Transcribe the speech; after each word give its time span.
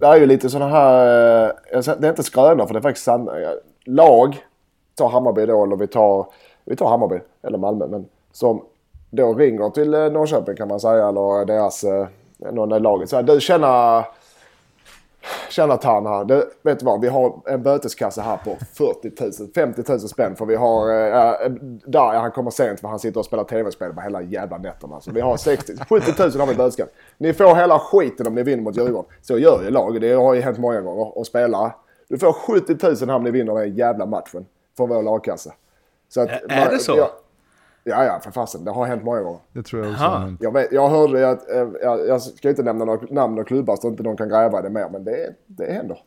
det 0.00 0.06
är 0.06 0.16
ju 0.16 0.26
lite 0.26 0.50
sådana 0.50 0.70
här, 0.70 1.44
eh, 1.72 1.80
det 1.98 2.06
är 2.06 2.10
inte 2.10 2.22
skrönor 2.22 2.66
för 2.66 2.74
det 2.74 2.78
är 2.78 2.82
faktiskt 2.82 3.04
sanna. 3.04 3.40
Eh, 3.40 3.50
lag, 3.84 4.44
ta 4.94 5.08
Hammarby 5.08 5.46
då 5.46 5.64
eller 5.64 5.76
vi 5.76 5.86
tar, 5.86 6.26
vi 6.64 6.76
tar 6.76 6.88
Hammarby 6.88 7.20
eller 7.42 7.58
Malmö 7.58 7.86
men 7.86 8.06
som 8.32 8.64
då 9.10 9.34
ringer 9.34 9.70
till 9.70 9.94
eh, 9.94 10.10
Norrköping 10.10 10.56
kan 10.56 10.68
man 10.68 10.80
säga 10.80 11.08
eller 11.08 11.44
deras, 11.44 11.84
någon 12.52 12.72
i 12.72 12.80
laget. 12.80 13.10
Så 13.10 13.16
här, 13.16 13.22
du 13.22 13.40
känner 13.40 14.04
Tjena 15.50 15.76
Tan 15.76 16.06
här. 16.06 16.24
Det, 16.24 16.44
vet 16.62 16.78
du 16.78 16.86
vad? 16.86 17.00
Vi 17.00 17.08
har 17.08 17.40
en 17.46 17.62
böteskasse 17.62 18.20
här 18.20 18.36
på 18.36 18.56
40 18.74 19.42
000, 19.42 19.50
50 19.54 19.82
000 19.88 20.00
spänn. 20.00 20.36
För 20.36 20.46
vi 20.46 20.56
har... 20.56 20.90
Äh, 20.90 21.50
där, 21.86 22.18
han 22.18 22.30
kommer 22.30 22.50
sent 22.50 22.80
för 22.80 22.88
han 22.88 22.98
sitter 22.98 23.20
och 23.20 23.26
spelar 23.26 23.44
tv-spel 23.44 23.92
på 23.92 24.00
hela 24.00 24.22
jävla 24.22 24.58
nätterna. 24.58 25.00
Så 25.00 25.12
vi 25.12 25.20
har 25.20 25.36
60, 25.36 25.72
70 25.88 26.12
000 26.18 26.30
har 26.30 26.46
vi 26.46 26.54
böteskasse. 26.54 26.90
Ni 27.18 27.32
får 27.32 27.54
hela 27.54 27.78
skiten 27.78 28.26
om 28.26 28.34
ni 28.34 28.42
vinner 28.42 28.62
mot 28.62 28.76
Djurgården. 28.76 29.10
Så 29.22 29.38
gör 29.38 29.62
ju 29.64 29.70
lag. 29.70 30.00
Det 30.00 30.12
har 30.12 30.34
ju 30.34 30.40
hänt 30.40 30.58
många 30.58 30.80
gånger. 30.80 31.18
Och 31.18 31.26
spelare. 31.26 31.72
Du 32.08 32.18
får 32.18 32.32
70 32.32 32.86
000 32.86 32.96
här 32.96 33.16
om 33.16 33.24
ni 33.24 33.30
vinner 33.30 33.54
den 33.54 33.74
jävla 33.74 34.06
matchen. 34.06 34.46
Från 34.76 34.88
vår 34.88 35.02
lagkassa. 35.02 35.52
Så 36.08 36.20
att, 36.20 36.28
är 36.28 36.64
man, 36.64 36.74
det 36.74 36.78
så? 36.78 36.94
Ja, 36.96 37.10
Ja, 37.88 38.04
ja, 38.04 38.20
för 38.24 38.30
fasen. 38.30 38.64
Det 38.64 38.70
har 38.70 38.86
hänt 38.86 39.04
många 39.04 39.20
gånger. 39.20 39.40
Det 39.52 39.62
tror 39.62 39.84
jag 39.84 39.92
också. 39.92 40.36
Jag, 40.40 40.52
vet, 40.52 40.72
jag 40.72 40.88
hörde 40.88 41.30
att, 41.30 41.50
eh, 41.50 41.68
jag, 41.82 42.08
jag 42.08 42.22
ska 42.22 42.50
inte 42.50 42.62
nämna 42.62 42.84
några 42.84 43.06
namn 43.10 43.38
och 43.38 43.46
klubbar 43.46 43.76
så 43.76 43.88
inte 43.88 44.02
någon 44.02 44.16
kan 44.16 44.28
gräva 44.28 44.62
det 44.62 44.70
mer, 44.70 44.88
men 44.92 45.04
det, 45.04 45.34
det 45.46 45.72
händer. 45.72 45.98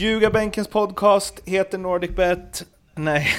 Ljugarbänkens 0.00 0.68
podcast 0.68 1.40
heter 1.44 1.78
NordicBet. 1.78 2.66
Nej. 2.98 3.26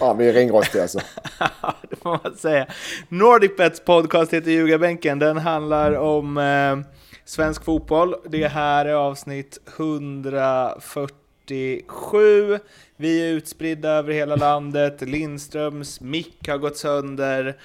ja, 0.00 0.12
vi 0.12 0.28
är 0.28 0.32
ringrostiga 0.32 0.82
alltså. 0.82 0.98
det 1.90 1.96
får 1.96 2.20
man 2.24 2.36
säga. 2.36 2.66
NordicBets 3.08 3.84
podcast 3.84 4.32
heter 4.32 4.50
Ljugarbänken. 4.50 5.18
Den 5.18 5.38
handlar 5.38 5.92
om 5.92 6.38
eh, 6.38 6.78
svensk 7.24 7.64
fotboll. 7.64 8.14
Det 8.28 8.48
här 8.48 8.86
är 8.86 8.94
avsnitt 8.94 9.58
147. 9.76 12.58
Vi 12.96 13.28
är 13.28 13.32
utspridda 13.32 13.90
över 13.90 14.12
hela 14.12 14.36
landet. 14.36 15.00
Lindströms 15.00 16.00
mick 16.00 16.48
har 16.48 16.58
gått 16.58 16.76
sönder. 16.76 17.56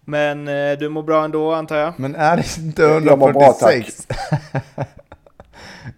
Men 0.00 0.48
eh, 0.48 0.78
du 0.78 0.88
mår 0.88 1.02
bra 1.02 1.24
ändå 1.24 1.52
antar 1.52 1.76
jag? 1.76 1.92
Men 1.96 2.14
är 2.14 2.36
det 2.36 2.58
inte 2.58 2.84
146? 2.84 4.06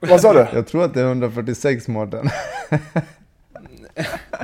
Vad 0.01 0.20
sa 0.20 0.33
du? 0.33 0.47
Jag 0.53 0.67
tror 0.67 0.84
att 0.84 0.95
det 0.95 1.01
är 1.01 1.05
146 1.05 1.89
Mårten. 1.89 2.29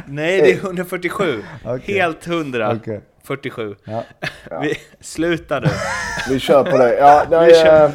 Nej, 0.07 0.41
det 0.41 0.53
är 0.53 0.57
147. 0.57 1.43
Okay. 1.65 1.95
Helt 1.95 2.27
100. 2.27 2.73
Okay. 2.73 3.01
47. 3.23 3.75
Ja. 3.85 4.03
Vi, 4.63 4.75
sluta 5.01 5.61
nu. 5.61 5.69
Vi 6.29 6.39
kör 6.39 6.65
på 6.65 6.79
det. 6.79 6.99
Ja, 6.99 7.25
det 7.31 7.37
är, 7.37 7.47
vi, 7.47 7.55
kör. 7.55 7.91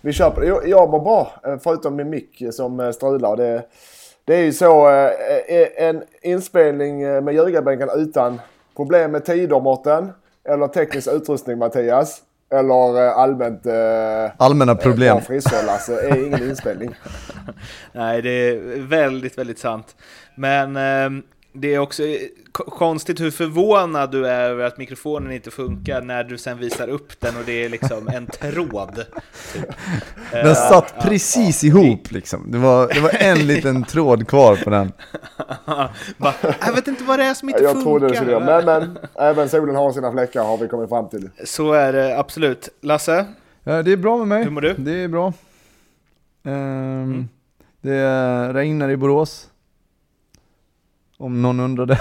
vi 0.00 0.12
kör 0.12 0.30
på 0.30 0.40
det. 0.40 0.46
Jag, 0.46 0.68
jag 0.68 0.90
mår 0.90 1.00
bra, 1.00 1.40
eh, 1.46 1.58
förutom 1.62 1.96
min 1.96 2.10
mick 2.10 2.42
som 2.52 2.80
eh, 2.80 2.90
strular. 2.90 3.36
Det, 3.36 3.62
det 4.24 4.34
är 4.34 4.42
ju 4.42 4.52
så, 4.52 4.88
eh, 4.88 5.86
en 5.86 6.02
inspelning 6.22 7.24
med 7.24 7.34
ljugarbänken 7.34 7.88
utan 7.94 8.40
problem 8.76 9.12
med 9.12 9.24
tider, 9.24 9.60
Mårten. 9.60 10.12
Eller 10.44 10.68
teknisk 10.68 11.08
utrustning, 11.12 11.58
Mattias. 11.58 12.22
Eller 12.54 13.06
eh, 13.06 13.18
allmänt... 13.18 13.66
Eh, 13.66 14.30
Allmänna 14.36 14.74
problem. 14.74 15.16
Eh, 15.16 15.22
frisör, 15.22 15.66
Lasse, 15.66 16.08
är 16.10 16.26
ingen 16.26 16.42
inspelning. 16.50 16.94
Nej, 17.92 18.22
det 18.22 18.30
är 18.30 18.80
väldigt, 18.80 19.38
väldigt 19.38 19.58
sant. 19.58 19.96
Men 20.34 20.76
eh, 20.76 21.22
det 21.52 21.74
är 21.74 21.78
också 21.78 22.02
konstigt 22.54 23.20
hur 23.20 23.30
förvånad 23.30 24.10
du 24.10 24.26
är 24.26 24.50
över 24.50 24.64
att 24.64 24.78
mikrofonen 24.78 25.32
inte 25.32 25.50
funkar 25.50 26.02
när 26.02 26.24
du 26.24 26.38
sen 26.38 26.58
visar 26.58 26.88
upp 26.88 27.20
den 27.20 27.36
och 27.36 27.42
det 27.46 27.64
är 27.64 27.68
liksom 27.68 28.08
en 28.08 28.26
tråd. 28.40 29.04
Den 30.32 30.46
uh, 30.46 30.54
satt 30.54 30.94
uh, 30.96 31.08
precis 31.08 31.64
uh, 31.64 31.68
ihop 31.68 32.10
liksom. 32.10 32.50
Det 32.50 32.58
var, 32.58 32.88
det 32.94 33.00
var 33.00 33.10
en 33.18 33.46
liten 33.46 33.84
tråd 33.84 34.28
kvar 34.28 34.56
på 34.56 34.70
den. 34.70 34.92
Bara, 36.16 36.34
jag 36.66 36.72
vet 36.72 36.88
inte 36.88 37.04
vad 37.04 37.18
det 37.18 37.24
är 37.24 37.34
som 37.34 37.48
inte 37.48 37.62
jag 37.62 37.72
funkar. 37.72 37.90
Jag 37.90 38.00
trodde 38.00 38.08
det 38.08 38.16
skulle 38.16 38.32
göra, 38.32 38.62
men, 38.62 38.64
men 38.64 38.98
även 39.14 39.48
solen 39.48 39.76
har 39.76 39.92
sina 39.92 40.12
fläckar 40.12 40.44
har 40.44 40.58
vi 40.58 40.68
kommit 40.68 40.88
fram 40.88 41.08
till. 41.08 41.30
Så 41.44 41.72
är 41.72 41.92
det 41.92 42.18
absolut. 42.18 42.68
Lasse? 42.80 43.26
Ja, 43.64 43.82
det 43.82 43.92
är 43.92 43.96
bra 43.96 44.18
med 44.18 44.28
mig. 44.28 44.44
Hur 44.44 44.50
mår 44.50 44.60
du? 44.60 44.74
Det 44.78 45.02
är 45.02 45.08
bra. 45.08 45.32
Um, 46.42 46.52
mm. 46.52 47.28
Det 47.80 48.52
regnar 48.52 48.88
i 48.88 48.96
Borås. 48.96 49.49
Om 51.20 51.42
någon 51.42 51.60
undrade. 51.60 52.00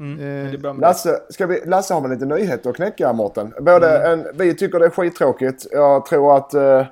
Mm. 0.00 0.54
Eh, 0.64 0.74
Lasse, 0.78 1.20
ska 1.30 1.46
vi, 1.46 1.60
Lasse 1.64 1.94
har 1.94 2.00
väl 2.00 2.10
lite 2.10 2.24
nyheter 2.24 2.70
att 2.70 2.76
knäcka 2.76 3.12
Mårten. 3.12 3.54
Både 3.60 3.98
mm. 3.98 4.20
en, 4.20 4.36
vi 4.38 4.54
tycker 4.54 4.78
det 4.78 4.86
är 4.86 4.90
skittråkigt. 4.90 5.66
Jag 5.72 6.06
tror 6.06 6.36
att 6.36 6.54
eh, 6.54 6.62
eh 6.62 6.86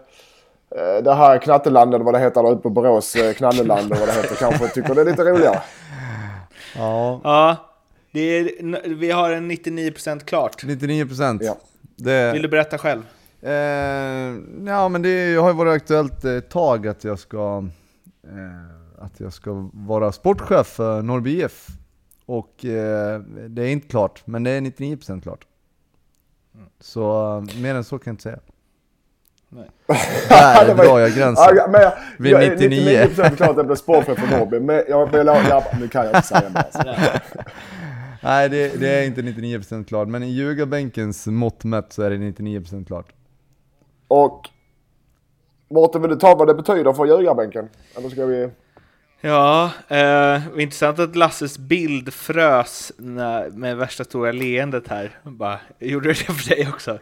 det 1.04 1.14
här 1.14 1.38
Knatteland 1.38 1.94
eller 1.94 2.04
vad 2.04 2.14
det 2.14 2.20
heter 2.20 2.42
där 2.42 2.52
ute 2.52 2.62
på 2.62 2.70
Borås, 2.70 3.16
eh, 3.16 3.32
Knalleland 3.32 3.92
eller 3.92 4.00
vad 4.00 4.08
det 4.08 4.12
heter, 4.12 4.34
kanske 4.34 4.68
tycker 4.68 4.94
det 4.94 5.00
är 5.00 5.04
lite 5.04 5.24
roligare. 5.24 5.60
Ja. 6.76 7.20
ja 7.24 7.56
det 8.12 8.20
är, 8.20 8.94
vi 8.94 9.10
har 9.10 9.30
en 9.30 9.50
99% 9.50 10.24
klart. 10.24 10.64
99%? 10.64 11.38
Ja. 11.42 11.56
Det, 11.96 12.32
Vill 12.32 12.42
du 12.42 12.48
berätta 12.48 12.78
själv? 12.78 13.02
Eh, 13.42 13.52
ja 14.66 14.88
men 14.88 15.02
det 15.02 15.34
har 15.34 15.48
ju 15.48 15.56
varit 15.56 15.72
aktuellt 15.82 16.24
ett 16.24 16.48
tag 16.48 16.86
att 16.86 17.04
jag 17.04 17.18
ska 17.18 17.64
eh, 18.24 18.73
att 19.04 19.20
jag 19.20 19.32
ska 19.32 19.70
vara 19.72 20.12
sportchef 20.12 20.66
för 20.66 21.02
Norrby 21.02 21.42
IF. 21.42 21.68
Och 22.26 22.64
eh, 22.64 23.20
det 23.48 23.62
är 23.62 23.68
inte 23.68 23.88
klart, 23.88 24.22
men 24.26 24.42
det 24.42 24.50
är 24.50 24.60
99% 24.60 25.22
klart. 25.22 25.46
Mm. 26.54 26.66
Så 26.80 27.36
eh, 27.36 27.60
mer 27.62 27.74
än 27.74 27.84
så 27.84 27.98
kan 27.98 28.10
jag 28.10 28.12
inte 28.12 28.22
säga. 28.22 28.38
Nej. 29.48 29.70
Där 30.28 30.74
drar 30.74 30.98
jag 30.98 31.12
gränsen. 31.12 31.56
Ja, 31.56 31.68
men 31.70 31.80
jag, 31.80 31.92
Vid 32.18 32.32
jag, 32.32 32.52
99. 32.52 32.98
99% 33.04 33.36
klart 33.36 33.50
att 33.50 33.56
jag 33.56 33.66
blir 33.66 33.76
sportchef 33.76 34.18
för 34.18 34.38
Norrby, 34.38 34.60
men 34.60 34.82
jag, 34.88 35.12
men 35.12 35.26
jag, 35.26 35.44
jag, 35.48 35.64
nu 35.80 35.88
kan 35.88 36.04
jag 36.04 36.16
inte 36.16 36.28
säga 36.28 36.50
mer. 36.50 36.58
Alltså. 36.58 36.82
Nej, 38.22 38.48
det, 38.48 38.80
det, 38.80 38.88
är 38.88 39.06
inte 39.06 39.22
99% 39.22 39.84
klart, 39.84 40.08
men 40.08 40.22
i 40.22 40.30
ljugarbänkens 40.30 41.26
mått 41.26 41.64
mätt 41.64 41.92
så 41.92 42.02
är 42.02 42.10
det 42.10 42.16
99% 42.16 42.86
klart. 42.86 43.12
Och 44.08 44.48
Mårten, 45.68 46.02
vill 46.02 46.10
du 46.10 46.16
ta 46.16 46.34
vad 46.34 46.46
det 46.46 46.54
betyder 46.54 46.92
för 46.92 47.06
ljugarbänken? 47.06 47.68
Eller 47.96 48.08
ska 48.08 48.26
vi... 48.26 48.50
Ja, 49.26 49.70
eh, 49.88 50.42
intressant 50.58 50.98
att 50.98 51.16
Lasses 51.16 51.58
bild 51.58 52.14
frös 52.14 52.92
när, 52.96 53.50
med 53.50 53.76
värsta 53.76 54.04
stora 54.04 54.32
leendet 54.32 54.88
här. 54.88 55.18
Bara, 55.22 55.60
gjorde 55.78 56.08
det 56.08 56.14
för 56.14 56.48
dig 56.48 56.68
också? 56.68 56.98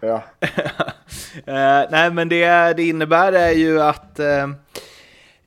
ja. 0.00 0.22
eh, 1.46 1.90
nej, 1.90 2.10
men 2.10 2.28
det 2.28 2.72
det 2.72 2.88
innebär 2.88 3.32
är 3.32 3.50
ju 3.50 3.80
att 3.82 4.18
eh, 4.18 4.48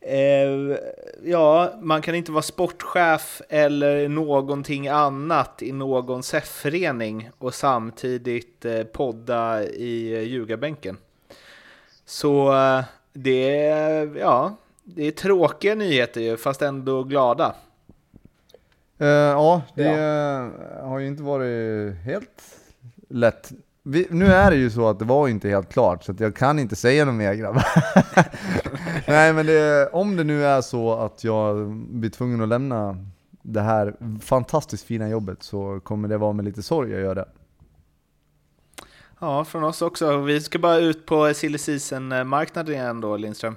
eh, 0.02 0.78
ja, 1.24 1.74
man 1.82 2.02
kan 2.02 2.16
inte 2.16 2.32
vara 2.32 2.42
sportchef 2.42 3.42
eller 3.50 4.10
någonting 4.10 4.88
annat 4.88 5.62
i 5.62 5.72
någon 5.72 6.24
SEF-förening 6.24 7.30
och 7.38 7.54
samtidigt 7.54 8.66
eh, 8.66 8.84
podda 8.84 9.64
i 9.64 10.26
ljugarbänken. 10.26 10.98
Så 12.06 12.54
eh, 12.54 12.84
det, 13.14 13.58
ja, 14.20 14.58
det 14.96 15.08
är 15.08 15.12
tråkiga 15.12 15.76
nyheter 15.76 16.22
ju, 16.22 16.38
fast 16.38 16.62
ändå 16.62 17.04
glada. 17.04 17.56
Uh, 19.02 19.08
ja, 19.08 19.62
det 19.76 19.84
ja. 19.84 20.88
har 20.88 21.00
ju 21.00 21.08
inte 21.08 21.24
varit 21.24 21.96
helt 21.96 22.44
lätt. 23.10 23.52
Vi, 23.84 24.08
nu 24.10 24.26
är 24.26 24.52
det 24.52 24.58
ju 24.58 24.70
så 24.70 24.88
att 24.88 25.00
det 25.00 25.06
var 25.06 25.28
inte 25.28 25.50
helt 25.50 25.70
klart, 25.70 26.04
så 26.04 26.16
jag 26.20 26.36
kan 26.36 26.60
inte 26.60 26.76
säga 26.76 27.06
något 27.06 27.16
mer 27.16 27.34
grabbar. 27.34 27.66
Nej, 29.08 29.34
men 29.34 29.46
det, 29.46 29.90
om 29.94 30.16
det 30.16 30.24
nu 30.24 30.46
är 30.46 30.62
så 30.62 30.94
att 30.94 31.24
jag 31.24 31.70
blir 31.72 32.10
tvungen 32.10 32.42
att 32.42 32.50
lämna 32.50 33.06
det 33.42 33.62
här 33.62 33.96
fantastiskt 34.22 34.84
fina 34.84 35.10
jobbet 35.10 35.44
så 35.44 35.80
kommer 35.80 36.08
det 36.08 36.18
vara 36.18 36.34
med 36.34 36.46
lite 36.46 36.64
sorg 36.64 36.92
jag 36.92 37.02
gör 37.02 37.16
det. 37.16 37.26
Ja, 39.20 39.46
från 39.46 39.64
oss 39.64 39.82
också. 39.82 40.18
Vi 40.18 40.42
ska 40.42 40.60
bara 40.60 40.78
ut 40.78 41.06
på 41.06 41.34
silly 41.34 41.58
season-marknaden 41.58 42.76
igen 42.76 43.02
då, 43.02 43.18
Lindström. 43.18 43.56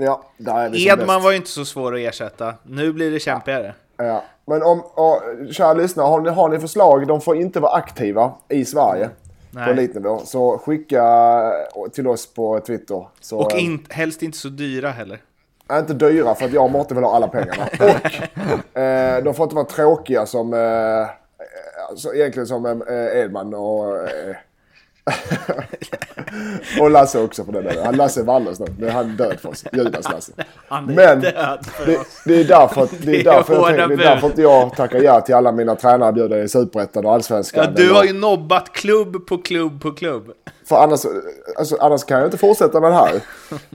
Ja, 0.00 0.22
där 0.36 0.64
är 0.64 0.68
vi 0.68 0.88
Edman 0.88 1.22
var 1.22 1.30
ju 1.30 1.36
inte 1.36 1.50
så 1.50 1.64
svår 1.64 1.94
att 1.94 2.00
ersätta. 2.00 2.54
Nu 2.62 2.92
blir 2.92 3.10
det 3.10 3.20
kämpigare. 3.20 3.74
Ja. 3.96 4.24
Men 4.46 4.62
om, 4.62 4.80
och, 4.80 5.22
kära 5.52 5.72
lyssnare, 5.72 6.06
har 6.06 6.20
ni, 6.20 6.30
har 6.30 6.48
ni 6.48 6.58
förslag? 6.58 7.06
De 7.06 7.20
får 7.20 7.36
inte 7.36 7.60
vara 7.60 7.72
aktiva 7.72 8.32
i 8.48 8.64
Sverige. 8.64 9.10
Nej. 9.50 9.64
På 9.64 9.70
elitnivå. 9.70 10.20
Så 10.24 10.58
skicka 10.58 11.02
till 11.92 12.06
oss 12.06 12.34
på 12.34 12.60
Twitter. 12.60 13.06
Så, 13.20 13.38
och 13.38 13.58
in, 13.58 13.86
helst 13.90 14.22
inte 14.22 14.38
så 14.38 14.48
dyra 14.48 14.90
heller. 14.90 15.20
Är 15.68 15.78
inte 15.78 15.94
dyra 15.94 16.34
för 16.34 16.44
att 16.44 16.52
jag 16.52 16.64
och 16.64 16.70
Mårten 16.70 16.96
vill 16.96 17.04
ha 17.04 17.16
alla 17.16 17.28
pengarna. 17.28 17.68
Och 18.74 18.80
eh, 18.80 19.24
de 19.24 19.34
får 19.34 19.44
inte 19.44 19.54
vara 19.54 19.66
tråkiga 19.66 20.26
som... 20.26 20.54
Eh, 20.54 21.06
så 21.96 22.14
egentligen 22.14 22.46
som 22.46 22.66
eh, 22.66 23.20
Edman 23.20 23.54
och... 23.54 23.96
Eh, 23.96 24.36
och 26.80 26.90
Lasse 26.90 27.18
också 27.20 27.44
för 27.44 27.52
den 27.52 27.64
delen. 27.64 27.96
Lasse 27.96 28.22
Wallers 28.22 28.58
nu. 28.58 28.66
Nu 28.78 28.86
är 28.86 28.90
han 28.92 29.16
död 29.16 29.40
för 29.40 29.48
oss. 29.48 29.64
Judas-Lasse. 29.72 30.32
Han 30.68 30.88
är 30.90 30.94
Men 30.94 31.20
död 31.20 31.66
för 31.66 31.86
det, 31.86 31.98
oss. 31.98 32.06
det 32.24 32.40
är 32.40 32.44
därför, 32.44 32.82
att- 32.82 32.90
det 32.90 32.96
Det 33.06 33.16
är 33.16 33.20
är 33.20 33.24
därför, 33.24 33.52
jag 33.54 33.60
hårda 33.60 33.68
tänker, 33.76 33.88
det 33.88 33.94
är 33.94 33.96
bud. 33.96 34.06
därför 34.06 34.26
inte 34.26 34.42
jag 34.42 34.76
tackar 34.76 34.98
ja 35.02 35.20
till 35.20 35.34
alla 35.34 35.52
mina 35.52 35.74
tränare 35.76 36.42
i 36.42 36.48
Superettan 36.48 37.06
och 37.06 37.12
Allsvenskan. 37.14 37.64
Ja, 37.64 37.70
du 37.82 37.92
har 37.92 38.04
ju 38.04 38.12
nobbat 38.12 38.72
klubb 38.72 39.26
på 39.26 39.38
klubb 39.38 39.82
på 39.82 39.90
klubb. 39.92 40.30
För 40.68 40.76
annars, 40.76 41.00
alltså, 41.58 41.76
annars 41.80 42.04
kan 42.04 42.18
jag 42.18 42.26
inte 42.26 42.38
fortsätta 42.38 42.80
med 42.80 42.90
det 42.90 42.96
här. 42.96 43.20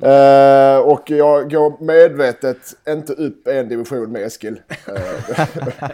Eh, 0.02 0.80
och 0.80 1.10
jag 1.10 1.52
går 1.52 1.84
medvetet 1.84 2.58
inte 2.88 3.14
upp 3.14 3.48
en 3.48 3.70
division 3.70 4.12
med 4.12 4.22
Eskil. 4.24 4.62
Eh, 4.88 5.46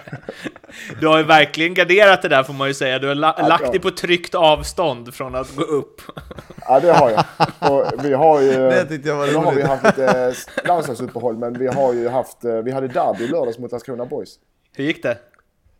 Du 1.00 1.08
har 1.08 1.18
ju 1.18 1.24
verkligen 1.24 1.74
garderat 1.74 2.22
det 2.22 2.28
där 2.28 2.44
får 2.44 2.54
man 2.54 2.68
ju 2.68 2.74
säga. 2.74 3.00
Du 3.00 3.08
har 3.08 3.16
la- 3.16 3.48
lagt 3.48 3.64
ja. 3.66 3.72
dig 3.72 3.80
på 3.80 3.92
tryckt 3.92 4.36
avstånd 4.36 5.14
från 5.14 5.36
att 5.36 5.56
gå 5.56 5.64
upp. 5.64 6.02
ja, 6.68 6.80
det 6.80 6.92
har 6.92 7.10
jag. 7.10 7.26
Och 7.72 8.06
vi 8.06 8.14
har 8.14 8.42
ju... 8.42 8.52
Det 8.70 9.06
jag 9.06 9.16
var 9.16 9.28
Nu 9.28 9.34
har 9.36 9.52
vi 9.54 9.62
haft 9.62 9.84
lite 9.84 10.34
landslagsuppehåll, 10.66 11.38
men 11.38 11.60
vi 11.60 11.68
har 11.68 11.94
ju 11.94 12.10
haft... 12.10 12.44
eh, 12.46 12.54
Vi 12.56 12.72
hade 12.72 12.88
derby 12.88 13.24
i 13.24 13.28
lördags 13.28 13.60
mot 13.60 13.72
Landskrona 13.72 14.06
Boys. 14.06 14.36
Hur 14.76 14.84
gick 14.84 15.04
det? 15.04 15.18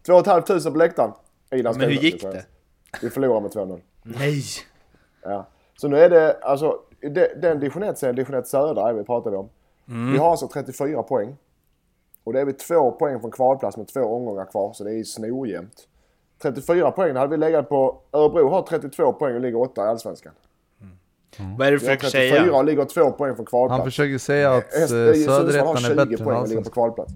2 0.06 0.24
500 0.24 0.72
på 0.72 0.78
läktaren. 0.78 1.12
I 1.52 1.62
Landskrona, 1.62 1.88
Men 1.88 1.98
hur 1.98 2.04
gick 2.04 2.22
det? 2.22 2.46
Vi 3.02 3.10
förlorade 3.10 3.42
med 3.42 3.52
2-0. 3.52 3.80
Nej! 4.04 4.44
Ja. 5.24 5.46
Så 5.78 5.88
nu 5.88 5.98
är 6.00 6.10
det, 6.10 6.38
alltså, 6.42 6.80
de- 7.02 7.28
den 7.42 7.60
division 7.60 7.84
1 7.84 7.98
serien, 7.98 8.16
division 8.16 8.36
1 8.36 8.48
södra, 8.48 8.94
vi 8.94 9.04
pratade 9.04 9.38
om. 9.38 9.50
Vi 10.12 10.18
har 10.18 10.32
alltså 10.32 10.48
34 10.48 11.04
poäng. 11.04 11.36
Och 12.24 12.34
det 12.34 12.42
är 12.42 12.46
vi 12.46 12.54
två 12.54 12.92
poäng 12.92 13.20
från 13.22 13.32
kvalplats 13.32 13.78
med 13.78 13.88
två 13.88 14.02
omgångar 14.02 14.46
kvar, 14.46 14.74
så 14.74 14.84
det 14.84 14.94
är 14.94 15.04
snorjämnt. 15.04 15.88
34 16.42 16.92
poäng, 16.92 17.16
hade 17.16 17.28
vi 17.32 17.38
legat 17.38 17.70
på. 17.70 17.98
Örebro 18.12 18.50
har 18.50 18.62
32 18.62 19.14
poäng 19.14 19.36
och 19.36 19.42
ligger 19.42 19.62
åtta 19.62 19.86
i 19.86 19.88
Allsvenskan. 19.88 20.34
Vad 21.58 21.68
är 21.68 21.72
det 21.72 21.76
du 21.76 21.80
försöker 21.80 22.10
34 22.10 22.40
säga? 22.44 22.54
och 22.54 22.66
ligger 22.66 22.86
två 22.86 23.12
poäng 23.12 23.36
från 23.36 23.46
kvalplats. 23.46 23.78
Han 23.78 23.86
försöker 23.88 24.18
säga 24.18 24.54
att 24.54 24.76
eh, 24.76 24.82
eh, 24.82 24.88
Söderettan 24.88 25.78
20 25.78 25.92
är 25.92 25.96
bättre 25.96 26.14
än 26.14 26.18
poäng 26.18 26.26
på 26.26 26.32
Allsvenskan. 26.32 26.74
kvalplats. 26.74 27.12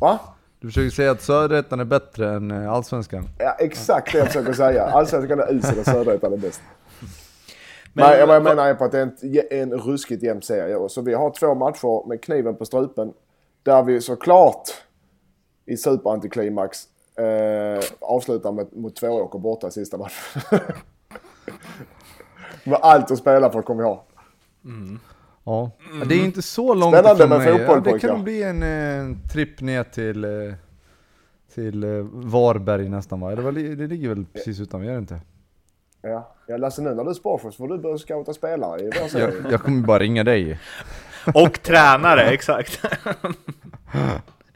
Va? 0.00 0.18
Du 0.60 0.68
försöker 0.68 0.90
säga 0.90 1.10
att 1.10 1.22
Söderettan 1.22 1.80
är 1.80 1.84
bättre 1.84 2.34
än 2.34 2.50
eh, 2.50 2.72
Allsvenskan. 2.72 3.28
Ja, 3.38 3.56
exakt 3.58 4.12
det 4.12 4.18
jag 4.18 4.26
försöker 4.26 4.52
säga. 4.52 4.84
Allsvenskan 4.84 5.40
är 5.40 5.52
usel 5.54 5.78
och 5.78 5.84
Söderettan 5.84 6.32
är 6.32 6.36
bäst. 6.36 6.60
Men- 7.96 8.10
Men, 8.10 8.18
jag 8.18 8.28
men- 8.28 8.42
menar 8.42 8.66
är 8.68 8.74
på 8.74 8.84
att 8.84 8.92
det 8.92 8.98
är 8.98 9.52
en, 9.52 9.72
en 9.72 9.78
ruskigt 9.80 10.22
jämn 10.22 10.42
serie. 10.42 10.88
Så 10.88 11.00
vi 11.02 11.14
har 11.14 11.30
två 11.30 11.54
matcher 11.54 12.08
med 12.08 12.22
kniven 12.22 12.54
på 12.56 12.64
strupen. 12.64 13.12
Där 13.62 13.82
vi 13.82 14.00
såklart 14.00 14.68
i 15.66 15.76
superantiklimax 15.76 16.78
eh, 17.18 17.84
avslutar 18.00 18.52
med, 18.52 18.66
mot 18.72 18.96
Tvååker 18.96 19.38
borta 19.38 19.68
i 19.68 19.70
sista 19.70 19.96
matchen. 19.98 20.42
med 22.64 22.78
allt 22.82 23.10
att 23.10 23.18
spela 23.18 23.50
för 23.50 23.62
kommer 23.62 23.82
vi 23.82 23.88
ha. 23.88 24.04
Ja. 25.44 25.70
Det 26.08 26.14
är 26.14 26.24
inte 26.24 26.42
så 26.42 26.74
långt 26.74 26.96
Spännande 26.96 27.26
med 27.28 27.38
mig. 27.38 27.48
fotboll, 27.58 27.82
ja, 27.86 27.92
Det 27.92 27.98
kan 27.98 28.24
bli 28.24 28.42
en 28.42 28.62
eh, 28.62 29.16
tripp 29.32 29.60
ner 29.60 29.84
till, 29.84 30.24
eh, 30.24 30.30
till 31.54 31.84
eh, 31.84 31.90
Varberg 32.12 32.88
nästan 32.88 33.20
va? 33.20 33.34
Vad 33.34 33.54
li- 33.54 33.74
det 33.74 33.86
ligger 33.86 34.08
väl 34.08 34.24
precis 34.32 34.60
utanför, 34.60 34.86
gör 34.86 34.92
det 34.92 34.98
inte? 34.98 35.20
Ja, 36.04 36.34
ja 36.46 36.56
Lasse 36.56 36.82
nu 36.82 36.94
när 36.94 37.04
du 37.04 37.10
är 37.10 37.14
sportchef 37.14 37.54
så 37.54 37.56
får 37.56 37.68
du 37.68 37.78
börja 37.78 37.98
scouta 37.98 38.32
spelare 38.32 38.80
i 38.80 38.84
vår 38.84 39.08
serie. 39.08 39.34
Jag, 39.42 39.52
jag 39.52 39.60
kommer 39.62 39.86
bara 39.86 39.98
ringa 39.98 40.24
dig. 40.24 40.58
Och 41.34 41.62
tränare, 41.62 42.22
exakt. 42.30 42.82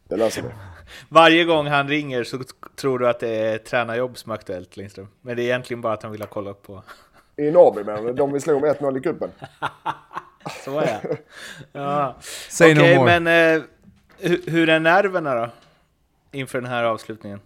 Det 0.08 0.16
löser 0.16 0.42
vi. 0.42 0.48
Varje 1.08 1.44
gång 1.44 1.66
han 1.66 1.88
ringer 1.88 2.24
så 2.24 2.38
tror 2.76 2.98
du 2.98 3.08
att 3.08 3.20
det 3.20 3.28
är 3.28 3.58
tränarjobb 3.58 4.18
som 4.18 4.32
är 4.32 4.34
aktuellt, 4.34 4.76
Lindström. 4.76 5.08
Men 5.20 5.36
det 5.36 5.42
är 5.42 5.44
egentligen 5.44 5.80
bara 5.80 5.92
att 5.92 6.02
han 6.02 6.12
vill 6.12 6.20
ha 6.20 6.28
kollat 6.28 6.62
på... 6.62 6.82
I 7.36 7.50
Norrby 7.50 7.84
men 7.84 8.16
de 8.16 8.32
vi 8.32 8.40
slog 8.40 8.62
med 8.62 8.76
1-0 8.76 8.98
i 8.98 9.00
cupen. 9.00 9.30
Så 10.64 10.78
är 10.78 10.86
det. 11.02 11.16
Ja. 11.72 12.16
No 12.60 12.72
Okej, 12.72 12.98
more. 12.98 13.20
men 13.20 13.56
eh, 13.56 13.62
hur, 14.18 14.50
hur 14.50 14.68
är 14.68 14.80
nerverna 14.80 15.34
då? 15.34 15.50
Inför 16.32 16.60
den 16.60 16.70
här 16.70 16.84
avslutningen? 16.84 17.40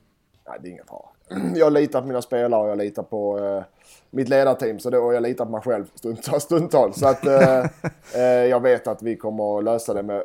Nej, 0.49 0.59
det 0.63 0.69
är 0.69 0.71
ingen 0.71 0.87
fara. 0.87 1.12
Jag 1.55 1.73
litar 1.73 2.01
på 2.01 2.07
mina 2.07 2.23
spelare 2.23 2.63
och 2.63 2.69
jag 2.69 2.79
litar 2.79 3.03
på 3.03 3.39
eh, 3.39 3.63
mitt 4.11 4.29
ledarteam. 4.29 4.79
Så 4.79 4.91
det, 4.91 4.99
och 4.99 5.15
jag 5.15 5.23
litar 5.23 5.45
på 5.45 5.51
mig 5.51 5.61
själv 5.61 5.85
stundtals. 5.95 6.43
stundtals. 6.43 6.99
Så 6.99 7.07
att 7.07 7.27
eh, 7.27 7.59
eh, 8.15 8.23
jag 8.23 8.61
vet 8.61 8.87
att 8.87 9.03
vi 9.03 9.17
kommer 9.17 9.59
att 9.59 9.65
lösa 9.65 9.95
det 9.95 10.03
med, 10.03 10.23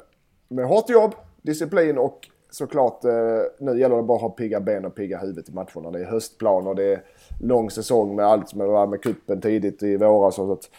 med 0.47 0.65
hårt 0.65 0.89
jobb, 0.89 1.15
disciplin 1.41 1.97
och 1.97 2.27
såklart 2.49 3.05
eh, 3.05 3.11
nu 3.59 3.79
gäller 3.79 3.95
det 3.95 4.03
bara 4.03 4.15
att 4.15 4.21
ha 4.21 4.29
pigga 4.29 4.59
ben 4.59 4.85
och 4.85 4.95
pigga 4.95 5.17
huvudet 5.17 5.49
i 5.49 5.51
matcherna. 5.51 5.91
Det 5.91 5.99
är 5.99 6.05
höstplan 6.05 6.67
och 6.67 6.75
det 6.75 6.93
är 6.93 7.01
lång 7.41 7.69
säsong 7.71 8.15
med 8.15 8.25
allt 8.25 8.49
som 8.49 8.61
är 8.61 8.87
med 8.87 9.01
kuppen 9.01 9.41
tidigt 9.41 9.83
i 9.83 9.97
våras. 9.97 10.35
Så 10.35 10.51
att 10.51 10.69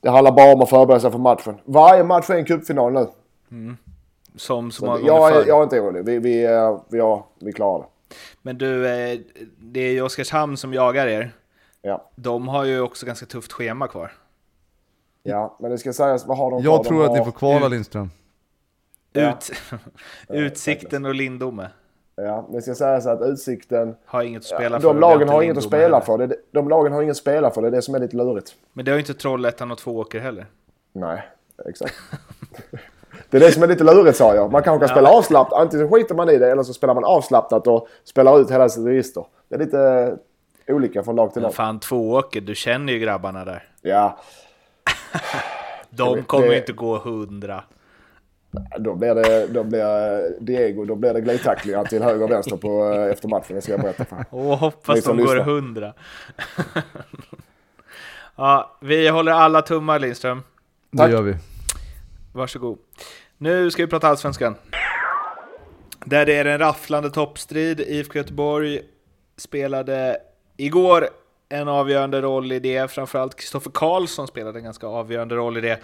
det 0.00 0.10
handlar 0.10 0.32
bara 0.32 0.52
om 0.52 0.62
att 0.62 0.70
förbereda 0.70 1.00
sig 1.00 1.10
för 1.10 1.18
matchen. 1.18 1.54
Varje 1.64 2.04
match 2.04 2.30
är 2.30 2.34
en 2.34 2.44
cupfinal 2.44 2.92
nu. 2.92 3.06
Som 4.36 4.70
så 4.70 4.84
många 4.84 4.98
jag, 4.98 5.18
gånger 5.18 5.32
förr. 5.34 5.48
jag 5.48 5.58
är 5.58 5.62
inte 5.62 5.80
orolig. 5.80 6.04
Vi, 6.04 6.18
vi, 6.18 6.46
vi, 6.88 6.98
ja, 6.98 7.26
vi 7.38 7.52
klarar 7.52 7.78
det. 7.78 7.84
Men 8.42 8.58
du, 8.58 8.86
eh, 8.88 9.20
det 9.58 9.80
är 9.80 9.92
ju 9.92 10.02
Oskarshamn 10.02 10.56
som 10.56 10.74
jagar 10.74 11.06
er. 11.06 11.32
Ja. 11.82 12.10
De 12.16 12.48
har 12.48 12.64
ju 12.64 12.80
också 12.80 13.06
ganska 13.06 13.26
tufft 13.26 13.52
schema 13.52 13.88
kvar. 13.88 14.12
Ja, 15.22 15.56
men 15.60 15.70
det 15.70 15.78
ska 15.78 15.92
sägas, 15.92 16.26
vad 16.26 16.38
har 16.38 16.50
de 16.50 16.62
kvar? 16.62 16.72
Jag 16.72 16.84
De 16.84 16.88
tror 16.88 17.02
att 17.04 17.08
har- 17.10 17.18
ni 17.18 17.24
får 17.24 17.32
kvala 17.32 17.68
Lindström. 17.68 18.10
Ja. 19.12 19.30
Ut, 19.30 19.50
Utsikten 20.28 21.04
och 21.04 21.14
Lindome 21.14 21.70
Ja, 22.16 22.42
men 22.46 22.56
det 22.56 22.62
ska 22.62 22.74
sägas 22.74 23.06
att 23.06 23.20
Utsikten... 23.22 23.96
har 24.04 24.22
inget 24.22 24.38
att 24.40 24.44
spela 24.46 24.76
Ja, 24.76 24.80
för. 24.80 24.88
de 24.88 25.00
lagen 25.00 25.28
har 25.28 25.42
inget 25.42 25.56
att 25.56 25.64
spela 25.64 25.82
heller. 25.82 26.00
för. 26.00 26.18
Det- 26.26 26.36
de 26.50 26.68
lagen 26.68 26.92
har 26.92 27.02
inget 27.02 27.10
att 27.12 27.16
spela 27.16 27.50
för. 27.50 27.62
Det 27.62 27.68
är 27.68 27.72
det 27.72 27.82
som 27.82 27.94
är 27.94 27.98
lite 27.98 28.16
lurigt. 28.16 28.54
Men 28.72 28.84
det 28.84 28.90
har 28.90 28.96
ju 28.96 29.00
inte 29.00 29.14
Trollhättan 29.14 29.70
och 29.70 29.78
Tvååker 29.78 30.20
heller. 30.20 30.46
Nej, 30.92 31.22
exakt. 31.68 31.94
det 33.30 33.36
är 33.36 33.40
det 33.40 33.52
som 33.52 33.62
är 33.62 33.66
lite 33.66 33.84
lurigt 33.84 34.16
sa 34.18 34.34
jag. 34.34 34.52
Man 34.52 34.62
kanske 34.62 34.86
kan 34.86 34.96
spela 34.96 35.08
avslappnat. 35.10 35.60
Antingen 35.60 35.90
skiter 35.90 36.14
man 36.14 36.30
i 36.30 36.38
det 36.38 36.50
eller 36.50 36.62
så 36.62 36.74
spelar 36.74 36.94
man 36.94 37.04
avslappnat 37.04 37.66
och 37.66 37.88
spelar 38.04 38.40
ut 38.40 38.50
hela 38.50 38.68
sitt 38.68 38.86
register. 38.86 39.24
Det 39.48 39.54
är 39.54 39.58
lite 39.58 40.16
olika 40.68 41.02
från 41.02 41.16
lag 41.16 41.32
till 41.32 41.42
Men 41.42 41.48
lag. 41.48 41.54
fan, 41.54 41.80
Tvååker, 41.80 42.40
du 42.40 42.54
känner 42.54 42.92
ju 42.92 42.98
grabbarna 42.98 43.44
där. 43.44 43.68
Ja, 43.82 44.18
De 45.90 46.22
kommer 46.22 46.46
det- 46.46 46.52
ju 46.52 46.58
inte 46.60 46.72
gå 46.72 46.98
hundra. 46.98 47.64
då 48.78 48.94
blir 48.94 49.14
det, 49.14 49.46
då 49.46 49.64
blir 49.64 50.40
Diego, 50.40 50.84
då 50.84 50.94
blir 50.94 51.14
det 51.14 51.20
glidtacklingar 51.20 51.84
till 51.84 52.02
höger 52.02 52.24
och 52.24 52.30
vänster 52.30 52.56
på, 52.56 52.92
eh, 52.92 53.10
efter 53.10 53.28
matchen. 53.28 53.56
Det 53.56 53.62
ska 53.62 53.72
jag 53.72 53.80
berätta 53.80 54.04
för 54.04 54.24
Och 54.30 54.58
hoppas 54.58 55.04
de 55.04 55.16
går 55.16 55.24
lyssnar. 55.24 55.44
hundra. 55.44 55.92
ja, 58.36 58.76
vi 58.80 59.08
håller 59.08 59.32
alla 59.32 59.62
tummar 59.62 59.98
Lindström. 59.98 60.42
Det 60.90 60.98
Tack. 60.98 61.10
gör 61.10 61.22
vi. 61.22 61.36
Varsågod. 62.32 62.78
Nu 63.38 63.70
ska 63.70 63.82
vi 63.82 63.90
prata 63.90 64.08
Allsvenskan. 64.08 64.54
Där 66.04 66.26
det 66.26 66.34
är 66.34 66.44
en 66.44 66.58
rafflande 66.58 67.10
toppstrid. 67.10 67.80
IFK 67.80 68.18
Göteborg 68.18 68.80
spelade 69.36 70.18
igår 70.56 71.08
en 71.48 71.68
avgörande 71.68 72.20
roll 72.20 72.52
i 72.52 72.58
det. 72.58 72.90
Framförallt 72.90 73.36
Kristoffer 73.36 73.70
Karlsson 73.70 74.26
spelade 74.26 74.58
en 74.58 74.64
ganska 74.64 74.86
avgörande 74.86 75.34
roll 75.34 75.56
i 75.56 75.60
det. 75.60 75.78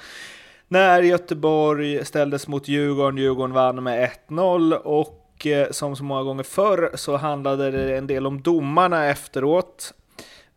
När 0.68 1.02
Göteborg 1.02 2.04
ställdes 2.04 2.48
mot 2.48 2.68
Djurgården, 2.68 3.18
Djurgården 3.18 3.54
vann 3.54 3.82
med 3.82 4.10
1-0 4.28 4.74
och 4.74 5.46
eh, 5.46 5.70
som 5.70 5.96
så 5.96 6.04
många 6.04 6.22
gånger 6.22 6.42
förr 6.42 6.90
så 6.94 7.16
handlade 7.16 7.70
det 7.70 7.96
en 7.96 8.06
del 8.06 8.26
om 8.26 8.42
domarna 8.42 9.06
efteråt. 9.06 9.94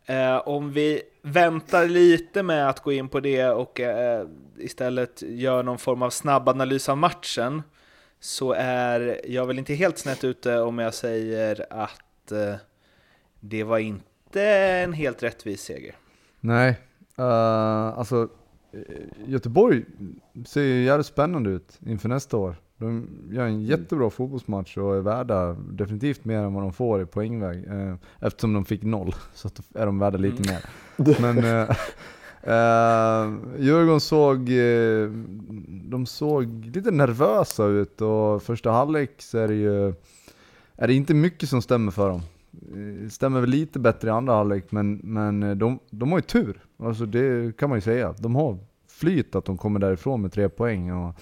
Eh, 0.10 0.48
om 0.48 0.72
vi 0.72 1.02
väntar 1.22 1.86
lite 1.86 2.44
med 2.44 2.70
att 2.70 2.80
gå 2.80 2.92
in 2.92 3.10
på 3.10 3.20
det 3.20 3.50
och 3.50 3.80
eh, 3.80 4.28
istället 4.58 5.22
gör 5.22 5.64
någon 5.64 5.78
form 5.78 6.02
av 6.02 6.10
snabb 6.10 6.50
analys 6.50 6.90
av 6.90 6.98
matchen 6.98 7.64
så 8.20 8.54
är 8.54 9.22
jag 9.28 9.46
väl 9.46 9.60
inte 9.60 9.74
helt 9.74 9.98
snett 9.98 10.24
ute 10.24 10.60
om 10.60 10.80
jag 10.80 10.94
säger 10.94 11.66
att 11.70 12.32
eh, 12.32 12.56
det 13.40 13.64
var 13.64 13.78
inte 13.78 14.44
en 14.44 14.94
helt 14.94 15.24
rättvis 15.24 15.62
seger. 15.62 15.96
Nej, 16.40 16.70
uh, 17.20 17.26
alltså 18.00 18.30
eh, 18.72 18.80
Göteborg 19.26 19.86
ser 20.46 20.62
ju 20.62 20.84
jävligt 20.84 21.08
spännande 21.08 21.50
ut 21.50 21.80
inför 21.86 22.10
nästa 22.10 22.38
år. 22.38 22.56
De 22.80 23.08
gör 23.32 23.46
en 23.46 23.62
jättebra 23.62 24.10
fotbollsmatch 24.10 24.78
och 24.78 24.96
är 24.96 25.02
värda 25.02 25.54
definitivt 25.54 26.26
mer 26.26 26.38
än 26.38 26.54
vad 26.54 26.64
de 26.64 26.74
får 26.74 27.02
i 27.02 27.06
poängväg. 27.06 27.68
eh, 27.68 27.96
eftersom 28.20 28.54
de 28.54 28.66
fick 28.66 28.84
noll, 28.84 29.16
så 29.34 29.50
är 29.74 29.86
de 29.86 30.00
värda 30.00 30.18
lite 30.18 30.52
mer. 30.52 30.66
Men 31.22 31.38
uh, 31.38 31.70
uh, 32.48 33.60
Djurgården 33.66 34.00
såg, 34.00 34.50
eh, 34.50 35.10
de 35.68 36.06
såg 36.06 36.66
lite 36.66 36.92
nervösa 36.92 37.66
ut 37.66 38.02
och 38.02 38.44
första 38.44 38.72
halvlek 38.72 39.12
så 39.18 39.38
är 39.38 39.48
det 39.48 39.56
ju 39.56 39.94
är 40.82 40.88
det 40.88 40.94
inte 40.94 41.14
mycket 41.14 41.50
som 41.50 41.62
stämmer 41.62 41.92
för 41.92 42.10
dem. 42.10 42.22
Eh, 42.52 43.10
Stämmer 43.10 43.42
väl 43.42 43.50
lite 43.50 43.80
bättre 43.80 44.08
i 44.08 44.12
andra 44.12 44.34
halvlek, 44.34 44.72
men, 44.72 45.00
men 45.04 45.44
eh, 45.44 45.56
de, 45.56 45.80
de 45.90 46.12
har 46.12 46.18
ju 46.18 46.22
tur. 46.22 46.62
Alltså 46.78 47.06
det 47.06 47.58
kan 47.58 47.70
man 47.70 47.78
ju 47.78 47.82
säga. 47.82 48.14
De 48.20 48.36
har 48.36 48.58
flyt 48.88 49.36
att 49.36 49.46
de 49.46 49.58
kommer 49.58 49.80
därifrån 49.80 50.22
med 50.22 50.32
tre 50.32 50.50
poäng. 50.50 50.92
Och 50.92 51.16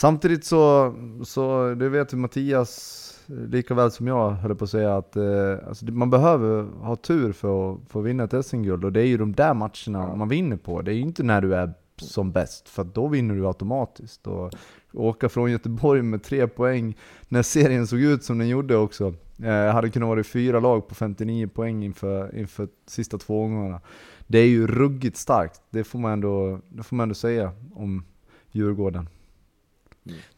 Samtidigt 0.00 0.44
så, 0.44 0.94
så 1.24 1.74
det 1.74 1.88
vet 1.88 2.12
ju 2.12 2.16
Mattias 2.16 3.24
lika 3.26 3.74
väl 3.74 3.90
som 3.90 4.06
jag 4.06 4.30
höll 4.30 4.54
på 4.54 4.64
att 4.64 4.70
säga 4.70 4.96
att 4.96 5.16
eh, 5.16 5.68
alltså, 5.68 5.84
man 5.84 6.10
behöver 6.10 6.62
ha 6.62 6.96
tur 6.96 7.32
för 7.32 7.72
att 7.72 7.78
få 7.88 8.00
vinna 8.00 8.24
ett 8.24 8.46
SM-guld 8.46 8.84
och 8.84 8.92
det 8.92 9.00
är 9.00 9.06
ju 9.06 9.16
de 9.16 9.32
där 9.32 9.54
matcherna 9.54 10.16
man 10.16 10.28
vinner 10.28 10.56
på. 10.56 10.82
Det 10.82 10.90
är 10.90 10.94
ju 10.94 11.00
inte 11.00 11.22
när 11.22 11.40
du 11.40 11.54
är 11.54 11.72
som 11.96 12.32
bäst, 12.32 12.68
för 12.68 12.84
då 12.84 13.08
vinner 13.08 13.34
du 13.34 13.46
automatiskt. 13.46 14.26
Och 14.26 14.52
åka 14.92 15.28
från 15.28 15.50
Göteborg 15.50 16.02
med 16.02 16.22
tre 16.22 16.46
poäng 16.46 16.96
när 17.28 17.42
serien 17.42 17.86
såg 17.86 18.00
ut 18.00 18.24
som 18.24 18.38
den 18.38 18.48
gjorde 18.48 18.76
också. 18.76 19.14
Eh, 19.42 19.72
hade 19.72 19.90
kunnat 19.90 20.08
vara 20.08 20.24
fyra 20.24 20.60
lag 20.60 20.88
på 20.88 20.94
59 20.94 21.46
poäng 21.46 21.84
inför, 21.84 22.38
inför 22.38 22.68
sista 22.86 23.18
två 23.18 23.44
omgångarna. 23.44 23.80
Det 24.26 24.38
är 24.38 24.48
ju 24.48 24.66
ruggigt 24.66 25.16
starkt, 25.16 25.60
det 25.70 25.84
får 25.84 25.98
man 25.98 26.12
ändå, 26.12 26.60
det 26.68 26.82
får 26.82 26.96
man 26.96 27.04
ändå 27.04 27.14
säga 27.14 27.52
om 27.74 28.04
Djurgården. 28.52 29.08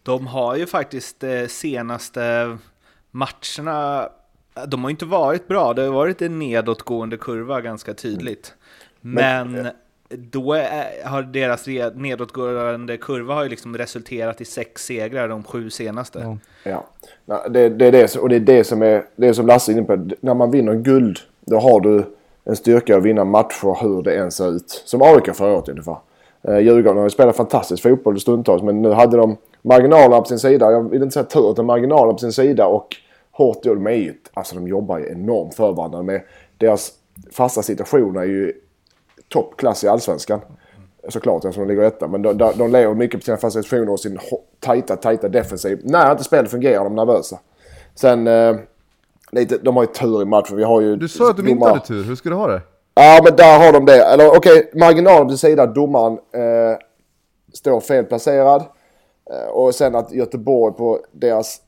De 0.03 0.27
har 0.27 0.57
ju 0.57 0.67
faktiskt 0.67 1.21
de 1.21 1.43
eh, 1.43 1.47
senaste 1.47 2.57
matcherna, 3.11 4.09
de 4.67 4.83
har 4.83 4.91
inte 4.91 5.05
varit 5.05 5.49
bra. 5.49 5.75
Det 5.75 5.83
har 5.83 5.93
varit 5.93 6.23
en 6.23 6.39
nedåtgående 6.39 7.17
kurva 7.17 7.61
ganska 7.61 7.95
tydligt. 7.95 8.55
Men, 9.01 9.53
Men 9.53 9.69
då 10.09 10.53
är, 10.53 11.05
har 11.05 11.23
deras 11.23 11.67
nedåtgående 11.95 12.97
kurva 12.97 13.35
har 13.35 13.43
ju 13.43 13.49
liksom 13.49 13.79
resulterat 13.79 14.41
i 14.41 14.45
sex 14.45 14.85
segrar 14.85 15.29
de 15.29 15.45
sju 15.45 15.71
senaste. 15.71 16.39
Ja, 16.65 16.85
ja. 17.27 17.45
Det, 17.49 17.69
det, 17.69 17.87
är 17.87 17.93
det, 17.93 18.17
och 18.17 18.29
det 18.29 18.37
är 18.37 18.41
det 18.41 18.65
som 18.65 18.83
är 18.83 19.05
det 19.17 19.35
som 19.35 19.47
Lasse 19.47 19.73
är 19.73 19.77
inne 19.77 19.87
på. 19.87 20.09
När 20.21 20.35
man 20.35 20.51
vinner 20.51 20.75
guld, 20.75 21.19
då 21.41 21.59
har 21.59 21.81
du 21.81 22.05
en 22.45 22.57
styrka 22.57 22.97
att 22.97 23.03
vinna 23.03 23.25
matcher 23.25 23.83
hur 23.83 24.03
det 24.03 24.17
än 24.17 24.31
ser 24.31 24.57
ut. 24.57 24.83
Som 24.85 25.03
AIK 25.03 25.35
förra 25.35 25.53
året 25.53 25.69
ungefär. 25.69 25.97
Eh, 26.43 26.59
Djurgården 26.59 26.97
har 26.97 27.05
ju 27.05 27.11
spelat 27.11 27.37
fantastisk 27.37 27.83
fotboll 27.83 28.21
stundtals 28.21 28.63
men 28.63 28.83
nu 28.83 28.93
hade 28.93 29.17
de 29.17 29.37
marginalerna 29.63 30.21
på 30.21 30.25
sin 30.25 30.39
sida. 30.39 30.73
Jag 30.73 30.91
vill 30.91 31.03
inte 31.03 31.13
säga 31.13 31.25
tur, 31.25 31.51
utan 31.51 31.67
marginalerna 31.67 32.13
på 32.13 32.19
sin 32.19 32.33
sida 32.33 32.67
och 32.67 32.97
hårt 33.33 33.67
jobb. 33.67 33.87
Är 33.87 33.91
ju, 33.91 34.15
alltså 34.35 34.55
de 34.55 34.69
jobbar 34.69 34.99
ju 34.99 35.09
enormt 35.13 35.55
för 35.55 35.73
varandra. 35.73 36.03
Med 36.03 36.23
deras 36.59 36.93
fasta 37.33 37.63
situationer 37.63 38.21
är 38.21 38.25
ju 38.25 38.53
toppklass 39.29 39.85
i 39.85 39.89
Allsvenskan. 39.89 40.41
Såklart 41.09 41.45
eftersom 41.45 41.69
de 41.69 41.75
ligger 41.75 41.87
etta. 41.87 42.09
Men 42.09 42.23
de, 42.23 42.39
de, 42.39 42.53
de 42.57 42.71
lever 42.71 42.95
mycket 42.95 43.21
på 43.21 43.25
sina 43.25 43.37
fasta 43.37 43.63
situationer 43.63 43.93
och 43.93 44.01
sin 44.01 44.19
tajta, 44.61 44.97
tajta 44.97 45.29
defensiv. 45.29 45.81
När 45.85 46.11
inte 46.11 46.25
spelet 46.25 46.51
fungerar 46.51 46.85
de 46.85 46.95
nervösa. 46.95 47.39
Sen, 47.95 48.27
eh, 48.27 48.57
lite, 49.33 49.59
de 49.59 49.77
har 49.77 49.83
ju 49.83 49.87
tur 49.87 50.23
i 50.23 50.25
matchen. 50.25 50.57
Vi 50.57 50.65
har 50.65 50.81
ju... 50.81 50.97
Du 50.97 51.09
sa 51.09 51.31
att 51.31 51.37
de 51.37 51.49
inte 51.49 51.69
hade 51.69 51.81
tur. 51.81 52.05
Hur 52.05 52.15
ska 52.15 52.29
du 52.29 52.35
ha 52.35 52.47
det? 52.47 52.61
Ja, 52.95 53.21
men 53.25 53.37
där 53.37 53.59
har 53.67 53.73
de 53.73 53.85
det. 53.85 54.05
Eller 54.05 54.29
okej, 54.29 54.59
okay, 54.59 54.81
marginalen 54.81 55.29
till 55.29 55.39
sida. 55.39 55.67
Domaren 55.67 56.13
eh, 56.13 56.79
står 57.53 57.81
felplacerad. 57.81 58.65
Eh, 59.33 59.49
och 59.49 59.75
sen 59.75 59.95
att 59.95 60.13
Göteborg 60.13 60.75
på 60.75 61.01
deras 61.13 61.63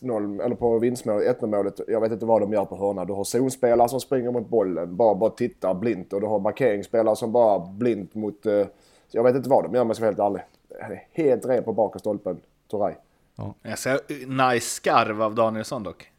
1-0, 0.00 0.42
eller 0.44 0.56
på 0.56 0.78
vinstmålet, 0.78 1.40
1-0 1.40 1.46
målet, 1.46 1.80
jag 1.88 2.00
vet 2.00 2.12
inte 2.12 2.26
vad 2.26 2.40
de 2.40 2.52
gör 2.52 2.64
på 2.64 2.76
hörna. 2.76 3.04
Du 3.04 3.12
har 3.12 3.24
zonspelare 3.24 3.88
som 3.88 4.00
springer 4.00 4.30
mot 4.30 4.48
bollen, 4.48 4.96
bara, 4.96 5.14
bara 5.14 5.30
tittar 5.30 5.74
blint. 5.74 6.12
Och 6.12 6.20
du 6.20 6.26
har 6.26 6.38
markeringsspelare 6.38 7.16
som 7.16 7.32
bara 7.32 7.58
blint 7.58 8.14
mot... 8.14 8.46
Eh, 8.46 8.66
jag 9.10 9.22
vet 9.22 9.36
inte 9.36 9.48
vad 9.48 9.64
de 9.64 9.74
gör 9.74 9.82
om 9.82 9.88
jag 9.88 9.96
ska 9.96 10.04
vara 10.04 10.14
helt 10.28 10.42
ärlig. 10.80 11.06
Helt 11.12 11.46
ren 11.46 11.64
på 11.64 11.72
bakre 11.72 12.00
stolpen, 12.00 12.40
Turay. 12.70 12.94
Ja. 13.36 13.54
Jag 13.62 13.78
ser 13.78 14.00
nice 14.52 14.66
skarv 14.66 15.22
av 15.22 15.34
Danielsson 15.34 15.82
dock. 15.82 16.10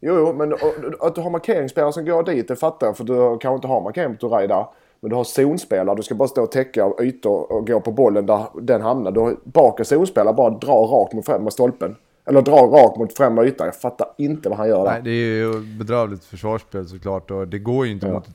Jo, 0.00 0.14
jo, 0.18 0.32
men 0.32 0.52
att 1.00 1.14
du 1.14 1.20
har 1.20 1.30
markeringsspelare 1.30 1.92
som 1.92 2.04
går 2.04 2.22
dit, 2.22 2.48
det 2.48 2.56
fattar 2.56 2.86
jag. 2.86 2.96
För 2.96 3.04
du 3.04 3.14
kanske 3.14 3.54
inte 3.54 3.66
har 3.66 3.80
markering 3.80 4.16
på 4.16 4.28
Turay 4.28 4.46
där. 4.46 4.66
Men 5.04 5.10
du 5.10 5.16
har 5.16 5.24
zonspelare, 5.24 5.96
du 5.96 6.02
ska 6.02 6.14
bara 6.14 6.28
stå 6.28 6.42
och 6.42 6.52
täcka 6.52 6.92
ytor 7.00 7.52
och 7.52 7.66
gå 7.66 7.80
på 7.80 7.92
bollen 7.92 8.26
där 8.26 8.46
den 8.62 8.82
hamnar. 8.82 9.12
Du 9.12 9.20
har 9.20 9.36
bakre 9.44 9.84
zonspelare, 9.84 10.34
bara 10.34 10.50
dra 10.50 10.72
rakt 10.72 11.12
mot 11.12 11.26
främre 11.26 11.50
stolpen. 11.50 11.96
Eller 12.24 12.42
dra 12.42 12.56
rakt 12.56 12.98
mot 12.98 13.16
främre 13.16 13.48
yta. 13.48 13.64
Jag 13.64 13.76
fattar 13.76 14.06
inte 14.18 14.48
vad 14.48 14.58
han 14.58 14.68
gör 14.68 14.84
där. 14.84 14.92
Nej, 14.92 15.02
det 15.02 15.10
är 15.10 15.36
ju 15.36 15.60
bedrövligt 15.78 16.24
försvarsspel 16.24 16.88
såklart 16.88 17.30
och 17.30 17.48
det 17.48 17.58
går 17.58 17.86
ju 17.86 17.92
inte 17.92 18.06
ja. 18.06 18.12
mot, 18.12 18.28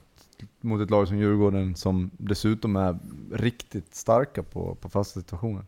mot 0.61 0.81
ett 0.81 0.89
lag 0.89 1.07
som 1.07 1.17
Djurgården 1.17 1.75
som 1.75 2.11
dessutom 2.17 2.75
är 2.75 2.97
riktigt 3.33 3.95
starka 3.95 4.43
på, 4.43 4.75
på 4.81 4.89
fasta 4.89 5.19
situationer. 5.19 5.63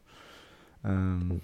Um. 0.82 1.42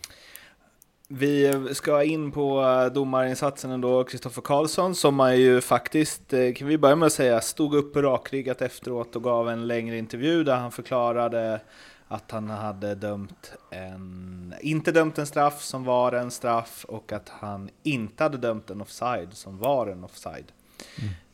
Vi 1.09 1.53
ska 1.73 2.03
in 2.03 2.31
på 2.31 2.63
domarinsatsen 2.93 3.71
ändå, 3.71 4.03
Kristoffer 4.03 4.41
Karlsson, 4.41 4.95
som 4.95 5.15
man 5.15 5.37
ju 5.37 5.61
faktiskt, 5.61 6.33
eh, 6.33 6.53
kan 6.53 6.67
vi 6.67 6.77
börja 6.77 6.95
med 6.95 7.05
att 7.05 7.13
säga, 7.13 7.41
stod 7.41 7.75
upp 7.75 7.95
rakryggat 7.95 8.61
efteråt 8.61 9.15
och 9.15 9.23
gav 9.23 9.49
en 9.49 9.67
längre 9.67 9.97
intervju 9.97 10.43
där 10.43 10.55
han 10.55 10.71
förklarade 10.71 11.61
att 12.07 12.31
han 12.31 12.49
hade 12.49 12.95
dömt 12.95 13.53
en, 13.69 14.53
inte 14.61 14.91
dömt 14.91 15.17
en 15.17 15.27
straff 15.27 15.61
som 15.61 15.83
var 15.83 16.11
en 16.11 16.31
straff 16.31 16.85
och 16.87 17.11
att 17.11 17.29
han 17.29 17.69
inte 17.83 18.23
hade 18.23 18.37
dömt 18.37 18.69
en 18.69 18.81
offside 18.81 19.33
som 19.33 19.57
var 19.57 19.87
en 19.87 20.03
offside. 20.03 20.51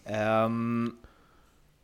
Mm. 0.08 0.46
Um, 0.46 0.98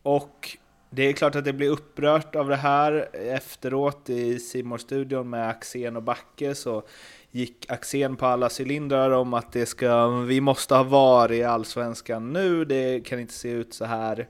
och 0.03 0.57
det 0.89 1.03
är 1.03 1.13
klart 1.13 1.35
att 1.35 1.45
det 1.45 1.53
blir 1.53 1.69
upprört 1.69 2.35
av 2.35 2.49
det 2.49 2.55
här. 2.55 3.09
Efteråt 3.13 4.09
i 4.09 4.39
simor 4.39 4.77
studion 4.77 5.29
med 5.29 5.49
Axén 5.49 5.95
och 5.95 6.03
Backe 6.03 6.55
så 6.55 6.83
gick 7.31 7.71
Axén 7.71 8.15
på 8.15 8.25
alla 8.25 8.49
cylindrar 8.59 9.11
om 9.11 9.33
att 9.33 9.51
det 9.51 9.65
ska, 9.65 10.07
vi 10.07 10.41
måste 10.41 10.75
ha 10.75 10.83
VAR 10.83 11.31
i 11.31 11.43
Allsvenskan 11.43 12.33
nu, 12.33 12.65
det 12.65 13.05
kan 13.05 13.19
inte 13.19 13.33
se 13.33 13.49
ut 13.49 13.73
så 13.73 13.85
här. 13.85 14.27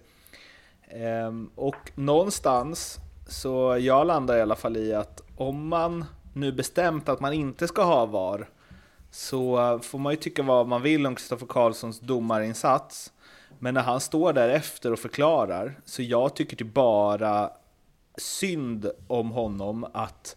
Ehm, 0.88 1.50
och 1.56 1.92
någonstans 1.96 3.00
så 3.28 3.78
jag 3.80 4.08
landar 4.08 4.38
i 4.38 4.42
alla 4.42 4.56
fall 4.56 4.78
i 4.78 4.94
att 4.94 5.22
om 5.36 5.68
man 5.68 6.06
nu 6.34 6.52
bestämt 6.52 7.10
att 7.10 7.20
man 7.20 7.34
inte 7.34 7.68
ska 7.68 7.84
ha 7.84 8.06
VAR 8.06 8.50
så 9.12 9.80
får 9.84 10.00
man 10.00 10.14
ju 10.14 10.18
tycka 10.18 10.44
vad 10.44 10.68
man 10.68 10.82
vill 10.82 11.08
om 11.08 11.16
Kristoffer 11.16 11.48
Karlssons 11.48 12.00
domarinsats. 12.00 13.14
Men 13.60 13.74
när 13.74 13.82
han 13.82 14.00
står 14.00 14.34
där 14.34 14.50
efter 14.50 14.94
och 14.94 15.00
förklarar, 15.00 15.80
så 15.86 16.02
jag 16.02 16.36
tycker 16.36 16.58
det 16.58 16.64
bara 16.64 17.52
synd 18.18 18.92
om 19.08 19.32
honom 19.32 19.86
att 19.94 20.36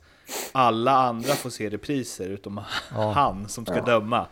alla 0.52 0.92
andra 0.92 1.32
får 1.32 1.50
se 1.50 1.68
repriser 1.68 2.28
utom 2.28 2.60
ja. 2.94 3.10
han 3.10 3.48
som 3.48 3.66
ska 3.66 3.76
ja. 3.76 3.82
döma. 3.82 4.26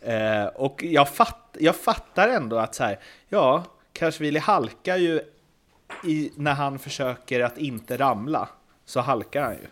Eh, 0.00 0.46
och 0.54 0.84
jag, 0.84 1.08
fatt, 1.08 1.56
jag 1.58 1.76
fattar 1.76 2.28
ändå 2.28 2.58
att 2.58 2.74
så 2.74 2.84
här, 2.84 2.98
ja, 3.28 3.64
Kashvili 3.92 4.38
halkar 4.38 4.96
ju 4.96 5.20
i, 6.04 6.32
när 6.36 6.52
han 6.52 6.78
försöker 6.78 7.40
att 7.40 7.58
inte 7.58 7.96
ramla 7.96 8.48
så 8.86 9.00
halkar 9.00 9.42
han 9.42 9.52
ju. 9.52 9.66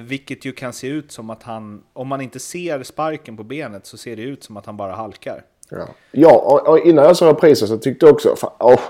Vilket 0.00 0.44
ju 0.44 0.52
kan 0.52 0.72
se 0.72 0.86
ut 0.86 1.12
som 1.12 1.30
att 1.30 1.42
han, 1.42 1.82
om 1.92 2.08
man 2.08 2.20
inte 2.20 2.38
ser 2.38 2.82
sparken 2.82 3.36
på 3.36 3.42
benet 3.42 3.86
så 3.86 3.96
ser 3.96 4.16
det 4.16 4.22
ut 4.22 4.44
som 4.44 4.56
att 4.56 4.66
han 4.66 4.76
bara 4.76 4.92
halkar. 4.92 5.42
Ja, 5.68 5.86
ja 6.10 6.36
och, 6.36 6.68
och 6.68 6.78
innan 6.78 7.04
jag 7.04 7.16
såg 7.16 7.28
reprisen 7.28 7.68
så 7.68 7.78
tyckte 7.78 8.06
jag 8.06 8.14
också 8.14 8.36
fan, 8.36 8.52
oh, 8.58 8.80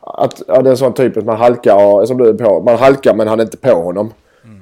att 0.00 0.42
ja, 0.48 0.62
det 0.62 0.68
är 0.68 0.70
en 0.70 0.76
sån 0.76 0.94
typ 0.94 1.16
att 1.16 1.24
man 1.24 1.36
halkar, 1.36 2.06
som 2.06 2.18
du 2.18 2.28
är 2.28 2.34
på, 2.34 2.60
man 2.60 2.78
halkar 2.78 3.14
men 3.14 3.28
han 3.28 3.40
är 3.40 3.44
inte 3.44 3.56
på 3.56 3.74
honom. 3.74 4.12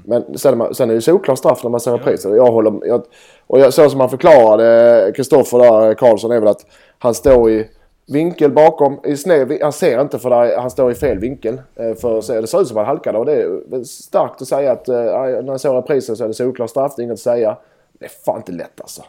Men 0.07 0.39
sen, 0.39 0.75
sen 0.75 0.91
är 0.91 0.95
det 0.95 1.01
solklar 1.01 1.35
straff 1.35 1.63
när 1.63 1.71
man 1.71 1.81
ser 1.81 1.93
reprisen. 1.93 2.31
Ja. 2.31 2.37
Jag 2.37 2.53
håller, 2.53 2.87
jag, 2.87 3.03
och 3.47 3.61
jag, 3.61 3.75
så 3.75 3.91
som 3.91 4.01
han 4.01 4.11
förklarade 4.11 5.13
Kristoffer 5.17 5.59
där, 5.59 5.95
Karlsson, 5.95 6.31
är 6.31 6.41
väl 6.41 6.49
att 6.49 6.67
han 6.99 7.15
står 7.15 7.51
i 7.51 7.69
vinkel 8.07 8.53
bakom. 8.53 9.01
I 9.05 9.17
sned, 9.17 9.59
han 9.63 9.73
ser 9.73 10.01
inte 10.01 10.19
för 10.19 10.31
där, 10.31 10.59
han 10.59 10.71
står 10.71 10.93
i 10.93 10.95
fel 10.95 11.19
vinkel. 11.19 11.61
Eh, 11.77 11.95
för 11.95 12.41
det 12.41 12.47
ser 12.47 12.61
ut 12.61 12.69
som 12.69 12.77
han 12.77 12.87
halkade 12.87 13.19
och 13.19 13.27
det 13.27 13.33
är 13.33 13.85
starkt 13.85 14.43
att 14.43 14.49
säga 14.49 14.73
att 14.73 14.89
eh, 14.89 14.95
när 14.95 15.47
jag 15.47 15.61
såg 15.61 15.77
reprisen 15.77 16.17
så 16.17 16.25
är 16.25 16.29
det 16.29 16.35
solklar 16.35 16.67
straff. 16.67 16.93
Det 16.97 17.03
är 17.03 17.05
inget 17.05 17.15
att 17.15 17.21
säga. 17.21 17.57
Det 17.93 18.05
är 18.05 18.11
fan 18.25 18.37
inte 18.37 18.53
lätt 18.53 18.81
alltså. 18.81 19.03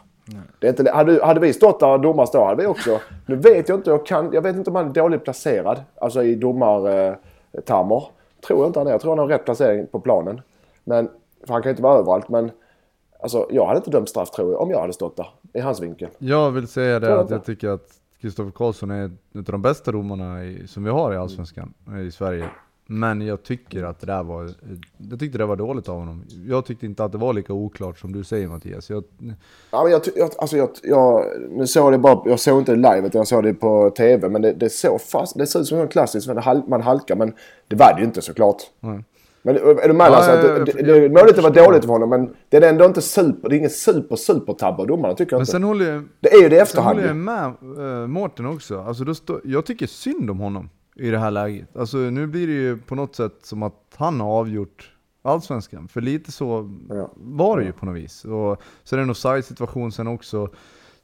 Det 0.60 0.66
är 0.66 0.70
inte, 0.70 0.90
hade, 0.90 1.24
hade 1.24 1.40
vi 1.40 1.52
stått 1.52 1.80
där 1.80 1.98
domare 1.98 2.26
står 2.26 2.44
hade 2.44 2.62
vi 2.62 2.68
också. 2.68 2.98
Nu 3.26 3.36
vet 3.36 3.68
jag 3.68 3.78
inte, 3.78 3.90
jag, 3.90 4.06
kan, 4.06 4.30
jag 4.32 4.42
vet 4.42 4.56
inte 4.56 4.70
om 4.70 4.76
han 4.76 4.88
är 4.88 4.92
dåligt 4.92 5.24
placerad. 5.24 5.80
Alltså 6.00 6.22
i 6.22 6.34
domartermer. 6.34 7.96
Eh, 7.96 8.02
tror 8.46 8.60
jag 8.60 8.66
inte 8.66 8.80
han 8.80 8.86
är. 8.86 8.90
Jag 8.90 9.00
tror 9.00 9.10
han 9.10 9.18
har 9.18 9.26
rätt 9.26 9.44
placering 9.44 9.86
på 9.86 10.00
planen. 10.00 10.40
Men, 10.88 11.08
för 11.46 11.52
han 11.52 11.62
kan 11.62 11.70
inte 11.70 11.82
vara 11.82 11.98
överallt. 11.98 12.28
Men 12.28 12.50
alltså, 13.20 13.46
jag 13.50 13.66
hade 13.66 13.76
inte 13.76 13.90
dömt 13.90 14.08
straff 14.08 14.30
tror 14.30 14.52
jag 14.52 14.60
om 14.60 14.70
jag 14.70 14.80
hade 14.80 14.92
stått 14.92 15.16
där. 15.16 15.28
I 15.52 15.60
hans 15.60 15.80
vinkel. 15.80 16.08
Jag 16.18 16.50
vill 16.50 16.68
säga 16.68 17.00
det 17.00 17.20
att 17.20 17.30
jag 17.30 17.44
tycker 17.44 17.68
att 17.68 17.88
Kristoffer 18.20 18.50
Karlsson 18.50 18.90
är 18.90 19.02
en 19.04 19.18
av 19.38 19.44
de 19.44 19.62
bästa 19.62 19.92
domarna 19.92 20.44
i, 20.44 20.66
som 20.66 20.84
vi 20.84 20.90
har 20.90 21.12
i 21.12 21.16
Allsvenskan, 21.16 21.74
i 22.06 22.10
Sverige. 22.10 22.50
Men 22.90 23.20
jag 23.20 23.42
tycker 23.42 23.84
att 23.84 24.00
det 24.00 24.06
där 24.06 24.22
var, 24.22 24.50
jag 25.10 25.18
tyckte 25.18 25.38
det 25.38 25.46
var 25.46 25.56
dåligt 25.56 25.88
av 25.88 25.98
honom. 25.98 26.24
Jag 26.48 26.64
tyckte 26.66 26.86
inte 26.86 27.04
att 27.04 27.12
det 27.12 27.18
var 27.18 27.32
lika 27.32 27.52
oklart 27.52 27.98
som 27.98 28.12
du 28.12 28.24
säger 28.24 28.48
Mattias. 28.48 28.90
Jag... 28.90 29.04
Ja, 29.70 29.82
men 29.82 29.92
jag, 29.92 30.02
jag, 30.16 30.30
alltså 30.38 30.56
jag, 30.56 30.70
jag, 30.82 31.24
nu 31.50 31.66
såg 31.66 31.92
det 31.92 31.98
bara, 31.98 32.22
jag 32.24 32.40
såg 32.40 32.58
inte 32.58 32.74
live, 32.74 33.10
jag 33.12 33.26
såg 33.26 33.44
det 33.44 33.54
på 33.54 33.90
tv. 33.90 34.28
Men 34.28 34.42
det, 34.42 34.52
det 34.52 34.70
såg 34.70 35.00
fast, 35.00 35.38
det 35.38 35.46
ser 35.46 35.60
ut 35.60 35.66
som 35.66 35.78
en 35.78 35.88
klassisk, 35.88 36.28
man 36.66 36.82
halkar. 36.82 37.16
Men 37.16 37.34
det 37.68 37.76
var 37.76 37.94
det 37.94 38.00
ju 38.00 38.06
inte 38.06 38.22
såklart. 38.22 38.62
Mm. 38.80 39.04
Men 39.48 39.78
är 39.78 39.88
du 39.88 39.94
med 39.94 40.06
ja, 40.06 40.16
alltså, 40.16 40.30
att 40.30 40.42
det, 40.42 40.64
det, 40.64 40.82
det, 40.82 41.08
det, 41.08 41.32
det 41.32 41.42
var 41.42 41.50
dåligt 41.50 41.84
för 41.84 41.92
honom 41.92 42.10
men 42.10 42.34
det 42.48 42.56
är 42.56 42.62
ändå 42.62 42.84
inte 42.84 43.02
super, 43.02 43.48
det 43.48 43.54
är 43.54 43.58
ingen 43.58 43.70
super 43.70 44.16
super 44.16 44.52
tabbe 44.52 44.86
domarna 44.86 45.14
tycker 45.14 45.32
jag 45.32 45.38
men 45.38 45.42
inte. 45.42 45.52
Sen 45.52 45.62
håller 45.62 45.92
jag, 45.92 46.04
det 46.20 46.28
är 46.28 46.42
ju 46.42 46.48
det 46.48 46.56
i 46.56 46.58
efterhand. 46.58 46.98
Sen 46.98 47.24
håller 47.24 47.34
jag 47.34 47.54
med 47.76 48.02
uh, 48.02 48.06
Mårten 48.06 48.46
också. 48.46 48.80
Alltså 48.80 49.04
då 49.04 49.14
stå, 49.14 49.40
jag 49.44 49.66
tycker 49.66 49.86
synd 49.86 50.30
om 50.30 50.38
honom 50.38 50.70
i 50.96 51.10
det 51.10 51.18
här 51.18 51.30
läget. 51.30 51.76
Alltså 51.76 51.96
nu 51.96 52.26
blir 52.26 52.46
det 52.46 52.52
ju 52.52 52.78
på 52.78 52.94
något 52.94 53.16
sätt 53.16 53.34
som 53.42 53.62
att 53.62 53.94
han 53.96 54.20
har 54.20 54.28
avgjort 54.28 54.92
Allsvenskan. 55.22 55.88
För 55.88 56.00
lite 56.00 56.32
så 56.32 56.70
Ja. 56.88 57.10
var 57.16 57.58
det 57.58 57.64
ju 57.64 57.72
på 57.72 57.86
något 57.86 57.96
vis. 57.96 58.24
Och 58.24 58.62
så 58.84 58.94
är 58.94 58.96
det 58.96 59.02
en 59.02 59.10
offside-situation 59.10 59.92
sen 59.92 60.06
också, 60.08 60.48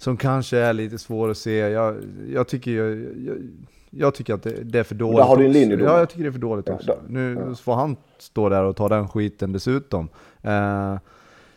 som 0.04 0.16
kanske 0.16 0.58
är 0.58 0.72
lite 0.72 0.98
svår 0.98 1.30
att 1.30 1.38
se. 1.38 1.56
Jag, 1.56 1.96
jag 2.28 2.48
tycker 2.48 2.70
jag, 2.70 2.96
jag, 3.26 3.36
jag 3.90 4.14
tycker 4.14 4.34
att 4.34 4.42
det, 4.42 4.64
det 4.64 4.78
är 4.78 4.82
för 4.84 4.94
dåligt. 4.94 5.16
där 5.18 5.24
har 5.24 5.36
du 5.36 5.44
en 5.46 5.52
linje 5.52 5.76
då. 5.76 5.84
Ja, 5.84 5.98
jag 5.98 6.08
tycker 6.10 6.22
det 6.22 6.28
är 6.28 6.32
för 6.32 6.38
dåligt 6.38 6.68
Ja, 6.68 6.74
också. 6.74 6.86
då- 6.86 6.98
Nu 7.08 7.54
får 7.62 7.74
han 7.74 7.96
stå 8.18 8.48
där 8.48 8.62
och 8.64 8.76
ta 8.76 8.88
den 8.88 9.08
skiten 9.08 9.52
dessutom. 9.52 10.08
Eh, 10.42 10.96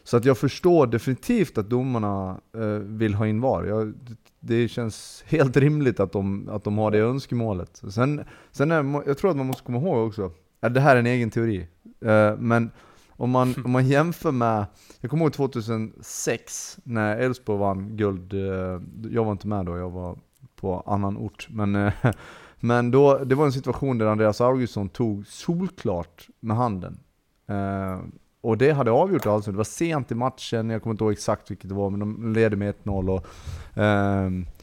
så 0.04 0.18
att 0.18 0.26
jag 0.26 0.38
förstår 0.38 0.88
definitivt 0.88 1.58
att 1.58 1.70
domarna 1.70 2.38
eh, 2.58 2.62
vill 2.84 3.14
ha 3.14 3.28
in 3.28 3.42
VAR. 3.42 3.64
Jag, 3.64 3.94
det 4.40 4.68
känns 4.68 5.24
helt 5.28 5.58
rimligt 5.58 6.00
att 6.00 6.12
de, 6.12 6.50
att 6.52 6.64
de 6.64 6.78
har 6.78 6.92
det 6.92 6.98
önskemålet. 7.00 7.82
Sen, 7.90 8.22
sen 8.52 8.72
är, 8.72 9.02
jag 9.08 9.18
tror 9.18 9.32
att 9.32 9.38
man 9.38 9.46
måste 9.46 9.64
komma 9.64 9.78
ihåg 9.78 10.08
också, 10.08 10.32
det 10.70 10.80
här 10.80 10.96
är 10.96 11.00
en 11.00 11.06
egen 11.06 11.30
teori. 11.32 11.68
Eh, 12.06 12.38
men 12.40 12.72
om 13.18 13.32
man, 13.32 13.56
om 13.66 13.72
man 13.72 13.88
jämför 13.88 14.32
med, 14.32 14.66
jag 15.02 15.12
kommer 15.12 15.24
ihåg 15.24 15.34
2006 15.34 16.80
när 16.84 17.18
Elfsborg 17.18 17.60
vann 17.60 17.98
guld, 17.98 18.34
eh, 18.34 18.82
jag 19.12 19.26
var 19.26 19.32
inte 19.32 19.48
med 19.48 19.66
då, 19.66 19.78
jag 19.78 19.90
var 19.90 20.18
på 20.56 20.84
annan 20.86 21.18
ort. 21.18 21.48
Men, 21.50 21.76
eh, 21.76 21.94
men 22.60 22.92
då, 22.92 23.18
det 23.18 23.36
var 23.36 23.46
en 23.46 23.52
situation 23.52 23.98
där 23.98 24.06
Andreas 24.06 24.42
Augustsson 24.42 24.90
tog 24.90 25.28
solklart 25.28 26.28
med 26.40 26.58
handen. 26.58 27.00
Eh, 27.48 28.00
och 28.42 28.58
det 28.58 28.72
hade 28.72 28.92
avgjort 28.92 29.26
alltså, 29.26 29.52
det 29.52 29.58
var 29.58 29.64
sent 29.64 30.12
i 30.12 30.16
matchen, 30.16 30.70
jag 30.70 30.84
kommer 30.84 30.94
inte 30.94 31.04
ihåg 31.04 31.14
exakt 31.14 31.52
vilket 31.52 31.70
det 31.70 31.76
var, 31.76 31.90
men 31.90 32.00
de 32.00 32.34
ledde 32.34 32.56
med 32.56 32.76
1-0 32.84 33.10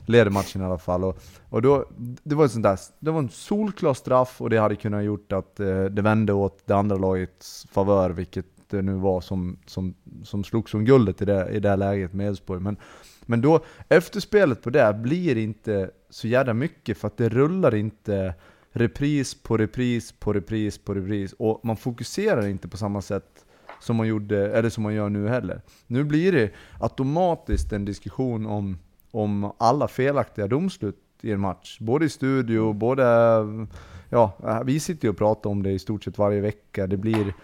Leder 0.06 0.30
matchen 0.30 0.62
i 0.62 0.64
alla 0.64 0.78
fall. 0.78 1.04
Och, 1.04 1.18
och 1.48 1.62
då, 1.62 1.84
det 2.22 2.34
var 2.34 2.56
en 2.56 2.62
där, 2.62 2.78
det 2.98 3.10
var 3.10 3.18
en 3.18 3.28
solklar 3.28 3.94
straff 3.94 4.40
och 4.40 4.50
det 4.50 4.56
hade 4.56 4.76
kunnat 4.76 5.04
gjort 5.04 5.32
att 5.32 5.60
eh, 5.60 5.84
det 5.84 6.02
vände 6.02 6.32
åt 6.32 6.62
det 6.66 6.74
andra 6.74 6.96
lagets 6.96 7.66
favör, 7.70 8.10
vilket 8.10 8.46
det 8.70 8.82
nu 8.82 8.92
var 8.92 9.20
som, 9.20 9.58
som, 9.66 9.94
som 10.24 10.44
slogs 10.44 10.74
om 10.74 10.84
guldet 10.84 11.22
i 11.22 11.24
det, 11.24 11.48
i 11.50 11.60
det 11.60 11.68
här 11.68 11.76
läget 11.76 12.12
med 12.12 12.28
Elfsborg. 12.28 12.60
Men, 12.60 12.76
men 13.26 13.40
då, 13.40 13.64
efterspelet 13.88 14.62
på 14.62 14.70
det 14.70 14.94
blir 14.94 15.36
inte 15.36 15.90
så 16.10 16.28
jävla 16.28 16.54
mycket 16.54 16.98
för 16.98 17.08
att 17.08 17.16
det 17.16 17.28
rullar 17.28 17.74
inte 17.74 18.34
repris 18.72 19.42
på 19.42 19.56
repris 19.56 20.12
på 20.12 20.32
repris 20.32 20.78
på 20.78 20.94
repris 20.94 21.32
och 21.38 21.60
man 21.64 21.76
fokuserar 21.76 22.46
inte 22.46 22.68
på 22.68 22.76
samma 22.76 23.02
sätt 23.02 23.44
som 23.80 23.96
man 23.96 24.06
gjorde, 24.06 24.52
eller 24.52 24.70
som 24.70 24.82
man 24.82 24.94
gör 24.94 25.08
nu 25.08 25.28
heller. 25.28 25.60
Nu 25.86 26.04
blir 26.04 26.32
det 26.32 26.50
automatiskt 26.80 27.72
en 27.72 27.84
diskussion 27.84 28.46
om, 28.46 28.78
om 29.14 29.52
alla 29.58 29.88
felaktiga 29.88 30.46
domslut 30.46 30.96
i 31.22 31.32
en 31.32 31.40
match. 31.40 31.78
Både 31.80 32.04
i 32.04 32.08
studio, 32.08 32.72
både... 32.72 33.04
Ja, 34.08 34.32
vi 34.64 34.80
sitter 34.80 35.04
ju 35.04 35.10
och 35.10 35.16
pratar 35.18 35.50
om 35.50 35.62
det 35.62 35.70
i 35.70 35.78
stort 35.78 36.04
sett 36.04 36.18
varje 36.18 36.40
vecka. 36.40 36.86
Det 36.86 36.96
blir... 36.96 37.34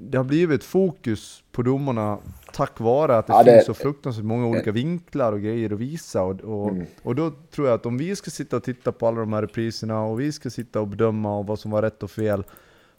Det 0.00 0.16
har 0.16 0.24
blivit 0.24 0.64
fokus 0.64 1.42
på 1.52 1.62
domarna 1.62 2.18
tack 2.52 2.80
vare 2.80 3.18
att 3.18 3.26
det 3.26 3.32
Ja, 3.32 3.42
det- 3.42 3.52
finns 3.52 3.66
så 3.66 3.74
fruktansvärt 3.74 4.24
många 4.24 4.46
olika 4.46 4.72
vinklar 4.72 5.32
och 5.32 5.40
grejer 5.40 5.72
att 5.72 5.78
visa. 5.78 6.22
Och, 6.22 6.40
och, 6.40 6.70
Mm. 6.70 6.86
och 7.02 7.14
då 7.14 7.30
tror 7.54 7.66
jag 7.66 7.74
att 7.74 7.86
om 7.86 7.98
vi 7.98 8.16
ska 8.16 8.30
sitta 8.30 8.56
och 8.56 8.62
titta 8.64 8.92
på 8.92 9.06
alla 9.06 9.20
de 9.20 9.32
här 9.32 9.42
repriserna 9.42 10.02
och 10.02 10.20
vi 10.20 10.32
ska 10.32 10.50
sitta 10.50 10.80
och 10.80 10.88
bedöma 10.88 11.38
och 11.38 11.46
vad 11.46 11.58
som 11.58 11.70
var 11.70 11.82
rätt 11.82 12.02
och 12.02 12.10
fel, 12.10 12.44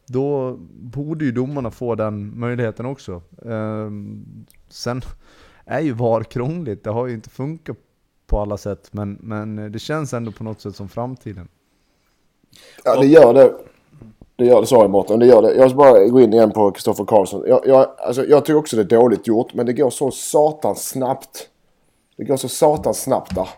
då 0.07 0.55
borde 0.81 1.25
ju 1.25 1.31
domarna 1.31 1.71
få 1.71 1.95
den 1.95 2.39
möjligheten 2.39 2.85
också. 2.85 3.21
Ehm, 3.45 4.25
sen 4.69 5.01
är 5.69 5.79
ju 5.79 5.93
VAR 5.93 6.23
krångligt, 6.23 6.83
det 6.83 6.89
har 6.89 7.07
ju 7.07 7.13
inte 7.13 7.29
funkat 7.29 7.77
på 8.27 8.39
alla 8.39 8.57
sätt, 8.57 8.89
men, 8.91 9.17
men 9.21 9.71
det 9.71 9.79
känns 9.79 10.13
ändå 10.13 10.31
på 10.31 10.43
något 10.43 10.61
sätt 10.61 10.75
som 10.75 10.89
framtiden. 10.89 11.47
Ja, 12.83 12.99
det 12.99 13.07
gör 13.07 13.33
det. 13.33 13.53
Det 14.35 14.45
gör 14.45 14.61
det, 14.61 14.67
sa 14.67 14.81
jag 14.81 14.89
Mårten. 14.89 15.19
Det 15.19 15.25
gör 15.25 15.41
det. 15.41 15.55
Jag 15.55 15.69
ska 15.69 15.77
bara 15.77 16.07
gå 16.07 16.21
in 16.21 16.33
igen 16.33 16.51
på 16.51 16.71
Kristoffer 16.71 17.05
Karlsson. 17.05 17.43
Jag, 17.47 17.61
jag, 17.65 17.87
alltså, 17.97 18.25
jag 18.25 18.45
tycker 18.45 18.57
också 18.57 18.75
det 18.75 18.81
är 18.81 18.99
dåligt 18.99 19.27
gjort, 19.27 19.53
men 19.53 19.65
det 19.65 19.73
går 19.73 19.89
så 19.89 20.11
satans 20.11 20.89
snabbt. 20.89 21.49
Det 22.17 22.23
går 22.23 22.37
så 22.37 22.49
satans 22.49 23.01
snabbt 23.01 23.35
där. 23.35 23.49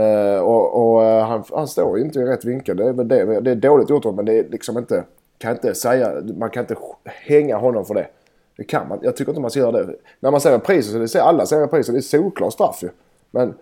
Eh, 0.00 0.40
och 0.40 0.94
och 0.94 1.04
eh, 1.04 1.26
han, 1.26 1.44
han 1.54 1.68
står 1.68 1.98
ju 1.98 2.04
inte 2.04 2.18
i 2.18 2.24
rätt 2.24 2.44
vinkel. 2.44 2.76
Det 2.76 2.84
är 2.84 2.92
det. 2.92 3.40
Det 3.40 3.50
är 3.50 3.54
dåligt 3.54 3.90
gjort, 3.90 4.04
men 4.04 4.24
det 4.24 4.38
är 4.38 4.48
liksom 4.48 4.78
inte... 4.78 5.04
Kan 5.38 5.52
inte 5.52 5.74
säga... 5.74 6.12
Man 6.36 6.50
kan 6.50 6.62
inte 6.62 6.76
hänga 7.04 7.56
honom 7.56 7.84
för 7.84 7.94
det. 7.94 8.08
Det 8.56 8.64
kan 8.64 8.88
man. 8.88 8.98
Jag 9.02 9.16
tycker 9.16 9.32
inte 9.32 9.40
man 9.40 9.50
ska 9.50 9.60
göra 9.60 9.84
det. 9.84 9.96
När 10.20 10.30
man 10.30 10.40
ser 10.40 10.52
en 10.52 10.60
pris, 10.60 10.92
så 10.92 10.98
det 10.98 11.08
ser 11.08 11.20
alla 11.20 11.46
ser 11.46 11.62
en 11.62 11.68
pris, 11.68 11.86
så 11.86 11.92
det 11.92 11.98
är 11.98 12.02
solklar 12.02 12.50
straff 12.50 12.82
ju. 12.82 12.90
Men 13.30 13.54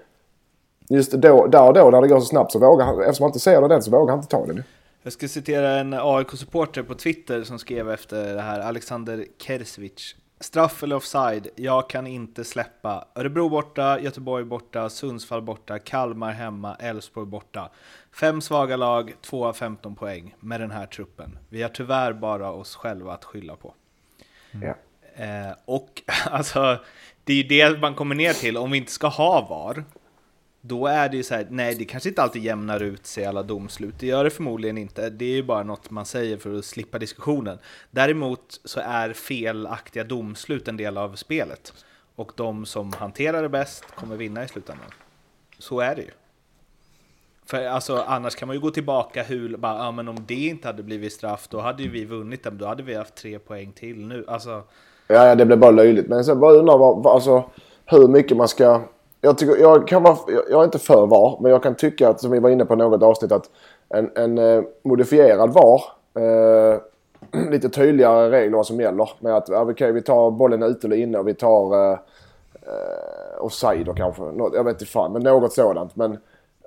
just 0.89 1.13
då, 1.13 1.47
där 1.47 1.67
och 1.67 1.75
då 1.75 1.91
när 1.91 2.03
det 2.03 2.09
går 2.09 2.21
så 2.21 2.27
snabbt 2.27 2.53
så 2.53 2.59
vågar 2.59 2.87
han... 2.87 3.01
Eftersom 3.01 3.25
han 3.25 3.29
inte 3.29 3.41
ser 3.41 3.69
den 3.69 3.83
så 3.83 3.91
vågar 3.91 4.11
han 4.11 4.19
inte 4.19 4.31
ta 4.31 4.47
den. 4.47 4.63
Jag 5.03 5.13
ska 5.13 5.29
citera 5.29 5.71
en 5.71 5.95
AIK-supporter 5.95 6.83
på 6.83 6.95
Twitter 6.95 7.43
som 7.43 7.59
skrev 7.59 7.91
efter 7.91 8.35
det 8.35 8.41
här, 8.43 8.61
Alexander 8.61 9.27
Kersvich. 9.39 10.15
Straff 10.41 10.83
eller 10.83 10.97
offside? 10.97 11.49
Jag 11.57 11.89
kan 11.91 12.07
inte 12.07 12.45
släppa. 12.45 13.09
Örebro 13.15 13.49
borta, 13.49 14.01
Göteborg 14.01 14.45
borta, 14.45 14.89
Sundsvall 14.89 15.43
borta, 15.43 15.79
Kalmar 15.79 16.33
hemma, 16.33 16.75
Elfsborg 16.75 17.27
borta. 17.27 17.71
Fem 18.13 18.41
svaga 18.41 18.77
lag, 18.77 19.15
2 19.21 19.47
av 19.47 19.53
15 19.53 19.95
poäng 19.95 20.35
med 20.41 20.61
den 20.61 20.71
här 20.71 20.87
truppen. 20.87 21.39
Vi 21.49 21.63
har 21.63 21.69
tyvärr 21.69 22.13
bara 22.13 22.53
oss 22.53 22.77
själva 22.77 23.13
att 23.13 23.25
skylla 23.25 23.57
på. 23.57 23.75
Ja. 24.63 24.75
Eh, 25.17 25.53
och 25.65 26.03
alltså, 26.31 26.79
det 27.25 27.33
är 27.33 27.37
ju 27.37 27.43
det 27.43 27.81
man 27.81 27.95
kommer 27.95 28.15
ner 28.15 28.33
till, 28.33 28.57
om 28.57 28.71
vi 28.71 28.79
inte 28.79 28.93
ska 28.93 29.07
ha 29.07 29.47
VAR, 29.49 29.85
då 30.61 30.87
är 30.87 31.09
det 31.09 31.17
ju 31.17 31.23
så 31.23 31.35
här, 31.35 31.47
nej 31.51 31.75
det 31.75 31.85
kanske 31.85 32.09
inte 32.09 32.23
alltid 32.23 32.43
jämnar 32.43 32.83
ut 32.83 33.07
sig 33.07 33.25
alla 33.25 33.43
domslut, 33.43 33.95
det 33.99 34.07
gör 34.07 34.25
det 34.25 34.31
förmodligen 34.31 34.79
inte, 34.79 35.11
det 35.11 35.25
är 35.25 35.35
ju 35.35 35.43
bara 35.43 35.63
något 35.63 35.91
man 35.91 36.07
säger 36.07 36.37
för 36.37 36.59
att 36.59 36.65
slippa 36.65 36.99
diskussionen. 36.99 37.59
Däremot 37.91 38.61
så 38.65 38.81
är 38.81 39.13
felaktiga 39.13 40.05
domslut 40.05 40.69
en 40.69 40.77
del 40.77 40.99
av 40.99 41.17
spelet, 41.17 41.73
och 42.15 42.33
de 42.37 42.67
som 42.67 42.93
hanterar 42.93 43.43
det 43.43 43.49
bäst 43.49 43.85
kommer 43.95 44.17
vinna 44.17 44.45
i 44.45 44.49
slutändan. 44.49 44.91
Så 45.59 45.81
är 45.81 45.97
det 45.97 46.03
ju. 46.03 46.11
För 47.47 47.67
alltså, 47.67 47.97
annars 47.97 48.35
kan 48.35 48.49
man 48.49 48.57
ju 48.57 48.61
gå 48.61 48.71
tillbaka 48.71 49.23
hur, 49.23 49.57
bara, 49.57 49.79
ja, 49.85 49.91
men 49.91 50.09
om 50.09 50.25
det 50.27 50.47
inte 50.47 50.69
hade 50.69 50.83
blivit 50.83 51.13
straff, 51.13 51.49
då 51.49 51.61
hade 51.61 51.83
ju 51.83 51.89
vi 51.89 52.05
vunnit 52.05 52.43
den, 52.43 52.59
då 52.59 52.67
hade 52.67 52.83
vi 52.83 52.95
haft 52.95 53.15
tre 53.15 53.39
poäng 53.39 53.73
till 53.73 54.07
nu. 54.07 54.25
Alltså, 54.29 54.65
Ja, 55.09 55.27
ja, 55.29 55.35
det 55.35 55.47
blev 55.47 55.59
bara 55.59 55.71
löjligt. 55.71 56.09
Men 56.09 56.25
sen 56.25 56.41
bara 56.41 56.53
undrar 56.53 56.79
vad, 56.79 57.03
vad, 57.03 57.15
alltså, 57.15 57.45
hur 57.87 58.09
mycket 58.09 58.37
man 58.37 58.49
ska... 58.49 58.81
Jag, 59.21 59.39
tycker, 59.39 59.57
jag, 59.57 59.89
kan 59.89 60.03
vara, 60.03 60.17
jag, 60.51 60.61
är 60.61 60.65
inte 60.65 60.79
för 60.79 61.07
VAR, 61.07 61.39
men 61.41 61.51
jag 61.53 61.63
kan 61.63 61.75
tycka 61.75 62.09
att, 62.09 62.21
som 62.21 62.31
vi 62.31 62.39
var 62.39 62.51
inne 62.51 62.65
på 62.65 62.77
något 62.77 63.03
avsnitt, 63.03 63.33
att 63.33 63.51
en, 63.89 64.11
en 64.15 64.39
eh, 64.39 64.63
modifierad 64.83 65.51
VAR, 65.53 65.83
eh, 66.19 66.79
lite 67.51 67.69
tydligare 67.69 68.31
regler 68.31 68.57
vad 68.57 68.67
som 68.67 68.81
gäller. 68.81 69.11
Med 69.21 69.37
att, 69.37 69.51
okej, 69.51 69.93
vi 69.93 70.03
tar 70.03 70.31
bollen 70.31 70.63
ute 70.63 70.87
eller 70.87 70.97
inne 70.97 71.19
och 71.19 71.29
vi 71.29 71.35
tar 71.35 71.91
eh, 71.91 71.99
eh, 72.53 73.45
offside 73.45 73.97
kanske. 73.97 74.23
Något, 74.23 74.55
jag 74.55 74.65
vet 74.65 74.75
inte 74.75 74.93
fan, 74.93 75.13
men 75.13 75.23
något 75.23 75.53
sådant. 75.53 75.97
Men 75.97 76.19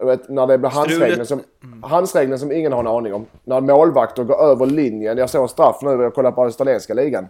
vet, 0.02 0.30
när 0.30 0.48
det 0.48 0.58
blir 0.58 0.70
handsregeln 0.70 1.26
som, 1.26 1.44
handsregeln 1.84 2.40
som 2.40 2.52
ingen 2.52 2.74
har 2.74 2.80
en 2.80 2.88
aning 2.88 3.14
om. 3.14 3.26
När 3.44 3.62
målvakter 3.62 4.24
går 4.24 4.42
över 4.42 4.66
linjen. 4.66 5.18
Jag 5.18 5.30
såg 5.30 5.50
straff 5.50 5.82
nu, 5.82 5.90
jag 5.90 6.14
kollade 6.14 6.36
på 6.36 6.44
australienska 6.44 6.94
ligan. 6.94 7.28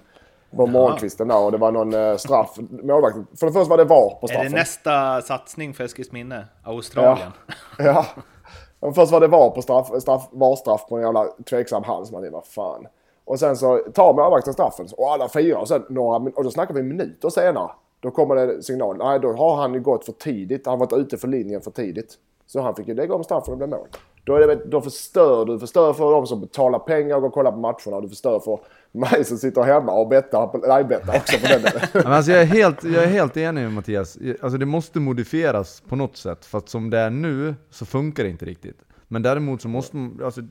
På 0.55 0.67
morgonkvisten 0.67 1.27
där 1.27 1.43
och 1.43 1.51
det 1.51 1.57
var 1.57 1.71
någon 1.71 1.93
eh, 1.93 2.15
straff. 2.15 2.57
Målvakten, 2.69 3.27
för 3.39 3.47
det 3.47 3.53
första 3.53 3.69
var 3.69 3.77
det 3.77 3.83
VAR 3.83 4.09
på 4.09 4.25
är 4.25 4.27
straffen. 4.27 4.51
det 4.51 4.57
nästa 4.57 5.21
satsning 5.21 5.73
för 5.73 5.83
Eskilsminne? 5.83 6.45
Australien? 6.63 7.31
Ja. 7.77 8.05
Men 8.79 8.93
först 8.93 9.11
var 9.11 9.19
det 9.19 9.27
VAR 9.27 9.49
på 9.49 9.61
straff, 9.61 10.01
straff, 10.01 10.27
VAR-straff 10.31 10.85
på 10.89 10.95
en 10.95 11.01
jävla 11.01 11.25
tveksam 11.49 11.83
hals. 11.83 12.11
Man 12.11 12.31
vad 12.31 12.45
fan. 12.45 12.87
Och 13.25 13.39
sen 13.39 13.57
så 13.57 13.77
tar 13.77 14.13
målvakten 14.13 14.53
straffen 14.53 14.87
och 14.97 15.11
alla 15.11 15.29
firar. 15.29 15.59
Och, 15.59 15.67
sen 15.67 15.85
några, 15.89 16.31
och 16.35 16.43
då 16.43 16.51
snackar 16.51 16.73
vi 16.73 16.83
minuter 16.83 17.29
senare. 17.29 17.71
Då 17.99 18.11
kommer 18.11 18.35
det 18.35 18.63
signal. 18.63 18.97
Nej, 18.97 19.19
då 19.19 19.33
har 19.33 19.55
han 19.55 19.73
ju 19.73 19.79
gått 19.79 20.05
för 20.05 20.11
tidigt. 20.11 20.65
Han 20.65 20.79
har 20.79 20.85
varit 20.85 21.05
ute 21.05 21.17
för 21.17 21.27
linjen 21.27 21.61
för 21.61 21.71
tidigt. 21.71 22.13
Så 22.45 22.61
han 22.61 22.75
fick 22.75 22.87
ju 22.87 22.93
lägga 22.93 23.15
om 23.15 23.23
straffen 23.23 23.51
och 23.51 23.57
bli 23.57 23.67
mål. 23.67 23.87
Då, 24.23 24.35
är 24.35 24.47
det, 24.47 24.55
då 24.55 24.81
förstör 24.81 25.45
du. 25.45 25.59
förstör 25.59 25.93
för 25.93 26.11
de 26.11 26.27
som 26.27 26.41
betalar 26.41 26.79
pengar 26.79 27.15
och 27.15 27.21
går 27.21 27.27
och 27.27 27.33
kollar 27.33 27.51
på 27.51 27.57
matcherna. 27.57 28.01
Du 28.01 28.09
förstör 28.09 28.39
för 28.39 28.59
mig 28.91 29.25
som 29.25 29.37
sitter 29.37 29.61
hemma 29.63 29.91
och 29.91 30.07
bettar. 30.07 30.47
på- 30.47 30.57
Nej, 30.67 30.83
bettar 30.83 31.15
också 31.17 31.37
på 31.39 31.47
den 31.47 31.61
delen. 31.61 31.81
Men 31.93 32.07
alltså 32.13 32.31
jag, 32.31 32.41
är 32.41 32.45
helt, 32.45 32.83
jag 32.83 33.03
är 33.03 33.07
helt 33.07 33.37
enig 33.37 33.61
med 33.63 33.73
Mattias. 33.73 34.17
Alltså 34.41 34.57
det 34.57 34.65
måste 34.65 34.99
modifieras 34.99 35.83
på 35.87 35.95
något 35.95 36.17
sätt, 36.17 36.45
för 36.45 36.57
att 36.57 36.69
som 36.69 36.89
det 36.89 36.99
är 36.99 37.09
nu 37.09 37.55
så 37.69 37.85
funkar 37.85 38.23
det 38.23 38.29
inte 38.29 38.45
riktigt. 38.45 38.81
Men 39.07 39.21
däremot 39.21 39.61
så 39.61 39.67
måste 39.67 39.95
man, 39.95 40.21
alltså, 40.23 40.41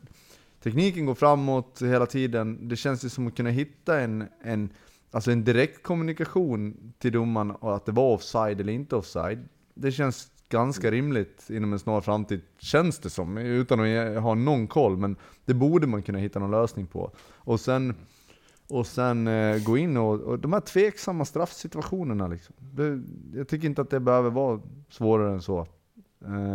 tekniken 0.62 1.06
går 1.06 1.14
framåt 1.14 1.78
hela 1.82 2.06
tiden. 2.06 2.68
Det 2.68 2.76
känns 2.76 3.04
ju 3.04 3.08
som 3.08 3.26
att 3.26 3.36
kunna 3.36 3.50
hitta 3.50 4.00
en, 4.00 4.24
en, 4.44 4.70
alltså 5.10 5.30
en 5.30 5.44
direkt 5.44 5.82
kommunikation 5.82 6.92
till 6.98 7.12
domaren 7.12 7.50
och 7.50 7.76
att 7.76 7.86
det 7.86 7.92
var 7.92 8.12
offside 8.14 8.60
eller 8.60 8.72
inte 8.72 8.96
offside. 8.96 9.48
Det 9.74 9.92
känns 9.92 10.28
ganska 10.48 10.90
rimligt 10.90 11.46
inom 11.50 11.72
en 11.72 11.78
snar 11.78 12.00
framtid, 12.00 12.40
känns 12.58 12.98
det 12.98 13.10
som, 13.10 13.38
utan 13.38 13.80
att 13.80 14.22
ha 14.22 14.34
någon 14.34 14.66
koll. 14.66 14.96
Men 14.96 15.16
det 15.44 15.54
borde 15.54 15.86
man 15.86 16.02
kunna 16.02 16.18
hitta 16.18 16.38
någon 16.38 16.50
lösning 16.50 16.86
på. 16.86 17.10
Och 17.34 17.60
sen 17.60 17.94
och 18.68 18.86
sen 18.86 19.26
eh, 19.28 19.62
gå 19.64 19.76
in 19.78 19.96
och, 19.96 20.20
och 20.20 20.38
de 20.38 20.52
här 20.52 20.60
tveksamma 20.60 21.24
straffsituationerna 21.24 22.28
liksom. 22.28 22.54
Det, 22.58 23.02
jag 23.38 23.48
tycker 23.48 23.66
inte 23.68 23.82
att 23.82 23.90
det 23.90 24.00
behöver 24.00 24.30
vara 24.30 24.60
svårare 24.90 25.32
än 25.32 25.42
så. 25.42 25.58
Eh, 25.58 25.66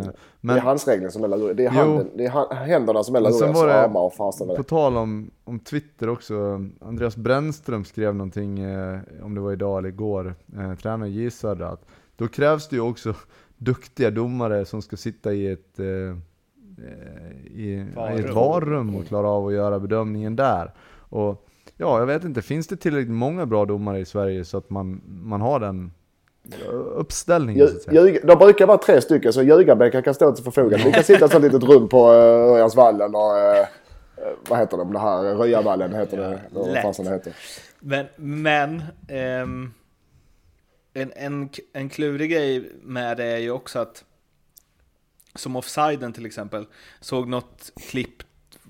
det 0.01 0.13
Men 0.41 0.55
är 0.57 0.61
handsregeln 0.61 1.11
som 1.11 1.23
är. 1.23 1.53
Det 1.53 1.65
är, 1.65 1.71
Jo. 1.75 1.79
handen, 1.79 2.07
det 2.15 2.25
är 2.25 2.29
ha- 2.29 2.53
händerna 2.53 3.03
som 3.03 3.15
är 3.15 3.21
det- 3.21 3.73
armar 3.73 4.01
och 4.01 4.13
fasen 4.13 4.47
på 4.47 4.55
det. 4.57 4.63
tal 4.63 4.97
om, 4.97 5.31
om 5.43 5.59
Twitter 5.59 6.09
också, 6.09 6.65
Andreas 6.81 7.15
Brännström 7.17 7.85
skrev 7.85 8.15
någonting, 8.15 8.59
eh, 8.59 8.99
om 9.23 9.35
det 9.35 9.41
var 9.41 9.51
idag 9.51 9.77
eller 9.77 9.89
igår, 9.89 10.35
eh, 10.57 10.73
tränare 10.75 11.09
i 11.09 11.11
J 11.23 11.31
Södra, 11.31 11.69
att 11.69 11.85
då 12.15 12.27
krävs 12.27 12.67
det 12.69 12.75
ju 12.75 12.81
också 12.81 13.13
duktiga 13.57 14.11
domare 14.11 14.65
som 14.65 14.81
ska 14.81 14.97
sitta 14.97 15.33
i 15.33 15.47
ett, 15.51 15.79
eh, 15.79 15.85
eh, 15.85 16.15
i, 17.45 17.61
i 17.61 17.79
ett 17.79 17.95
Varrum. 17.95 18.35
varrum 18.35 18.95
och 18.95 19.05
klara 19.05 19.27
av 19.29 19.47
att 19.47 19.53
göra 19.53 19.79
bedömningen 19.79 20.35
där. 20.35 20.73
Och 20.99 21.47
ja, 21.77 21.99
jag 21.99 22.05
vet 22.05 22.23
inte, 22.23 22.41
finns 22.41 22.67
det 22.67 22.75
tillräckligt 22.77 23.11
många 23.15 23.45
bra 23.45 23.65
domare 23.65 23.99
i 23.99 24.05
Sverige 24.05 24.45
så 24.45 24.57
att 24.57 24.69
man, 24.69 25.01
man 25.05 25.41
har 25.41 25.59
den 25.59 25.91
eh, 26.61 26.69
uppställningen? 26.73 27.67
Ljug- 27.91 28.25
De 28.25 28.37
brukar 28.37 28.67
vara 28.67 28.77
tre 28.77 29.01
stycken 29.01 29.33
så 29.33 29.43
ljugarbänkar 29.43 30.01
kan 30.01 30.13
stå 30.13 30.31
till 30.31 30.43
förfogande. 30.43 30.85
Vi 30.85 30.91
kan 30.91 31.03
sitta 31.03 31.25
i 31.25 31.35
ett 31.37 31.41
litet 31.41 31.63
rum 31.63 31.89
på 31.89 32.11
uh, 32.11 32.15
Örjansvallen 32.53 33.15
och 33.15 33.31
uh, 33.35 33.67
vad 34.49 34.59
heter 34.59 34.77
de, 34.77 34.93
det 34.93 34.99
här 34.99 35.35
Ryavallen 35.37 35.93
heter 35.95 36.17
det. 36.17 36.41
Vad 36.51 36.71
lätt. 36.71 36.81
fasen 36.83 37.05
det 37.05 37.11
heter. 37.11 37.33
Men, 37.79 38.05
men 38.15 38.83
ehm, 39.07 39.73
en, 40.93 41.11
en, 41.15 41.49
en 41.73 41.89
klurig 41.89 42.31
grej 42.31 42.71
med 42.83 43.17
det 43.17 43.25
är 43.25 43.37
ju 43.37 43.51
också 43.51 43.79
att 43.79 44.03
som 45.35 45.55
offsiden 45.55 46.13
till 46.13 46.25
exempel, 46.25 46.65
såg 46.99 47.27
något 47.27 47.71
klipp 47.89 48.23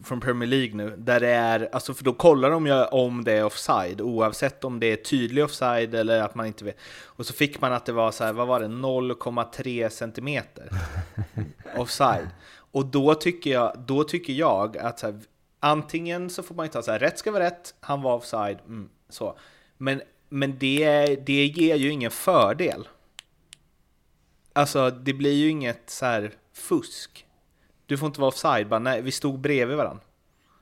från 0.04 0.20
Premier 0.20 0.50
League 0.50 0.76
nu, 0.76 0.96
där 0.98 1.20
det 1.20 1.30
är, 1.30 1.70
alltså 1.72 1.94
för 1.94 2.04
då 2.04 2.14
kollar 2.14 2.50
de 2.50 2.68
ju 2.68 2.84
om 2.84 3.24
det 3.24 3.32
är 3.32 3.46
offside, 3.46 4.02
oavsett 4.02 4.64
om 4.64 4.80
det 4.80 4.88
är 4.88 4.96
tydlig 4.96 5.44
offside 5.44 5.96
eller 5.96 6.22
att 6.22 6.36
man 6.36 6.46
inte 6.46 6.66
vet. 6.66 6.78
Och 7.04 7.26
så 7.26 7.34
fick 7.34 7.62
man 7.62 7.74
att 7.74 7.86
det 7.86 7.92
var 7.92 8.12
så 8.12 8.24
här, 8.24 8.34
vad 8.34 8.48
var 8.48 8.60
det, 8.60 8.68
0,3 8.68 9.90
centimeter 9.90 10.70
offside. 11.78 12.30
Och 12.72 12.86
då 12.86 13.16
tycker 13.16 13.52
jag, 13.52 13.80
då 13.88 14.04
tycker 14.04 14.34
jag 14.34 14.78
att 14.78 15.00
så 15.00 15.06
här, 15.06 15.20
antingen 15.60 16.30
så 16.30 16.44
får 16.44 16.56
man 16.56 16.66
ju 16.66 16.72
ta 16.72 16.82
så 16.82 16.92
här, 16.92 17.00
rätt 17.00 17.20
ska 17.20 17.32
vara 17.32 17.44
rätt, 17.44 17.76
han 17.80 18.02
var 18.02 18.16
offside, 18.16 18.58
mm, 18.68 18.90
så. 19.10 19.38
Men, 19.78 20.02
men 20.30 20.58
det, 20.60 21.16
det 21.16 21.46
ger 21.46 21.76
ju 21.76 21.90
ingen 21.90 22.12
fördel. 22.12 22.88
Alltså, 24.54 24.90
det 24.90 25.14
blir 25.14 25.34
ju 25.34 25.50
inget 25.50 25.90
så 25.90 26.06
här 26.06 26.34
fusk. 26.54 27.26
Du 27.92 27.98
får 27.98 28.08
inte 28.08 28.22
vara 28.22 28.28
offside, 28.28 28.68
bara 28.68 28.80
nej, 28.80 29.02
vi 29.02 29.12
stod 29.12 29.40
bredvid 29.40 29.78
varandra. 29.78 30.04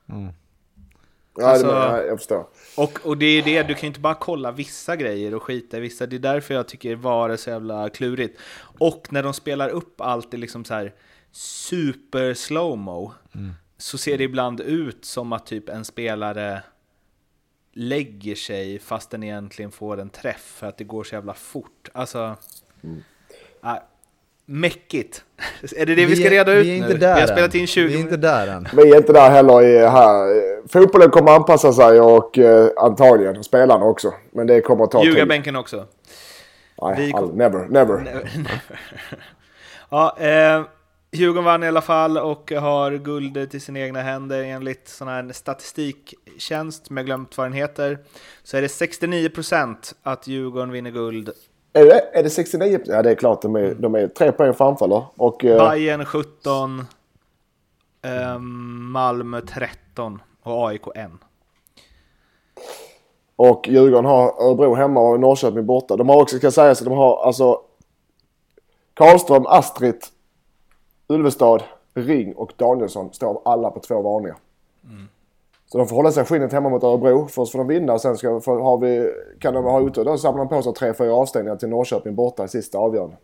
Ja, 0.05 1.47
Alltså- 1.47 1.67
det, 1.67 1.73
ja, 1.73 2.01
jag 2.01 2.17
förstår. 2.17 2.47
Och, 2.77 2.99
och 3.03 3.17
det 3.17 3.25
är 3.25 3.43
det, 3.43 3.63
du 3.63 3.73
kan 3.73 3.81
ju 3.81 3.87
inte 3.87 3.99
bara 3.99 4.15
kolla 4.15 4.51
vissa 4.51 4.95
grejer 4.95 5.35
och 5.35 5.43
skita 5.43 5.77
i 5.77 5.79
vissa. 5.79 6.05
Det 6.05 6.15
är 6.15 6.19
därför 6.19 6.53
jag 6.53 6.67
tycker 6.67 6.95
VAR 6.95 7.29
är 7.29 7.37
så 7.37 7.49
jävla 7.49 7.89
klurigt. 7.89 8.39
Och 8.79 9.07
när 9.09 9.23
de 9.23 9.33
spelar 9.33 9.69
upp 9.69 10.01
allt 10.01 10.33
i 10.33 10.37
liksom 10.37 10.65
så 10.65 10.73
här 10.73 10.93
super 11.31 12.33
slowmo 12.33 13.13
så 13.77 13.97
ser 13.97 14.17
det 14.17 14.23
ibland 14.23 14.61
ut 14.61 15.05
som 15.05 15.33
att 15.33 15.45
typ 15.45 15.69
en 15.69 15.85
spelare 15.85 16.63
lägger 17.73 18.35
sig 18.35 18.79
fast 18.79 19.09
den 19.09 19.23
egentligen 19.23 19.71
får 19.71 19.99
en 19.99 20.09
träff 20.09 20.55
för 20.57 20.67
att 20.67 20.77
det 20.77 20.83
går 20.83 21.03
så 21.03 21.15
jävla 21.15 21.33
fort. 21.33 21.89
Alltså... 21.93 22.35
ah, 23.61 23.77
mäckigt. 24.49 25.23
är 25.77 25.85
det 25.85 25.95
det 25.95 26.05
vi, 26.05 26.15
ska 26.15 26.25
är- 26.25 26.29
reda 26.31 26.53
ut 26.53 26.65
vi 26.65 26.69
är 26.77 26.81
nu? 26.81 26.87
inte 26.87 26.97
där 26.97 27.15
vi 27.15 27.21
har 27.21 27.27
än. 27.27 27.35
spelat 27.35 27.55
in 27.55 27.67
20 27.67 27.87
Vi 27.87 27.95
är 27.95 27.99
inte 27.99 28.17
där 28.17 28.47
än. 28.47 28.67
Vi 28.73 28.91
är 28.91 28.97
inte 28.97 29.13
där 29.13 29.29
heller 29.29 29.61
i 29.61 29.77
här. 29.87 30.67
Fotbollen 30.67 31.09
kommer 31.09 31.31
anpassa 31.31 31.73
sig 31.73 32.01
och 32.01 32.37
eh, 32.37 32.69
antagligen 32.77 33.43
spelarna 33.43 33.85
också. 33.85 34.13
Men 34.31 34.47
det 34.47 34.61
kommer 34.61 34.83
att 34.83 34.91
ta 34.91 34.99
tid. 35.01 35.07
Ljugarbänken 35.11 35.55
också. 35.55 35.85
Nej, 36.81 36.95
Vi 36.97 37.11
kom- 37.11 37.29
never, 37.37 37.67
never. 37.69 38.23
ja, 39.89 40.17
eh, 40.19 40.61
Djurgården 41.11 41.43
vann 41.43 41.63
i 41.63 41.67
alla 41.67 41.81
fall 41.81 42.17
och 42.17 42.51
har 42.51 42.91
guldet 42.91 43.55
i 43.55 43.59
sina 43.59 43.79
egna 43.79 44.01
händer 44.01 44.43
enligt 44.43 44.87
sån 44.87 45.07
här 45.07 45.29
statistiktjänst 45.33 46.89
med 46.89 47.05
glömt 47.05 47.37
vad 47.37 47.45
den 47.45 47.53
heter. 47.53 47.97
Så 48.43 48.57
är 48.57 48.61
det 48.61 48.67
69% 48.67 49.75
att 50.03 50.27
Djurgården 50.27 50.71
vinner 50.71 50.91
guld. 50.91 51.29
Är 51.73 51.85
det, 51.85 52.01
är 52.13 52.23
det 52.23 52.29
69? 52.29 52.79
Ja, 52.85 53.01
det 53.01 53.11
är 53.11 53.15
klart. 53.15 53.41
De 53.41 53.55
är, 53.55 53.73
de 53.73 53.95
är 53.95 54.07
tre 54.07 54.31
poäng 54.31 54.53
framför 54.53 54.85
eller? 54.85 55.03
Och, 55.15 55.45
eh, 55.45 55.69
Bayern 55.69 56.05
17, 56.05 56.85
eh, 58.01 58.39
Malmö 58.39 59.41
13 59.41 60.21
och 60.43 60.69
AIK 60.69 60.87
1. 60.95 61.11
och 63.35 63.67
Djurgården 63.67 64.05
har 64.05 64.43
Örebro 64.43 64.75
hemma 64.75 64.99
och 64.99 65.19
Norrköping 65.19 65.65
borta. 65.65 65.95
De 65.95 66.09
har 66.09 66.21
också, 66.21 66.37
ska 66.37 66.51
sägas, 66.51 66.81
att 66.81 66.85
de 66.87 66.93
har 66.97 67.25
alltså 67.25 67.61
Karlström, 68.93 69.45
Astrid, 69.45 70.03
Ulvestad, 71.07 71.63
Ring 71.93 72.33
och 72.35 72.53
Danielsson 72.57 73.13
står 73.13 73.41
alla 73.45 73.71
på 73.71 73.79
två 73.79 74.01
varningar. 74.01 74.37
Så 75.71 75.77
de 75.77 75.87
får 75.87 75.95
hålla 75.95 76.11
sig 76.11 76.25
skinnet 76.25 76.53
hemma 76.53 76.69
mot 76.69 76.83
Örebro. 76.83 77.27
Först 77.27 77.51
får 77.51 77.59
de 77.59 77.67
vinna 77.67 77.93
och 77.93 78.01
sen 78.01 78.17
ska, 78.17 78.41
får, 78.41 78.59
har 78.59 78.77
vi, 78.77 79.11
kan 79.39 79.53
de 79.53 79.63
ha 79.63 79.81
otur. 79.81 80.05
Då 80.05 80.17
samlar 80.17 80.45
de 80.45 80.49
på 80.49 80.61
sig 80.61 80.73
tre, 80.73 80.93
fyra 80.93 81.13
avstängningar 81.13 81.55
till 81.55 81.69
Norrköping 81.69 82.15
borta 82.15 82.45
i 82.45 82.47
sista 82.47 82.77
avgörande. 82.77 83.15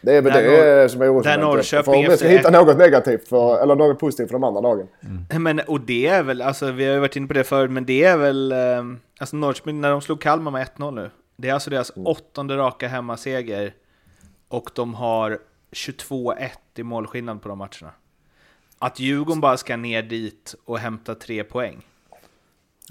Det 0.00 0.16
är 0.16 0.22
väl 0.22 0.32
det 0.32 0.88
som 0.88 1.02
är. 1.02 1.38
Norrköping 1.38 1.84
För 1.84 1.98
om 1.98 2.04
vi 2.10 2.16
ska 2.16 2.28
hitta 2.28 2.50
något 2.50 2.78
negativt 2.78 3.28
för, 3.28 3.62
eller 3.62 3.76
något 3.76 3.98
positivt 3.98 4.28
för 4.28 4.32
de 4.32 4.44
andra 4.44 4.60
lagen. 4.60 4.88
Men, 5.38 5.60
och 5.60 5.80
det 5.80 6.06
är 6.06 6.22
väl, 6.22 6.42
alltså 6.42 6.70
vi 6.70 6.84
har 6.84 6.94
ju 6.94 7.00
varit 7.00 7.16
inne 7.16 7.26
på 7.26 7.34
det 7.34 7.44
förut, 7.44 7.70
men 7.70 7.84
det 7.84 8.04
är 8.04 8.16
väl, 8.16 8.52
eh, 8.52 8.58
alltså 9.20 9.36
Norrköping, 9.36 9.80
när 9.80 9.90
de 9.90 10.00
slog 10.00 10.20
Kalmar 10.20 10.50
med 10.50 10.66
1-0 10.76 10.90
nu, 10.90 11.10
det 11.36 11.48
är 11.48 11.54
alltså 11.54 11.70
deras 11.70 11.92
åttonde 11.96 12.56
raka 12.56 12.88
hemmaseger 12.88 13.74
och 14.48 14.70
de 14.74 14.94
har 14.94 15.38
22-1 15.72 16.48
i 16.76 16.82
målskillnad 16.82 17.42
på 17.42 17.48
de 17.48 17.58
matcherna. 17.58 17.92
Att 18.78 19.00
Djurgården 19.00 19.40
bara 19.40 19.56
ska 19.56 19.76
ner 19.76 20.02
dit 20.02 20.54
och 20.64 20.78
hämta 20.78 21.14
tre 21.14 21.44
poäng. 21.44 21.86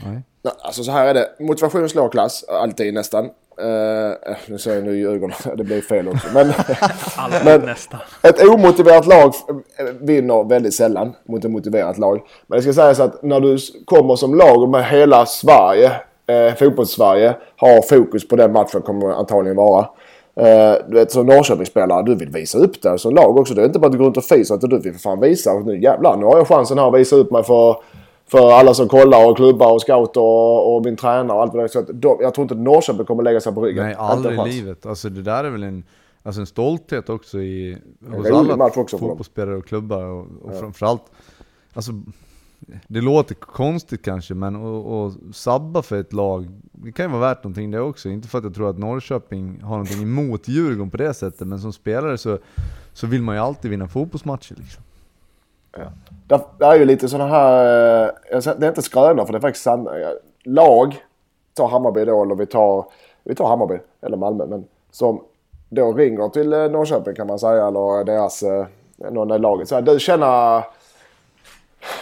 Nej. 0.03 0.21
Alltså 0.63 0.83
så 0.83 0.91
här 0.91 1.07
är 1.07 1.13
det. 1.13 1.29
Motivation 1.39 1.89
slår 1.89 2.09
klass, 2.09 2.45
alltid 2.49 2.93
nästan. 2.93 3.25
Uh, 3.61 4.13
nu 4.47 4.57
säger 4.57 4.77
jag 4.77 4.85
nu 4.85 4.97
Djurgården, 4.97 5.35
det 5.57 5.63
blir 5.63 5.81
fel 5.81 6.07
också. 6.07 6.27
Men 6.33 6.47
Men- 7.45 7.61
nästan. 7.61 7.99
ett 8.21 8.47
omotiverat 8.49 9.07
lag 9.07 9.33
eh, 9.77 9.85
vinner 9.99 10.43
väldigt 10.49 10.73
sällan 10.73 11.13
mot 11.27 11.45
ett 11.45 11.51
motiverat 11.51 11.97
lag. 11.97 12.21
Men 12.47 12.57
det 12.57 12.61
ska 12.63 12.73
sägas 12.73 12.99
att 12.99 13.23
när 13.23 13.39
du 13.39 13.57
kommer 13.85 14.15
som 14.15 14.35
lag 14.35 14.69
med 14.69 14.85
hela 14.85 15.25
Sverige, 15.25 15.91
eh, 16.27 16.55
fotbolls-Sverige, 16.55 17.35
har 17.55 17.81
fokus 17.81 18.27
på 18.27 18.35
den 18.35 18.51
matchen 18.51 18.81
kommer 18.81 19.07
det 19.07 19.15
antagligen 19.15 19.57
vara. 19.57 19.87
Eh, 20.35 20.75
du 20.87 20.95
vet 20.95 21.11
som 21.11 21.25
Norrköpingsspelare, 21.25 22.03
du 22.03 22.15
vill 22.15 22.29
visa 22.29 22.57
upp 22.57 22.81
det 22.81 22.97
som 22.99 23.15
lag 23.15 23.37
också. 23.37 23.53
Det 23.53 23.61
är 23.61 23.65
inte 23.65 23.79
bara 23.79 23.85
att 23.85 23.91
du 23.91 23.97
går 23.97 24.05
runt 24.05 24.17
och 24.17 24.23
fiser 24.23 24.55
utan 24.55 24.69
du 24.69 24.79
vill 24.79 24.93
för 24.93 24.99
fan 24.99 25.19
visa. 25.19 25.53
Och 25.53 25.65
nu 25.65 25.81
jävlar, 25.81 26.17
nu 26.17 26.25
har 26.25 26.37
jag 26.37 26.47
chansen 26.47 26.77
här 26.77 26.87
att 26.87 26.99
visa 26.99 27.15
upp 27.15 27.31
mig 27.31 27.43
för, 27.43 27.75
för 28.31 28.51
alla 28.51 28.73
som 28.73 28.87
kollar 28.87 29.29
och 29.29 29.37
klubbar 29.37 29.73
och 29.73 29.81
scouter 29.81 30.21
och, 30.21 30.75
och 30.75 30.85
min 30.85 30.97
tränare 30.97 31.37
och 31.37 31.41
allt 31.41 31.53
vad 31.53 31.63
det 31.63 31.65
är. 31.65 31.67
Så 31.67 31.79
att 31.79 31.87
de, 31.93 32.17
jag 32.21 32.33
tror 32.33 32.43
inte 32.43 32.55
Norrköping 32.55 33.05
kommer 33.05 33.23
lägga 33.23 33.41
sig 33.41 33.53
på 33.53 33.61
ryggen. 33.61 33.83
Nej, 33.83 33.95
aldrig 33.97 34.39
i 34.39 34.43
livet. 34.43 34.85
Alltså 34.85 35.09
det 35.09 35.21
där 35.21 35.43
är 35.43 35.49
väl 35.49 35.63
en, 35.63 35.83
alltså 36.23 36.41
en 36.41 36.47
stolthet 36.47 37.09
också 37.09 37.39
i, 37.39 37.77
hos 38.11 38.31
alla 38.31 38.65
också 38.65 38.97
fotbollsspelare 38.97 39.57
och 39.57 39.65
klubbar. 39.65 40.03
Och, 40.03 40.27
och 40.41 40.59
framförallt, 40.59 41.03
alltså 41.73 41.91
det 42.87 43.01
låter 43.01 43.35
konstigt 43.35 44.05
kanske, 44.05 44.33
men 44.33 44.55
att 44.55 45.35
sabba 45.35 45.81
för 45.81 45.99
ett 45.99 46.13
lag, 46.13 46.47
det 46.71 46.91
kan 46.91 47.05
ju 47.05 47.11
vara 47.11 47.21
värt 47.21 47.43
någonting 47.43 47.71
det 47.71 47.81
också. 47.81 48.09
Inte 48.09 48.27
för 48.27 48.37
att 48.37 48.43
jag 48.43 48.55
tror 48.55 48.69
att 48.69 48.77
Norrköping 48.77 49.61
har 49.61 49.71
någonting 49.71 50.01
emot 50.01 50.47
Djurgården 50.47 50.89
på 50.89 50.97
det 50.97 51.13
sättet, 51.13 51.47
men 51.47 51.59
som 51.59 51.73
spelare 51.73 52.17
så, 52.17 52.37
så 52.93 53.07
vill 53.07 53.21
man 53.21 53.35
ju 53.35 53.41
alltid 53.41 53.71
vinna 53.71 53.87
fotbollsmatcher 53.87 54.55
liksom. 54.57 54.83
Det, 56.27 56.39
det 56.59 56.65
är 56.65 56.75
ju 56.75 56.85
lite 56.85 57.09
sådana 57.09 57.29
här, 57.29 58.05
eh, 58.05 58.39
det 58.57 58.65
är 58.65 58.67
inte 58.67 58.81
skrönor 58.81 59.25
för 59.25 59.33
det 59.33 59.37
är 59.37 59.41
faktiskt 59.41 59.63
sanna. 59.63 59.99
Eh, 59.99 60.09
lag, 60.43 61.03
ta 61.53 61.67
Hammarby 61.67 62.05
då 62.05 62.23
eller 62.23 62.35
vi 62.35 62.45
tar, 62.45 62.85
vi 63.23 63.35
tar 63.35 63.47
Hammarby 63.47 63.77
eller 64.01 64.17
Malmö 64.17 64.45
men 64.45 64.65
som 64.91 65.21
då 65.69 65.93
ringer 65.93 66.29
till 66.29 66.53
eh, 66.53 66.69
Norrköping 66.69 67.15
kan 67.15 67.27
man 67.27 67.39
säga 67.39 67.67
eller 67.67 68.03
deras, 68.03 68.43
någon 68.97 69.31
i 69.31 69.39
laget. 69.39 69.67
Så 69.67 69.75
här, 69.75 69.81
du 69.81 69.99
känner, 69.99 70.63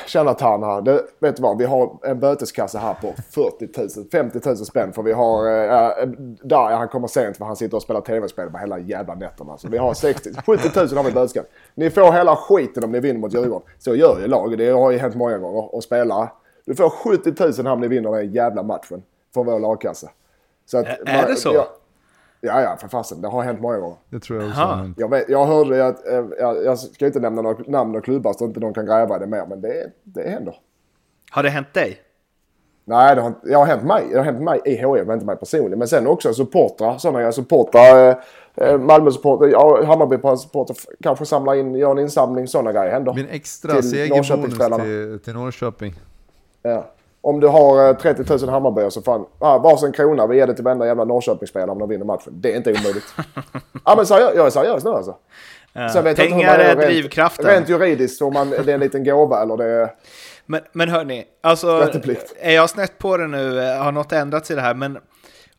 Tjena 0.10 0.34
Tan 0.34 0.64
här. 0.64 0.82
Du, 0.82 1.08
vet 1.20 1.36
du 1.36 1.42
vad? 1.42 1.58
Vi 1.58 1.66
har 1.66 1.98
en 2.04 2.20
böteskasse 2.20 2.78
här 2.78 2.94
på 2.94 3.14
40 3.32 4.00
000, 4.02 4.10
50 4.12 4.40
000 4.46 4.58
spänn. 4.58 4.94
För 4.94 5.04
vi 5.04 5.12
har... 5.12 5.48
Äh, 5.48 6.08
där, 6.44 6.76
han 6.76 6.88
kommer 6.88 7.08
sent 7.08 7.38
för 7.38 7.46
han 7.46 7.56
sitter 7.56 7.78
och 7.78 7.84
spelar 7.84 8.02
tv-spel 8.02 8.50
på 8.50 8.58
hela 8.58 8.80
jävla 8.80 9.16
nätterna. 9.16 9.58
Så 9.58 9.68
vi 9.68 9.78
har 9.78 9.94
60, 9.94 10.30
70 10.46 10.70
000 10.76 10.88
har 10.88 11.04
vi 11.04 11.10
i 11.10 11.14
böteskass. 11.14 11.46
Ni 11.76 11.90
får 11.90 12.12
hela 12.12 12.36
skiten 12.36 12.84
om 12.84 12.92
ni 12.92 13.00
vinner 13.00 13.20
mot 13.20 13.34
Djurgården. 13.34 13.68
Så 13.80 13.96
gör 13.96 14.20
ju 14.20 14.28
lag. 14.28 14.58
Det 14.58 14.70
har 14.70 14.92
ju 14.92 14.98
hänt 14.98 15.16
många 15.16 15.38
gånger. 15.38 15.76
Och 15.76 15.84
spelare. 15.84 16.30
Du 16.66 16.76
får 16.76 16.90
70 16.90 17.34
000 17.40 17.54
här 17.54 17.68
om 17.68 17.82
ni 17.82 17.88
vinner 17.88 18.12
den 18.12 18.32
jävla 18.32 18.64
matchen. 18.64 19.04
Från 19.34 19.46
vår 19.46 19.60
lagkassa. 19.60 20.10
Så 20.66 20.78
att, 20.78 20.86
är 21.06 21.28
det 21.28 21.36
så? 21.36 21.52
Ja, 21.54 21.68
ja, 22.42 22.62
ja 22.62 22.78
för 22.80 22.88
fasen. 22.88 23.22
Det 23.22 23.28
har 23.28 23.42
hänt 23.44 23.62
många 23.62 23.78
gånger. 23.78 23.98
Det 24.10 24.20
tror 24.20 24.40
jag 24.42 24.50
också. 24.50 24.62
Aha. 24.62 24.72
har 24.72 24.78
hänt. 24.82 24.98
Jag, 25.00 25.10
vet, 25.10 25.30
jag 25.30 25.46
hörde 25.46 25.88
att, 25.88 26.08
eh, 26.08 26.26
jag, 26.40 26.64
jag 26.66 26.80
ska 26.80 27.06
inte 27.06 27.20
nämna 27.20 27.42
några 27.42 27.64
namn 27.68 27.96
och 27.96 28.04
klubbar 28.04 28.34
så 28.34 28.46
inte 28.46 28.60
någon 28.60 28.74
kan 28.74 28.86
gräva 28.86 29.20
det 29.20 29.28
mer. 29.28 29.46
Men 29.50 29.62
det, 29.62 29.92
det 30.04 30.30
händer. 30.30 30.56
Har 31.32 31.44
det 31.44 31.50
hänt 31.50 31.74
dig? 31.74 31.98
Nej, 32.86 33.16
det 33.16 33.22
har, 33.22 33.34
det 33.44 33.54
har 33.54 33.66
hänt 33.66 33.84
mig. 33.84 34.08
Det 34.12 34.18
har 34.18 34.26
hänt 34.26 34.42
mig 34.42 34.62
i 34.66 34.70
HIF, 34.76 35.06
men 35.08 35.12
inte 35.14 35.26
mig 35.26 35.36
personligen. 35.36 35.80
Men 35.80 35.88
sen 35.88 36.08
också 36.08 36.34
supportrar. 36.34 36.98
Sådana 36.98 37.22
jag 37.22 37.34
supportrar. 37.34 38.10
Eh, 38.10 38.16
eh, 38.68 38.78
Malmö-supporter, 38.80 39.48
ja, 39.48 39.84
Hammarby-supporter. 39.86 40.74
f- 40.78 40.86
Kanske 41.04 41.26
samla 41.26 41.56
in, 41.56 41.76
gör 41.76 41.92
en 41.92 42.00
insamling. 42.00 42.48
Sådana 42.48 42.72
grejer 42.72 42.92
händer. 42.92 43.14
Min 43.14 43.28
extra 43.30 43.72
Till 43.74 43.90
segerbonus 43.90 44.30
Norrköpingskvällarna. 44.30 44.84
till, 44.84 45.20
till 45.24 45.34
Norrköping. 45.34 45.94
Ja. 46.62 46.86
Om 47.22 47.40
du 47.40 47.48
har 47.48 47.90
eh, 47.90 47.98
30 47.98 48.24
000 48.46 48.50
Hammarbyare 48.50 48.92
så 48.92 49.02
fan, 49.02 49.26
ah, 49.40 49.58
varsin 49.58 49.92
krona. 49.92 50.28
Vi 50.28 50.36
ger 50.36 50.48
det 50.48 50.54
till 50.54 50.64
varenda 50.64 50.86
jävla 50.86 51.06
Norrköpingsspelare 51.06 51.72
om 51.72 51.80
de 51.80 51.90
vinner 51.90 52.06
matchen. 52.06 52.34
Det 52.36 52.54
är 52.54 52.58
inte 52.58 52.72
omöjligt. 52.72 53.14
ja 53.86 53.94
men 53.96 54.06
seriöst, 54.06 54.36
jag 54.36 54.46
är 54.46 54.50
seriös 54.50 54.84
nu 54.84 54.90
alltså. 54.90 55.16
Ja. 55.74 56.02
Pengar 56.16 56.58
man 56.58 56.60
är 56.60 56.76
rent- 56.76 56.86
drivkraften. 56.86 57.46
Rent 57.46 57.70
juridiskt 57.70 58.22
om 58.22 58.34
man, 58.34 58.50
det 58.50 58.58
är 58.58 58.70
en 58.70 58.80
liten 58.80 59.04
gåva 59.04 59.42
eller 59.42 59.58
det 59.58 59.66
är... 59.66 59.90
Men, 60.46 60.62
men 60.72 60.90
hörni, 60.90 61.26
alltså, 61.42 61.92
är 62.40 62.56
jag 62.56 62.70
snett 62.70 62.98
på 62.98 63.18
det 63.18 63.28
nu? 63.28 63.60
Har 63.60 63.92
något 63.92 64.12
ändrats 64.12 64.52
i 64.52 64.56
det 64.56 64.62
här? 64.62 64.74
Men 64.74 64.98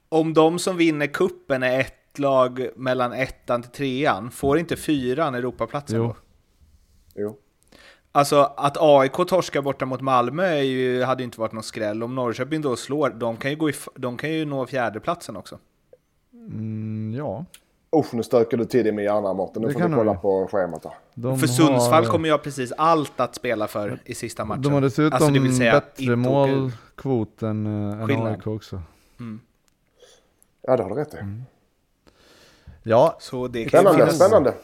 om 0.09 0.35
de 0.35 0.59
som 0.59 0.77
vinner 0.77 1.07
kuppen 1.07 1.63
är 1.63 1.81
ett 1.81 2.19
lag 2.19 2.69
mellan 2.77 3.13
ettan 3.13 3.63
till 3.63 3.71
trean, 3.71 4.31
får 4.31 4.59
inte 4.59 4.77
fyran 4.77 5.35
Europaplatsen 5.35 5.97
Jo. 5.97 6.07
då? 6.07 6.15
Jo. 7.15 7.37
Alltså 8.13 8.53
att 8.57 8.77
AIK 8.81 9.13
torskar 9.13 9.63
borta 9.63 9.87
mot 9.87 10.01
Malmö 10.01 10.45
är 10.47 10.63
ju, 10.63 11.03
hade 11.03 11.23
ju 11.23 11.25
inte 11.25 11.41
varit 11.41 11.53
någon 11.53 11.63
skräll. 11.63 12.03
Om 12.03 12.15
Norrköping 12.15 12.61
då 12.61 12.77
slår, 12.77 13.11
de 13.11 13.37
kan 13.37 13.51
ju, 13.51 13.57
gå 13.57 13.71
i, 13.71 13.73
de 13.95 14.17
kan 14.17 14.31
ju 14.33 14.45
nå 14.45 14.67
fjärdeplatsen 14.67 15.37
också. 15.37 15.59
Mm, 16.33 17.15
ja. 17.19 17.45
Usch, 17.97 18.15
nu 18.15 18.23
stöker 18.23 18.57
du 18.57 18.65
till 18.65 18.85
det 18.85 18.93
med 18.93 19.05
hjärnan 19.05 19.37
Mårten. 19.37 19.63
Nu 19.63 19.69
Det 19.69 19.75
får 19.75 19.81
kan 19.81 19.91
du 19.91 19.97
kolla 19.97 20.13
ju. 20.13 20.19
på 20.19 20.49
schemat 20.53 20.85
här. 20.85 20.95
De 21.15 21.39
För 21.39 21.47
Sundsvall 21.47 22.05
har, 22.05 22.11
kommer 22.13 22.29
jag 22.29 22.43
precis 22.43 22.73
allt 22.73 23.21
att 23.21 23.35
spela 23.35 23.67
för 23.69 23.99
i 24.05 24.15
sista 24.15 24.45
matchen. 24.45 24.63
De 24.63 24.73
har 24.73 24.81
dessutom 24.81 25.13
Alltså, 25.17 25.31
det 25.31 25.39
vill 25.41 25.57
säga, 25.57 25.73
bättre 25.73 26.17
målkvot 26.17 27.43
än, 27.43 27.67
äh, 27.67 28.01
än 28.01 28.07
Skillnad. 28.09 28.27
AIK 28.33 28.47
också. 28.47 28.83
Ja, 30.63 30.77
det 30.77 30.83
har 30.83 30.91
du 30.91 30.97
rätt 30.97 31.15
i. 31.15 31.17
Mm. 31.17 31.43
Ja, 32.83 33.17
Så 33.21 33.49
det 33.49 33.65
kan 33.65 33.65
ju 33.65 33.69
Spännande, 33.69 33.99
finnas, 33.99 34.17
spännande. 34.17 34.55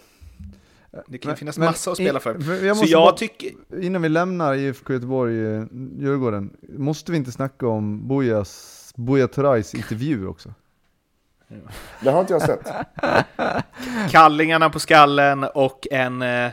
Det 1.07 1.19
kan 1.19 1.33
ju 1.33 1.37
finnas 1.37 1.59
men 1.59 1.67
massa 1.67 1.91
att 1.91 1.97
spela 1.97 2.21
för. 2.21 2.65
jag 2.65 2.77
Så 2.77 2.85
jag 2.89 3.03
bara- 3.07 3.17
tycker... 3.17 3.51
innan 3.83 4.03
vi 4.03 4.09
lämnar 4.09 4.55
IFK 4.55 4.93
Göteborg, 4.93 5.55
eh, 5.55 5.65
Djurgården, 5.99 6.57
måste 6.69 7.13
vi 7.13 7.19
inte 7.19 7.33
snacka 7.33 7.69
om 7.69 8.09
Bujas, 8.09 8.93
Buya 8.97 9.29
Turais 9.29 9.75
intervju 9.75 10.27
också? 10.27 10.55
Det 12.01 12.11
har 12.11 12.21
inte 12.21 12.33
jag 12.33 12.43
sett. 12.43 12.69
kallingarna 14.11 14.71
på 14.71 14.79
skallen 14.79 15.45
och 15.45 15.87
en 15.91 16.23
eh, 16.23 16.45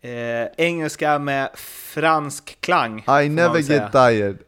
eh, 0.00 0.48
engelska 0.56 1.18
med 1.18 1.50
fransk 1.94 2.58
klang. 2.60 2.98
I 3.22 3.28
never 3.28 3.58
get 3.58 3.92
tired. 3.92 4.38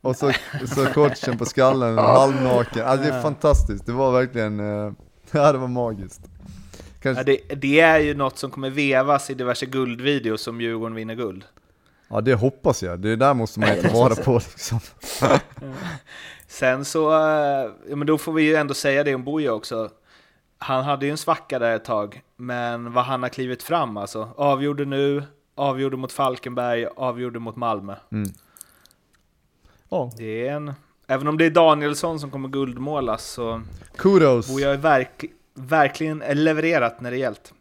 Och 0.00 0.16
så, 0.16 0.32
så 0.74 0.86
coachen 0.86 1.38
på 1.38 1.44
skallen, 1.44 1.98
halvnaken. 1.98 2.86
Alltså 2.86 3.10
det 3.10 3.14
är 3.16 3.22
fantastiskt, 3.22 3.86
det 3.86 3.92
var 3.92 4.12
verkligen, 4.12 4.60
eh, 4.60 4.92
ja 5.30 5.52
det 5.52 5.58
var 5.58 5.68
magiskt. 5.68 6.20
Kanske, 7.02 7.20
Ja, 7.20 7.24
det, 7.48 7.54
det 7.54 7.80
är 7.80 7.98
ju 7.98 8.14
något 8.14 8.38
som 8.38 8.50
kommer 8.50 8.70
vevas 8.70 9.30
i 9.30 9.34
diverse 9.34 9.66
guldvideos 9.66 10.42
som 10.42 10.60
Djurgården 10.60 10.94
vinner 10.94 11.14
guld. 11.14 11.44
ja 12.08 12.20
det 12.20 12.34
hoppas 12.34 12.82
jag, 12.82 13.00
det 13.00 13.16
där 13.16 13.34
måste 13.34 13.60
man 13.60 13.76
ju 13.76 13.82
ta 13.82 13.88
vara 13.88 14.14
på 14.14 14.34
liksom. 14.34 14.80
Sen 16.46 16.84
så, 16.84 17.10
eh, 17.10 17.70
ja, 17.88 17.96
men 17.96 18.06
då 18.06 18.18
får 18.18 18.32
vi 18.32 18.42
ju 18.42 18.54
ändå 18.54 18.74
säga 18.74 19.04
det 19.04 19.14
om 19.14 19.24
Boja 19.24 19.52
också. 19.52 19.90
Han 20.58 20.84
hade 20.84 21.06
ju 21.06 21.10
en 21.12 21.18
svacka 21.18 21.58
där 21.58 21.76
ett 21.76 21.84
tag, 21.84 22.22
men 22.36 22.92
vad 22.92 23.04
han 23.04 23.22
har 23.22 23.30
klivit 23.30 23.62
fram 23.62 23.96
alltså. 23.96 24.28
Avgjorde 24.36 24.84
nu, 24.84 25.22
avgjorde 25.54 25.96
mot 25.96 26.12
Falkenberg, 26.12 26.86
avgjorde 26.96 27.38
mot 27.38 27.56
Malmö. 27.56 27.94
Ja, 29.88 30.12
Det 30.16 30.48
är 30.48 30.52
en... 30.52 30.72
Även 31.10 31.28
om 31.28 31.38
det 31.38 31.46
är 31.46 31.50
Danielsson 31.50 32.20
som 32.20 32.30
kommer 32.30 32.48
guldmålas 32.48 33.24
så 33.24 33.62
kudos! 33.96 34.48
Boja 34.48 34.68
har 34.68 34.76
verk, 34.76 35.24
verkligen 35.58 36.22
levererat 36.32 37.00
när 37.00 37.10
det 37.10 37.16
gällt. 37.16 37.52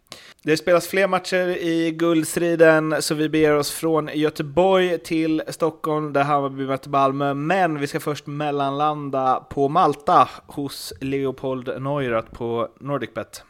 Det 0.44 0.58
spelas 0.58 0.88
fler 0.88 1.08
matcher 1.08 1.48
i 1.48 1.92
guldstriden, 1.92 2.96
så 3.00 3.16
vi 3.16 3.30
beger 3.30 3.56
oss 3.56 3.72
från 3.72 4.10
Göteborg 4.14 5.00
till 5.00 5.42
Stockholm, 5.48 6.14
där 6.14 6.24
Hammarby 6.24 6.66
möter 6.68 6.90
Malmö. 6.90 7.34
Men 7.34 7.80
vi 7.80 7.88
ska 7.88 8.00
först 8.00 8.28
mellanlanda 8.28 9.46
på 9.50 9.70
Malta 9.70 10.30
hos 10.48 10.94
Leopold 11.02 11.82
Neurath 11.82 12.32
på 12.32 12.68
NordicBet. 12.80 13.44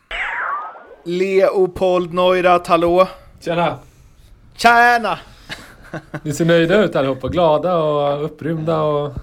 Leopold 1.04 2.14
Neurath, 2.14 2.70
hallå! 2.70 3.08
Tjena! 3.40 3.80
Tjena! 4.56 5.20
Ni 6.24 6.34
ser 6.34 6.46
nöjda 6.46 6.84
ut 6.84 6.96
allihopa, 6.96 7.28
glada 7.28 7.78
och 7.78 8.26
upprymda 8.26 8.82
och... 8.82 9.14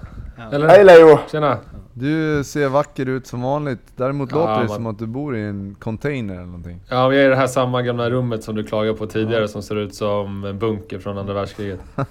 Eller? 0.53 0.69
Hej 0.69 0.85
Leo! 0.85 1.19
Tjena! 1.31 1.59
Du 1.97 2.45
ser 2.45 2.69
vacker 2.69 3.09
ut 3.09 3.27
som 3.27 3.43
vanligt, 3.43 3.81
däremot 3.97 4.31
Ja, 4.33 4.37
låter 4.39 4.53
det 4.53 4.59
man- 4.59 4.69
som 4.77 4.87
att 4.87 4.99
du 4.99 5.07
bor 5.07 5.37
i 5.37 5.43
en 5.43 5.77
container 5.79 6.35
eller 6.35 6.45
någonting. 6.47 6.81
Ja, 6.89 7.09
vi 7.09 7.21
är 7.21 7.27
i 7.27 7.29
det 7.29 7.37
här 7.37 7.47
samma 7.47 7.83
gamla 7.83 8.11
rummet 8.11 8.45
som 8.45 8.55
du 8.55 8.65
klagade 8.65 8.99
på 8.99 9.07
tidigare 9.07 9.49
som 9.49 9.63
ser 9.63 9.77
ut 9.77 9.95
som 9.95 10.45
en 10.45 10.59
bunker 10.59 10.99
från 10.99 11.19
andra 11.19 11.35
världskriget. 11.35 11.81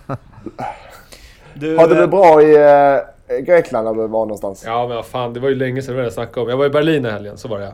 Du, 1.55 1.77
Hade 1.77 1.95
du 1.95 2.01
det 2.01 2.07
bra 2.07 2.41
i 2.41 2.55
eh, 2.55 3.37
Grekland 3.45 3.85
när 3.85 3.93
du 3.93 3.99
var 4.07 4.07
någonstans? 4.25 4.63
Ja, 4.65 4.87
men 4.87 4.95
vad 4.95 5.05
fan, 5.05 5.33
det 5.33 5.39
var 5.39 5.49
ju 5.49 5.55
länge 5.55 5.81
sedan 5.81 5.93
vi 5.93 5.95
började 5.97 6.13
snacka 6.13 6.41
om. 6.41 6.49
Jag 6.49 6.57
var 6.57 6.65
i 6.65 6.69
Berlin 6.69 7.05
i 7.05 7.09
helgen, 7.09 7.37
så 7.37 7.47
var 7.47 7.59
det 7.59 7.73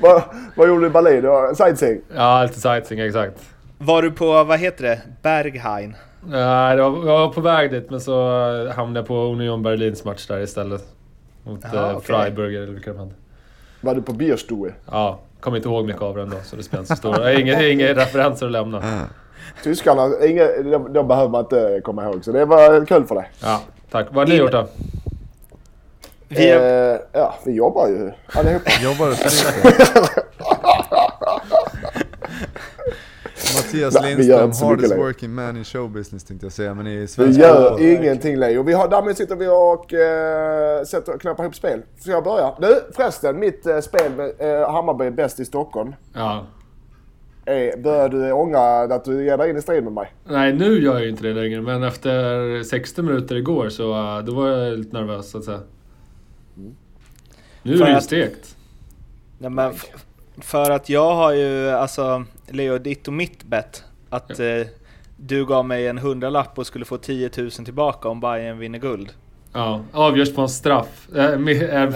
Vad, 0.00 0.22
vad 0.56 0.68
gjorde 0.68 0.80
du 0.80 0.86
i 0.86 0.90
Berlin? 0.90 1.22
Du 1.22 1.28
var 1.28 1.54
Sightseeing? 1.54 2.00
Ja, 2.14 2.42
lite 2.42 2.60
sightseeing, 2.60 3.00
exakt. 3.06 3.34
Var 3.78 4.02
du 4.02 4.10
på, 4.10 4.44
vad 4.44 4.58
heter 4.58 4.82
det, 4.84 5.00
Berghain? 5.22 5.96
Nej, 6.24 6.76
det 6.76 6.82
var, 6.82 6.90
jag 6.90 7.18
var 7.18 7.28
på 7.28 7.40
väg 7.40 7.70
dit, 7.70 7.90
men 7.90 8.00
så 8.00 8.12
hamnade 8.68 8.98
jag 9.00 9.06
på 9.06 9.14
Union 9.14 9.62
Berlins 9.62 10.04
match 10.04 10.26
där 10.26 10.40
istället. 10.40 10.84
Mot 11.44 11.60
Jaha, 11.72 11.90
eh, 11.90 11.96
okej. 11.96 12.06
Freiburger 12.06 12.62
eller 12.62 12.72
vilka 12.72 12.92
de 12.92 12.98
hade. 12.98 13.10
Var 13.80 13.94
du 13.94 14.02
på 14.02 14.12
Bierstue? 14.12 14.72
Ja, 14.90 15.18
kommer 15.40 15.56
inte 15.56 15.68
ihåg 15.68 15.86
mycket 15.86 16.02
av 16.02 16.16
den 16.16 16.30
då, 16.30 16.36
så 16.44 16.56
det 16.56 16.62
spelar 16.62 16.82
inte 16.82 16.96
så 16.96 16.96
stor 16.96 17.12
har 17.12 17.40
inga, 17.40 17.68
inga 17.68 17.86
referenser 17.94 18.46
att 18.46 18.52
lämna. 18.52 18.82
Tyskarna, 19.64 20.10
inga, 20.26 20.46
de, 20.46 20.92
de 20.92 21.08
behöver 21.08 21.28
man 21.28 21.40
inte 21.40 21.80
komma 21.84 22.04
ihåg. 22.04 22.24
Så 22.24 22.32
det 22.32 22.44
var 22.44 22.86
kul 22.86 23.04
för 23.06 23.14
dig. 23.14 23.30
Ja, 23.42 23.60
tack. 23.90 24.06
Vad 24.10 24.28
har 24.28 24.34
ni 24.34 24.40
gjort 24.40 24.52
då? 24.52 24.68
Vi 26.28 26.50
Eh, 26.50 26.96
ja, 27.12 27.34
vi 27.44 27.52
jobbar 27.52 27.88
ju 27.88 28.12
allihopa. 28.26 28.70
Jobbar 28.82 29.08
och 29.08 29.14
Mattias 33.72 33.94
Nej, 34.02 34.14
vi 34.14 34.22
Lindström, 34.22 34.52
så 34.52 34.64
hardest 34.66 34.90
längre. 34.90 35.02
working 35.06 35.34
man 35.34 35.56
in 35.56 35.64
showbusiness 35.64 36.24
tänkte 36.24 36.46
jag 36.46 36.52
säga, 36.52 36.74
men 36.74 36.86
i 36.86 36.96
Vi 36.96 37.06
svenska 37.06 37.42
gör 37.42 37.70
fotboll. 37.70 37.86
ingenting 37.86 38.36
Leo. 38.36 38.62
Vi 38.62 38.72
har, 38.72 38.88
därmed 38.88 39.16
sitter 39.16 39.36
vi 39.36 39.48
och 39.48 39.94
eh, 39.94 40.84
sätter, 40.84 41.18
knappar 41.18 41.44
ihop 41.44 41.54
spel. 41.54 41.82
Ska 42.00 42.10
jag 42.10 42.24
börja? 42.24 42.54
Du 42.60 42.80
förresten, 42.96 43.38
mitt 43.38 43.66
eh, 43.66 43.80
spel 43.80 44.12
med 44.16 44.60
eh, 44.62 44.70
Hammarby 44.72 45.10
bäst 45.10 45.40
i 45.40 45.44
Stockholm. 45.44 45.94
Ja. 46.14 46.46
Eh, 47.44 47.80
börjar 47.80 48.08
du 48.08 48.32
ångra 48.32 48.80
att 48.82 49.04
du 49.04 49.24
ger 49.24 49.36
dig 49.36 49.50
in 49.50 49.56
i 49.56 49.62
strid 49.62 49.84
med 49.84 49.92
mig? 49.92 50.12
Nej, 50.24 50.52
nu 50.52 50.82
gör 50.82 50.98
jag 50.98 51.08
inte 51.08 51.22
det 51.22 51.32
längre, 51.34 51.60
men 51.62 51.82
efter 51.82 52.62
60 52.62 53.02
minuter 53.02 53.36
igår 53.36 53.68
så 53.68 53.92
uh, 53.92 54.24
då 54.24 54.34
var 54.34 54.48
jag 54.48 54.78
lite 54.78 54.96
nervös 54.96 55.30
så 55.30 55.38
att 55.38 55.44
säga. 55.44 55.60
Nu 57.62 57.76
För 57.76 57.84
är 57.84 57.86
det 57.86 57.90
ju 57.90 57.96
att- 57.96 58.04
stekt. 58.04 58.56
Nej, 59.38 59.50
men 59.50 59.72
för 60.40 60.70
att 60.70 60.88
jag 60.88 61.14
har 61.14 61.32
ju, 61.32 61.70
alltså, 61.70 62.24
Leo, 62.48 62.78
ditt 62.78 63.08
och 63.08 63.14
mitt 63.14 63.44
bett. 63.44 63.84
Att 64.10 64.40
eh, 64.40 64.66
du 65.16 65.46
gav 65.46 65.66
mig 65.66 65.86
en 65.86 65.98
hundralapp 65.98 66.58
och 66.58 66.66
skulle 66.66 66.84
få 66.84 66.96
10 66.96 67.30
000 67.36 67.50
tillbaka 67.50 68.08
om 68.08 68.20
Bayern 68.20 68.58
vinner 68.58 68.78
guld. 68.78 69.12
Ja, 69.52 69.84
avgörs 69.92 70.34
på 70.34 70.40
en 70.40 70.48
straff. 70.48 71.08
Äh, 71.16 71.38
med, 71.38 71.62
en, 71.70 71.94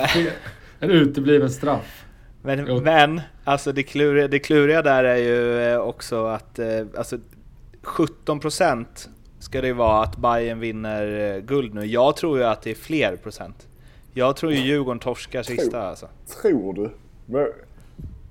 en 0.80 0.90
utebliven 0.90 1.50
straff. 1.50 2.04
Men, 2.42 2.82
men 2.82 3.20
alltså 3.44 3.72
det 3.72 3.82
kluriga, 3.82 4.28
det 4.28 4.38
kluriga 4.38 4.82
där 4.82 5.04
är 5.04 5.16
ju 5.16 5.60
eh, 5.60 5.78
också 5.78 6.26
att 6.26 6.58
eh, 6.58 6.66
alltså, 6.96 7.18
17% 7.82 8.86
ska 9.38 9.60
det 9.60 9.66
ju 9.66 9.72
vara 9.72 10.02
att 10.02 10.16
Bayern 10.16 10.60
vinner 10.60 11.40
guld 11.40 11.74
nu. 11.74 11.84
Jag 11.84 12.16
tror 12.16 12.38
ju 12.38 12.44
att 12.44 12.62
det 12.62 12.70
är 12.70 12.74
fler 12.74 13.16
procent. 13.16 13.68
Jag 14.12 14.36
tror 14.36 14.52
ju 14.52 14.58
Djurgården 14.58 14.98
torskar 14.98 15.42
sista 15.42 15.88
alltså. 15.88 16.08
Tror 16.42 16.74
du? 16.74 16.90
Men, 17.26 17.46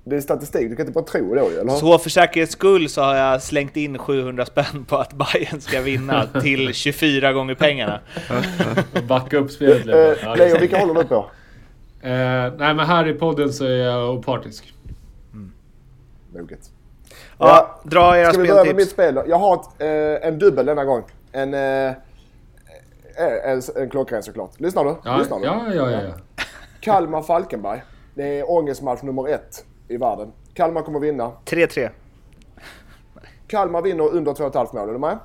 det 0.04 0.16
är 0.16 0.20
statistik, 0.20 0.70
du 0.70 0.76
kan 0.76 0.86
inte 0.86 0.92
bara 0.92 1.04
tro 1.04 1.34
då 1.34 1.50
ju, 1.50 1.58
eller? 1.58 1.72
Så 1.72 1.98
för 1.98 2.10
säkerhets 2.10 2.52
skull 2.52 2.88
så 2.88 3.02
har 3.02 3.14
jag 3.16 3.42
slängt 3.42 3.76
in 3.76 3.98
700 3.98 4.46
spänn 4.46 4.84
på 4.88 4.96
att 4.96 5.12
Bayern 5.32 5.60
ska 5.60 5.80
vinna 5.80 6.26
till 6.26 6.74
24 6.74 7.32
gånger 7.32 7.54
pengarna. 7.54 8.00
Backa 9.08 9.36
upp 9.36 9.50
spelet 9.50 9.86
lite. 9.86 9.98
Eh, 10.10 10.16
Ja, 10.22 10.34
Leo, 10.34 10.58
vilka 10.58 10.78
håller 10.78 10.94
du 10.94 11.04
på? 11.04 11.14
Eh, 12.00 12.10
nej, 12.58 12.74
men 12.74 12.78
här 12.78 13.08
i 13.08 13.14
podden 13.14 13.52
så 13.52 13.64
är 13.64 13.76
jag 13.76 14.14
opartisk. 14.14 14.74
Moget. 16.34 16.70
Ja, 17.38 17.80
dra 17.84 18.16
era 18.18 18.32
Ska 18.32 18.42
vi 18.42 18.48
börja 18.48 18.64
med 18.64 18.76
mitt 18.76 18.88
speltips. 18.90 18.92
spel 18.92 19.14
då? 19.14 19.22
Jag 19.28 19.38
har 19.38 19.54
ett, 19.54 19.82
eh, 20.22 20.28
en 20.28 20.38
dubbel 20.38 20.66
denna 20.66 20.84
gång. 20.84 21.02
En, 21.32 21.54
eh, 21.54 21.92
en, 23.44 23.62
en 23.76 23.90
klockren 23.90 24.22
såklart. 24.22 24.60
Lyssnar 24.60 24.84
du? 24.84 24.96
Ja, 25.04 25.16
Lyssnar 25.16 25.38
du? 25.38 25.44
ja, 25.44 25.62
ja, 25.74 25.90
ja. 25.90 26.00
ja. 26.02 26.42
Kalmar-Falkenberg. 26.80 27.82
Det 28.14 28.38
är 28.38 28.50
ångestmatch 28.50 29.02
nummer 29.02 29.28
ett 29.28 29.64
i 29.88 29.96
världen. 29.96 30.32
Kalmar 30.54 30.82
kommer 30.82 31.00
vinna. 31.00 31.32
3-3. 31.44 31.90
Kalmar 33.46 33.82
vinner 33.82 34.14
under 34.14 34.32
2,5 34.32 34.74
mål. 34.74 34.88
Är 34.88 34.92
du 34.92 34.98
med? 34.98 35.18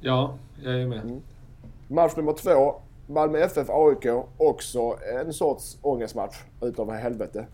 ja 0.00 0.34
jag 0.62 0.80
är 0.80 0.86
med. 0.86 1.20
Match 1.88 2.16
nummer 2.16 2.32
två. 2.32 2.74
Malmö 3.06 3.38
FF 3.38 3.70
AIK. 3.70 4.06
Också 4.36 4.96
en 5.20 5.32
sorts 5.32 5.76
ångestmatch 5.82 6.36
utav 6.62 6.92
helvete. 6.92 7.46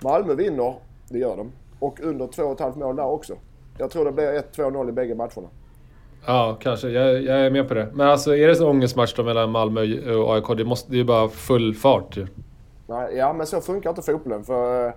Malmö 0.00 0.34
vinner, 0.34 0.74
det 1.08 1.18
gör 1.18 1.36
de. 1.36 1.52
Och 1.78 2.00
under 2.00 2.26
2,5 2.26 2.78
mål 2.78 2.96
där 2.96 3.06
också. 3.06 3.34
Jag 3.78 3.90
tror 3.90 4.04
det 4.04 4.12
blir 4.12 4.42
1-2-0 4.52 4.88
i 4.88 4.92
bägge 4.92 5.14
matcherna. 5.14 5.48
Ja, 6.26 6.58
kanske. 6.60 6.88
Jag, 6.88 7.22
jag 7.22 7.40
är 7.40 7.50
med 7.50 7.68
på 7.68 7.74
det. 7.74 7.88
Men 7.92 8.08
alltså, 8.08 8.36
är 8.36 8.48
det 8.48 8.56
så 8.56 8.70
ångestmatch 8.70 9.14
då 9.16 9.22
mellan 9.22 9.50
Malmö 9.50 9.80
och 10.14 10.34
AIK? 10.34 10.56
Det, 10.56 10.64
måste, 10.64 10.90
det 10.90 10.96
är 10.96 10.98
ju 10.98 11.04
bara 11.04 11.28
full 11.28 11.74
fart 11.74 12.16
ju. 12.16 12.26
Nej, 12.86 13.16
ja, 13.16 13.32
men 13.32 13.46
så 13.46 13.60
funkar 13.60 13.90
inte 13.90 14.02
fotbollen. 14.02 14.44
För, 14.44 14.94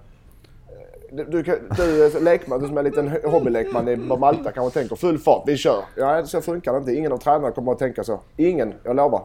du, 1.11 1.23
du, 1.23 1.41
du 1.77 2.05
är 2.05 2.19
lekman, 2.19 2.59
du 2.59 2.67
som 2.67 2.77
är 2.77 2.81
en 2.81 2.85
liten 2.85 3.31
hobbylekman 3.31 3.87
i 3.87 3.95
Malta 3.95 4.51
kanske 4.51 4.79
tänker 4.79 4.95
full 4.95 5.19
fart, 5.19 5.43
vi 5.47 5.57
kör. 5.57 5.83
Ja, 5.95 6.25
så 6.25 6.41
funkar 6.41 6.73
det 6.73 6.77
inte. 6.77 6.93
Ingen 6.93 7.11
av 7.11 7.17
tränarna 7.17 7.51
kommer 7.51 7.71
att 7.71 7.79
tänka 7.79 8.03
så. 8.03 8.19
Ingen, 8.37 8.73
jag 8.83 8.95
lovar. 8.95 9.23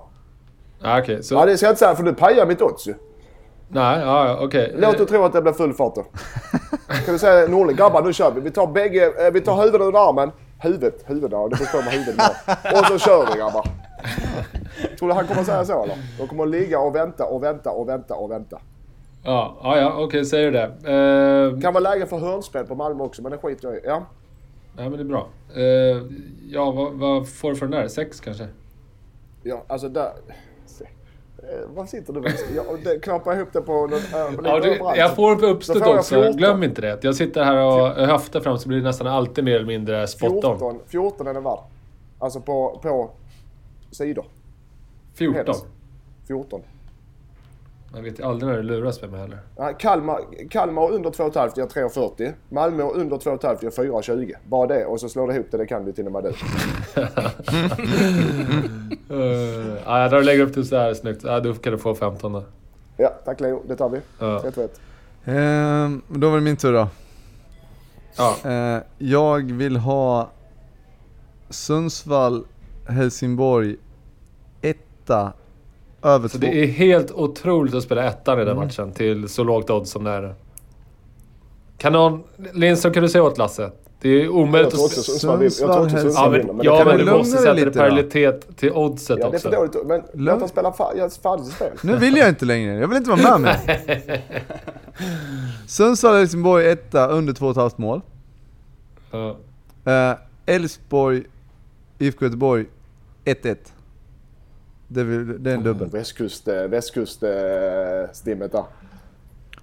Ah, 0.82 1.00
Okej, 1.00 1.22
så... 1.22 1.34
Ja, 1.34 1.46
det 1.46 1.56
ska 1.56 1.66
jag 1.66 1.72
inte 1.72 1.78
säga 1.78 1.94
för 1.94 2.02
du 2.02 2.14
pajar 2.14 2.46
mitt 2.46 2.62
odds 2.62 2.88
ju. 2.88 2.94
Nej, 3.68 4.00
ja, 4.00 4.38
okej. 4.42 4.74
Låt 4.78 4.98
dig 4.98 5.06
tro 5.06 5.24
att 5.24 5.32
det 5.32 5.42
blir 5.42 5.52
full 5.52 5.72
fart 5.72 5.94
då. 5.94 6.02
Kan 7.04 7.14
du 7.14 7.18
säga 7.18 7.48
Norling, 7.48 7.76
grabbar 7.76 8.02
nu 8.02 8.12
kör 8.12 8.30
vi. 8.30 8.40
Vi 8.40 8.50
tar 8.50 8.66
bägge, 8.66 9.26
eh, 9.26 9.32
vi 9.32 9.40
tar 9.40 9.56
huvudet 9.56 9.80
under 9.80 10.08
armen. 10.08 10.30
Huvudet, 10.58 11.04
huvudet 11.04 11.32
ja, 11.32 11.48
det 11.48 11.56
förstår 11.56 11.78
man 11.78 11.88
huvudet 11.88 12.16
med. 12.16 12.56
Och 12.78 12.86
så 12.86 12.98
kör 12.98 13.26
vi 13.32 13.38
grabbar. 13.38 13.66
Tror 14.98 15.08
du 15.08 15.14
han 15.14 15.26
kommer 15.26 15.44
säga 15.44 15.64
så 15.64 15.82
eller? 15.82 15.96
De 16.18 16.28
kommer 16.28 16.42
att 16.42 16.50
ligga 16.50 16.78
och 16.78 16.94
vänta 16.94 17.24
och 17.24 17.42
vänta 17.42 17.70
och 17.70 17.88
vänta 17.88 18.14
och 18.14 18.30
vänta. 18.30 18.58
Ja, 19.26 19.56
ja, 19.62 19.78
ja 19.78 20.04
okej, 20.04 20.24
säger 20.24 20.52
du 20.52 20.58
det. 20.58 20.64
Eh, 21.54 21.60
Kan 21.60 21.74
vara 21.74 21.82
läge 21.94 22.06
för 22.06 22.18
hörnspel 22.18 22.66
på 22.66 22.74
Malmö 22.74 23.04
också, 23.04 23.22
men 23.22 23.32
det 23.32 23.38
skiter 23.38 23.68
jag 23.68 23.76
i. 23.76 23.80
Ja. 23.84 24.06
ja, 24.76 24.82
men 24.82 24.92
det 24.92 25.00
är 25.00 25.04
bra. 25.04 25.28
Eh, 25.54 26.02
ja, 26.48 26.70
vad, 26.70 26.92
vad 26.92 27.28
får 27.28 27.50
du 27.50 27.56
för 27.56 27.66
den 27.66 27.80
där? 27.80 27.88
Sex 27.88 28.20
kanske? 28.20 28.48
Ja, 29.42 29.62
alltså 29.66 29.88
där... 29.88 30.12
Eh, 31.38 31.68
Vad 31.74 31.88
sitter 31.88 32.12
du 32.12 32.20
med? 32.20 32.32
Jag 32.54 32.64
ihop 33.34 33.48
det 33.52 33.60
på 33.60 33.86
lite 33.86 34.06
Ja, 34.44 34.60
du, 34.60 34.78
jag 34.96 35.14
får 35.16 35.44
uppstått 35.44 35.82
får 35.82 35.98
också. 35.98 36.14
14. 36.14 36.36
Glöm 36.36 36.62
inte 36.62 36.80
det. 36.80 36.98
Jag 37.04 37.14
sitter 37.14 37.44
här 37.44 37.56
och 37.56 38.06
höftar 38.06 38.40
fram 38.40 38.58
så 38.58 38.68
blir 38.68 38.78
det 38.78 38.84
nästan 38.84 39.06
alltid 39.06 39.44
mer 39.44 39.56
eller 39.56 39.66
mindre 39.66 40.06
spot 40.06 40.44
on. 40.44 40.58
14, 40.58 40.78
14 40.86 41.26
är 41.26 41.34
den 41.34 41.42
värd. 41.44 41.58
Alltså 42.18 42.40
på, 42.40 42.78
på 42.82 43.10
sidor. 43.90 44.24
14. 45.14 45.36
Helst. 45.46 45.66
14. 46.26 46.60
Man 47.92 48.04
vet 48.04 48.22
aldrig 48.22 48.50
när 48.50 48.56
det 48.56 48.62
luras 48.62 49.02
mig 49.02 49.20
heller. 49.20 49.38
Ja, 49.56 49.72
Kalmar, 49.72 50.20
Kalmar 50.50 50.90
under 50.90 51.10
2,5 51.10 51.52
ger 51.56 51.66
3,40. 51.66 52.32
Malmö 52.48 52.82
under 52.82 53.16
2,5 53.16 53.58
ger 53.62 53.70
4,20. 53.70 54.32
Bara 54.44 54.66
det 54.66 54.84
och 54.84 55.00
så 55.00 55.08
slår 55.08 55.28
det 55.28 55.34
ihop 55.34 55.46
det, 55.50 55.56
det 55.56 55.66
kan 55.66 55.84
du 55.84 55.92
till 55.92 56.06
och 56.06 56.12
med 56.12 56.24
du. 56.24 56.28
Uh, 59.14 59.76
ja, 59.86 60.00
jag 60.00 60.10
drar 60.10 60.18
och 60.18 60.24
lägger 60.24 60.42
upp 60.42 60.54
det 60.54 60.64
så 60.64 60.76
här 60.76 60.94
snyggt. 60.94 61.24
Ja, 61.24 61.40
då 61.40 61.54
kan 61.54 61.72
du 61.72 61.78
få 61.78 61.94
15 61.94 62.32
då. 62.32 62.44
Ja, 62.96 63.08
tack 63.24 63.40
Leo. 63.40 63.62
Det 63.68 63.76
tar 63.76 63.88
vi. 63.88 64.00
Ja. 64.18 64.42
3-2-1. 64.44 64.68
Ehm, 65.24 66.02
då 66.08 66.28
var 66.30 66.36
det 66.36 66.42
min 66.42 66.56
tur 66.56 66.72
då. 66.72 66.88
Ja. 68.16 68.50
Eh, 68.50 68.82
jag 68.98 69.52
vill 69.52 69.76
ha 69.76 70.30
Sundsvall, 71.50 72.44
Helsingborg, 72.88 73.76
etta, 74.62 75.32
över 76.06 76.28
Så 76.28 76.38
två. 76.38 76.46
det 76.46 76.62
är 76.62 76.66
helt 76.66 77.10
otroligt 77.12 77.74
att 77.74 77.82
spela 77.82 78.04
ettan 78.04 78.40
i 78.40 78.44
den 78.44 78.52
Mm. 78.56 78.64
matchen 78.66 78.92
till 78.92 79.28
så 79.28 79.44
lågt 79.44 79.70
odds 79.70 79.90
som 79.90 80.04
det 80.04 80.10
är. 80.10 80.34
Kan 81.78 81.92
någon... 81.92 82.22
Lindström, 82.52 82.92
kan 82.92 83.02
du 83.02 83.08
säga 83.08 83.24
åt 83.24 83.38
Lasse? 83.38 83.70
Det 84.00 84.08
är 84.08 84.28
omöjligt 84.28 84.74
att 84.74 84.80
också 84.80 85.00
vinner. 85.00 85.12
Jag 85.12 85.20
tror 85.20 85.46
också 85.46 85.60
Sundsvall, 85.66 85.90
Sundsvall 85.90 86.24
Ja, 86.24 86.30
vinner. 86.30 86.46
men, 86.46 86.56
Men 86.56 86.66
ja, 86.66 86.84
men 86.84 86.98
du 86.98 87.04
måste 87.04 87.36
sätta 87.38 87.52
lite 87.52 87.64
det 87.64 87.70
då. 87.70 87.78
parallellitet 87.78 88.56
till 88.56 88.72
oddset 88.72 89.18
Ja, 89.20 89.30
det 89.30 89.32
är 89.32 89.36
också. 89.36 89.50
för 89.50 89.56
dåligt. 89.56 89.74
Men 89.86 90.00
Lugn. 90.00 90.24
låt 90.24 90.38
dem 90.40 90.48
spela 90.48 90.72
färdigt 90.72 91.12
spel. 91.12 91.70
Nu 91.82 91.96
vill 91.96 92.16
jag 92.16 92.28
inte 92.28 92.44
längre, 92.44 92.74
jag 92.78 92.88
vill 92.88 92.96
inte 92.98 93.10
vara 93.10 93.38
med 93.38 93.40
mer. 93.40 94.20
Sundsvall, 95.66 96.14
Helsingborg, 96.16 96.66
etta, 96.70 97.08
under 97.08 97.32
2,5 97.32 97.70
mål. 97.76 98.00
Eh, 99.84 100.12
Elfsborg, 100.46 101.22
IFK 101.98 102.24
Göteborg, 102.24 102.64
1-1. 103.24 103.56
Det 104.88 105.24
det 105.38 105.50
är 105.50 105.54
en 105.54 105.62
dubbel. 105.62 105.88
Västkust, 105.90 106.48
eh, 106.48 106.54
västkust 106.54 107.22
eh, 107.22 107.30
stimmet 108.12 108.52
där. 108.52 108.64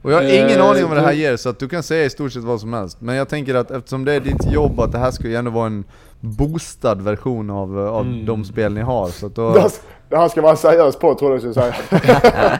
Och 0.01 0.11
jag 0.11 0.15
har 0.17 0.23
Eh, 0.23 0.45
ingen 0.45 0.61
aning 0.61 0.83
om 0.83 0.89
vad 0.89 0.97
det 0.99 1.05
här 1.05 1.11
ger, 1.13 1.37
så 1.37 1.49
att 1.49 1.59
du 1.59 1.69
kan 1.69 1.83
säga 1.83 2.05
i 2.05 2.09
stort 2.09 2.31
sett 2.31 2.43
vad 2.43 2.59
som 2.59 2.73
helst. 2.73 3.01
Men 3.01 3.15
jag 3.15 3.29
tänker 3.29 3.55
att 3.55 3.71
eftersom 3.71 4.05
det 4.05 4.13
är 4.13 4.19
ditt 4.19 4.51
jobb, 4.51 4.79
att 4.79 4.91
det 4.91 4.97
här 4.97 5.11
ska 5.11 5.27
ju 5.27 5.35
ändå 5.35 5.51
vara 5.51 5.65
en 5.67 5.83
boostad 6.19 6.95
version 6.95 7.49
av, 7.49 7.79
eh, 7.79 7.85
av 7.85 8.05
Mm. 8.05 8.25
de 8.25 8.45
spel 8.45 8.73
ni 8.73 8.81
har. 8.81 9.07
Så 9.07 9.25
att 9.25 9.35
då, 9.35 9.53
Det 10.09 10.17
här 10.17 10.29
ska 10.29 10.41
vara 10.41 10.51
en 10.51 10.57
seriös 10.57 10.95
podd 10.95 11.17
tror 11.17 11.31
jag 11.31 11.41
du 11.41 11.51
skulle 11.53 11.71
säga. 11.71 11.75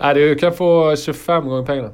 Nej, 0.00 0.14
du 0.14 0.34
kan 0.34 0.52
få 0.52 0.96
25 0.96 1.48
gånger 1.48 1.66
pengarna. 1.66 1.90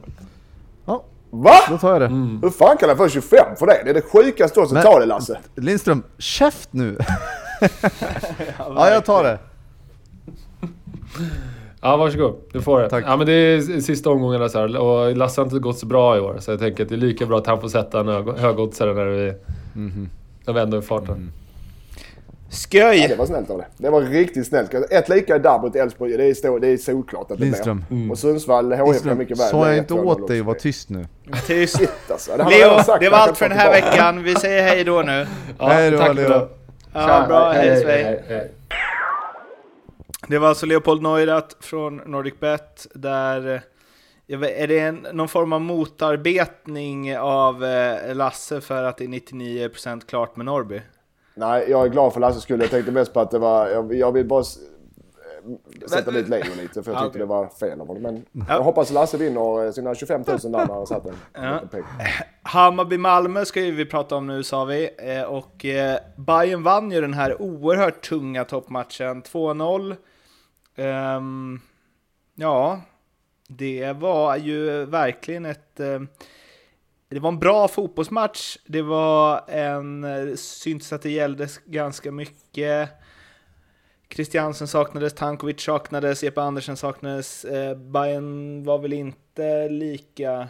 ja, 0.87 1.05
Va? 1.31 1.53
då 1.71 1.79
tar 1.79 1.93
jag 1.93 2.01
det. 2.01 2.07
Mm. 2.07 2.39
Hur 2.43 2.51
fan 2.51 2.77
kan 2.77 2.89
jag 2.89 2.99
få 2.99 3.09
25 3.09 3.57
för 3.59 3.67
det? 3.67 3.81
Det 3.85 3.91
är 3.91 3.95
det 3.95 4.03
sjukaste 4.03 4.61
också. 4.61 4.75
Men- 4.75 4.83
Ta 4.83 4.99
det 5.01 5.07
Lasse. 5.07 5.39
Lindström, 5.55 6.03
käft 6.19 6.69
nu! 6.73 6.99
ja, 8.59 8.91
jag 8.91 9.05
tar 9.05 9.25
det. 9.25 9.39
Ja, 11.81 11.97
varsågod. 11.97 12.35
Du 12.53 12.61
får 12.63 12.81
det. 12.81 12.89
Tack. 12.89 13.05
Ja, 13.07 13.17
men 13.17 13.27
det 13.27 13.33
är 13.33 13.81
sista 13.81 14.11
omgångarna 14.11 14.49
så 14.49 14.59
här. 14.59 14.77
Och 14.77 15.17
Lasse 15.17 15.41
har 15.41 15.47
inte 15.47 15.59
gått 15.59 15.79
så 15.79 15.87
bra 15.87 16.17
i 16.17 16.21
år. 16.21 16.37
Så 16.41 16.51
jag 16.51 16.59
tänker 16.61 16.83
att 16.83 16.89
det 16.89 16.95
är 16.95 16.97
lika 16.97 17.27
bra 17.27 17.39
att 17.39 17.47
han 17.47 17.61
får 17.61 17.69
sätta 17.69 18.01
en 18.01 18.09
hög- 18.09 18.39
högoddsare 18.39 18.95
när 18.95 19.05
vi... 19.05 19.33
När 20.47 20.53
vi 20.55 20.61
ändå 20.61 20.77
är 20.77 20.81
i 20.83 20.85
farten. 20.85 21.33
Ja, 22.71 22.93
det 23.09 23.19
var 23.19 23.27
snällt 23.27 23.51
av 23.51 23.59
det. 23.59 23.67
Det 23.77 23.91
var 23.91 24.01
riktigt 24.03 24.47
snällt. 24.47 24.75
Ett 24.75 25.09
lika 25.09 25.39
där 25.39 25.59
mot 25.59 25.77
Elfsborg, 25.77 26.17
det 26.17 26.25
är, 26.25 26.35
stor, 26.35 26.61
det 26.61 26.69
är 26.69 26.77
solklart 26.77 27.31
att 27.31 27.39
det 27.39 27.45
Lindström. 27.45 27.85
blir. 27.89 28.11
Och 28.11 28.19
Sundsvall, 28.19 28.71
HIF 28.73 28.79
kan 28.79 28.87
Lindström, 28.87 29.19
mycket 29.19 29.41
väl 29.41 29.49
sa 29.49 29.69
jag 29.69 29.79
inte 29.79 29.95
1-2-0 29.95 30.05
åt 30.07 30.29
dig 30.29 30.41
att 30.41 30.47
vara 30.47 30.59
tyst 30.59 30.91
nu? 30.91 31.07
Tyst. 31.47 31.77
Shit, 31.79 31.91
alltså. 32.11 32.31
Det 32.37 32.45
Leo, 32.45 32.99
det 33.01 33.09
var 33.09 33.19
allt 33.19 33.37
för 33.39 33.49
den 33.49 33.59
här 33.59 33.71
veckan. 33.73 34.23
Vi 34.23 34.35
säger 34.35 34.63
hej 34.63 34.85
då 34.85 35.03
nu. 35.03 35.27
Ja, 35.59 35.69
Hej 35.69 35.91
då, 35.91 35.99
tack 35.99 36.15
Leo. 36.17 36.49
Ja, 36.97 37.25
bra, 37.29 37.51
hej 37.51 37.85
hej, 37.85 38.25
hej. 38.29 38.53
Det 40.29 40.39
var 40.39 40.49
alltså 40.49 40.67
Leopold 40.67 41.03
Neurath 41.03 41.57
från 41.61 41.97
NordicBet 41.97 42.87
där 42.95 43.63
eh, 44.27 44.39
vet, 44.39 44.59
är 44.59 44.67
det 44.67 44.79
en, 44.79 45.07
någon 45.13 45.29
form 45.29 45.53
av 45.53 45.61
motarbetning 45.61 47.19
av 47.19 47.65
eh, 47.65 48.15
Lasse 48.15 48.61
för 48.61 48.85
att 48.85 48.97
det 48.97 49.05
är 49.05 49.09
99% 49.09 50.07
klart 50.07 50.37
med 50.37 50.47
Norrby? 50.47 50.83
Nej, 51.35 51.67
jag 51.69 51.85
är 51.85 51.89
glad 51.89 52.13
för 52.13 52.21
Lasses 52.21 52.43
skull. 52.43 52.61
Jag 52.61 52.71
tänkte 52.71 52.93
mest 52.93 53.13
på 53.13 53.21
att 53.21 53.31
det 53.31 53.39
var... 53.39 53.69
Jag, 53.69 53.95
jag 53.95 54.13
vill 54.13 54.27
bara 54.27 54.45
sätta 55.87 56.11
dit 56.11 56.29
Leo 56.29 56.45
lite 56.63 56.83
för 56.83 56.93
jag 56.93 57.01
Ja, 57.01 57.05
tyckte 57.05 57.19
det 57.19 57.25
var 57.25 57.47
fel 57.49 57.81
av 57.81 57.87
honom. 57.87 58.03
Men 58.03 58.45
jag 58.49 58.63
hoppas 58.63 58.91
Lasse 58.91 59.17
vinner 59.19 59.65
eh, 59.67 59.73
sina 59.73 59.95
25 59.95 60.25
000 60.27 60.39
där 60.39 60.49
när 60.51 60.75
han 60.75 60.87
satt 60.87 61.07
en 61.07 61.15
Ja. 61.33 61.61
peng. 61.71 61.83
Hammarby-Malmö 62.43 63.45
ska 63.45 63.61
ju 63.61 63.71
vi 63.75 63.85
prata 63.87 64.17
om 64.17 64.27
nu 64.27 64.43
sa 64.43 64.65
vi. 64.65 64.91
Eh, 64.99 65.23
och 65.23 65.65
eh, 65.65 65.99
Bayern 66.17 66.63
vann 66.63 66.91
ju 66.91 67.01
den 67.01 67.15
här 67.15 67.43
oerhört 67.43 68.09
tunga 68.09 68.45
toppmatchen. 68.45 69.23
2-0. 69.23 69.97
Ehm, 70.77 71.61
ja, 72.35 72.81
det 73.49 73.93
var 73.93 74.37
ju 74.37 74.85
verkligen 74.85 75.47
ett... 75.47 75.81
Det 77.09 77.19
var 77.21 77.29
en 77.29 77.39
bra 77.39 77.69
fotbollsmatch. 77.69 78.57
Det 78.67 78.83
var 78.83 79.45
en... 79.49 80.07
Syntes 80.37 80.93
att 80.93 81.03
det 81.03 81.11
gällde 81.11 81.49
ganska 81.65 82.13
mycket. 82.13 82.91
Christiansen 84.17 84.69
saknades, 84.69 85.15
Tankovic 85.15 85.61
saknades, 85.61 86.23
Jeppe 86.23 86.43
Andersen 86.43 86.77
saknades. 86.77 87.45
Eh, 87.45 87.77
Bayern 87.77 88.65
var 88.65 88.79
väl 88.79 88.93
inte 88.93 89.69
lika... 89.69 90.49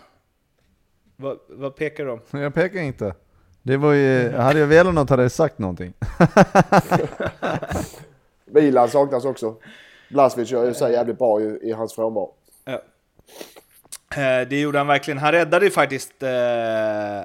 Vad, 1.16 1.38
vad 1.48 1.76
pekar 1.76 2.04
du 2.04 2.10
om? 2.10 2.20
Jag 2.40 2.54
pekar 2.54 2.80
inte. 2.80 3.14
Det 3.62 3.76
var 3.76 3.92
ju, 3.92 4.32
hade 4.32 4.58
jag 4.58 4.66
velat 4.66 4.94
något 4.94 5.10
hade 5.10 5.22
jag 5.22 5.32
sagt 5.32 5.58
någonting. 5.58 5.92
Milan 8.44 8.88
saknas 8.88 9.24
också. 9.24 9.56
Blasvic 10.10 10.50
gör 10.50 10.64
ju 10.64 10.74
sig 10.74 10.92
jävligt 10.92 11.18
bra 11.18 11.40
i, 11.40 11.58
i 11.62 11.72
hans 11.72 11.94
frånvaro. 11.94 12.30
Eh, 14.16 14.48
det 14.48 14.60
gjorde 14.60 14.78
han 14.78 14.86
verkligen. 14.86 15.18
Han 15.18 15.32
räddade 15.32 15.64
ju 15.64 15.70
faktiskt 15.70 16.22
eh, 16.22 16.28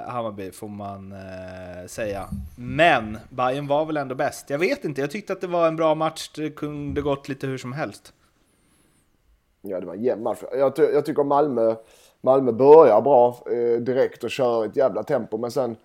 Hammarby, 0.07 0.51
får 0.51 0.67
man 0.67 1.11
eh, 1.11 1.87
säga. 1.87 2.29
Men 2.57 3.17
Bayern 3.29 3.67
var 3.67 3.85
väl 3.85 3.97
ändå 3.97 4.15
bäst. 4.15 4.49
Jag 4.49 4.59
vet 4.59 4.85
inte, 4.85 5.01
jag 5.01 5.11
tyckte 5.11 5.33
att 5.33 5.41
det 5.41 5.47
var 5.47 5.67
en 5.67 5.75
bra 5.75 5.95
match. 5.95 6.31
Det 6.35 6.49
kunde 6.49 7.01
gått 7.01 7.29
lite 7.29 7.47
hur 7.47 7.57
som 7.57 7.73
helst. 7.73 8.13
Ja, 9.61 9.79
det 9.79 9.85
var 9.85 9.93
en 9.93 10.03
jämn 10.03 10.23
match. 10.23 10.39
Jag, 10.53 10.75
ty- 10.75 10.91
jag 10.93 11.05
tycker 11.05 11.23
Malmö, 11.23 11.75
Malmö 12.21 12.51
börjar 12.51 13.01
bra 13.01 13.37
eh, 13.51 13.81
direkt 13.81 14.23
och 14.23 14.31
kör 14.31 14.65
ett 14.65 14.75
jävla 14.75 15.03
tempo. 15.03 15.37
Men 15.37 15.51
sen 15.51 15.75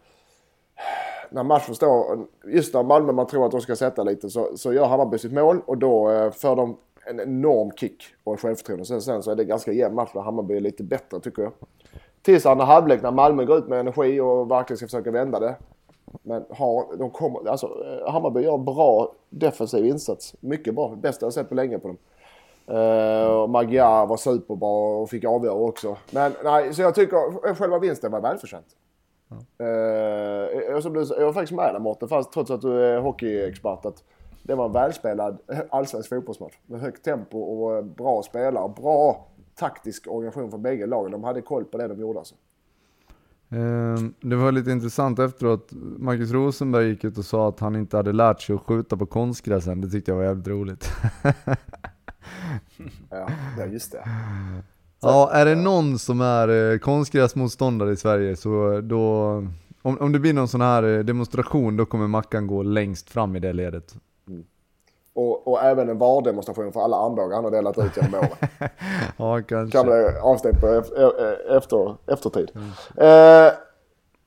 när 1.31 1.43
matchen 1.43 1.75
står, 1.75 2.27
just 2.47 2.75
när 2.75 2.83
Malmö 2.83 3.13
man 3.13 3.27
tror 3.27 3.45
att 3.47 3.51
de 3.51 3.61
ska 3.61 3.77
sätta 3.77 4.03
lite 4.03 4.31
så, 4.31 4.57
så 4.57 4.73
gör 4.73 4.87
Hammarby 4.87 5.19
sitt 5.19 5.33
mål 5.33 5.61
och 5.67 5.79
då 5.79 6.11
eh, 6.11 6.31
för 6.33 6.57
de 6.57 6.77
en 7.11 7.21
enorm 7.21 7.71
kick 7.71 8.05
och 8.25 8.41
självförtroende. 8.41 8.85
Sen, 8.85 9.03
sen 9.03 9.23
så 9.23 9.31
är 9.31 9.35
det 9.35 9.45
ganska 9.45 9.73
jämn 9.73 9.95
match 9.95 10.11
där 10.15 10.21
Hammarby 10.21 10.57
är 10.57 10.61
lite 10.61 10.83
bättre 10.83 11.21
tycker 11.21 11.43
jag. 11.43 11.53
Tills 12.23 12.47
andra 12.47 12.65
halvlek 12.65 13.03
när 13.03 13.11
Malmö 13.11 13.45
går 13.45 13.59
ut 13.59 13.69
med 13.69 13.81
energi 13.81 14.21
och 14.21 14.51
verkligen 14.51 14.77
ska 14.77 14.87
försöka 14.87 15.11
vända 15.11 15.41
det. 15.41 15.55
Men 16.23 16.45
har, 16.51 16.97
de 16.97 17.11
kommer, 17.11 17.49
alltså, 17.49 17.67
eh, 17.67 18.13
Hammarby 18.13 18.41
gör 18.41 18.59
bra 18.59 19.15
defensiv 19.31 19.87
insats. 19.87 20.35
Mycket 20.41 20.75
bra. 20.75 20.95
Bästa 21.03 21.27
jag 21.27 21.33
sett 21.33 21.49
på 21.49 21.55
länge 21.55 21.79
på 21.79 21.89
dem. 21.89 21.97
Uh, 22.71 23.47
Magyar 23.47 24.07
var 24.07 24.17
superbra 24.17 24.97
och 24.97 25.11
fick 25.11 25.25
avgöra 25.25 25.55
också. 25.55 25.97
Men 26.11 26.33
nej, 26.45 26.75
så 26.75 26.83
jag 26.83 26.95
tycker 26.95 27.55
själva 27.55 27.79
vinsten 27.79 28.13
var 28.13 28.21
välförtjänt. 28.21 28.67
Uh, 29.61 29.67
jag, 30.71 30.83
som 30.83 30.93
du, 30.93 31.07
jag 31.19 31.27
var 31.27 31.33
faktiskt 31.33 31.57
med 31.57 31.75
där 31.75 31.81
Mårten, 31.81 32.09
fast 32.09 32.33
trots 32.33 32.51
att 32.51 32.61
du 32.61 32.85
är 32.85 33.01
hockeyexpert. 33.01 33.85
Att 33.85 34.05
det 34.47 34.55
var 34.55 34.67
en 34.67 34.73
välspelad 34.73 35.39
allsvensk 35.71 36.09
fotbollsmatch 36.09 36.55
med 36.67 36.81
högt 36.81 37.05
tempo 37.05 37.39
och 37.39 37.85
bra 37.85 38.23
spelare. 38.23 38.73
Bra 38.77 39.27
taktisk 39.55 40.07
organisation 40.07 40.51
från 40.51 40.63
bägge 40.63 40.87
lagen. 40.87 41.13
De 41.13 41.25
hade 41.25 41.43
koll 41.43 41.65
på 41.65 41.79
det 41.79 41.89
de 41.89 42.01
gjorde 42.01 42.19
alltså. 42.19 42.35
Ehm, 43.51 44.15
Det 44.21 44.37
var 44.37 44.53
lite 44.53 44.71
intressant 44.71 45.19
efteråt, 45.19 45.69
Marcus 45.99 46.31
Rosenberg 46.31 46.89
gick 46.89 47.05
ut 47.05 47.19
och 47.19 47.25
sa 47.25 47.49
att 47.49 47.61
han 47.61 47.77
inte 47.77 47.97
hade 47.97 48.13
lärt 48.13 48.41
sig 48.41 48.55
att 48.55 48.63
skjuta 48.63 48.97
på 48.97 49.07
konstgräsen. 49.07 49.81
Det 49.81 49.91
tyckte 49.91 50.11
jag 50.11 50.17
var 50.17 50.25
jävligt 50.25 50.49
roligt. 50.49 50.93
Ja, 53.11 53.29
just 53.67 53.93
det. 53.93 54.05
Ja, 55.01 55.31
är 55.33 55.45
det 55.45 55.55
någon 55.55 55.99
som 55.99 56.21
är 56.21 56.73
eh, 56.73 56.79
konstgräsmotståndare 56.79 57.93
i 57.93 57.97
Sverige 57.97 58.37
så 58.37 58.81
då, 58.81 59.27
om, 59.83 59.99
om 59.99 60.13
det 60.13 60.19
blir 60.19 60.33
någon 60.33 60.49
sån 60.49 60.61
här 60.61 60.83
eh, 60.83 61.05
demonstration 61.05 61.77
då 61.77 61.87
kommer 61.87 62.07
Mackan 62.07 62.47
gå 62.47 62.63
längst 62.63 63.11
fram 63.11 63.37
i 63.37 63.41
det 63.41 63.53
ledet. 63.53 63.97
Och, 65.17 65.49
och 65.49 65.63
även 65.63 65.89
en 65.89 65.99
VAR-demonstration 65.99 66.73
för 66.73 66.81
alla 66.81 66.97
armbågar 66.97 67.35
han 67.35 67.45
har 67.45 67.51
delat 67.51 67.79
ut 67.79 67.97
genom 67.97 68.15
åren. 68.15 68.29
Ja, 69.17 69.43
kanske. 69.49 69.79
kan 69.79 69.87
bli 69.87 70.05
avstängt 70.23 70.61
på 70.61 70.67
efter, 70.67 71.57
efter, 71.57 71.95
eftertid. 72.07 72.51
Eh, 72.97 73.53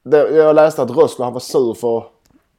det, 0.04 0.30
jag 0.36 0.56
läste 0.56 0.82
att 0.82 0.92
Rössler 0.98 1.24
han 1.26 1.34
var 1.34 1.40
sur 1.40 1.74
för 1.74 2.04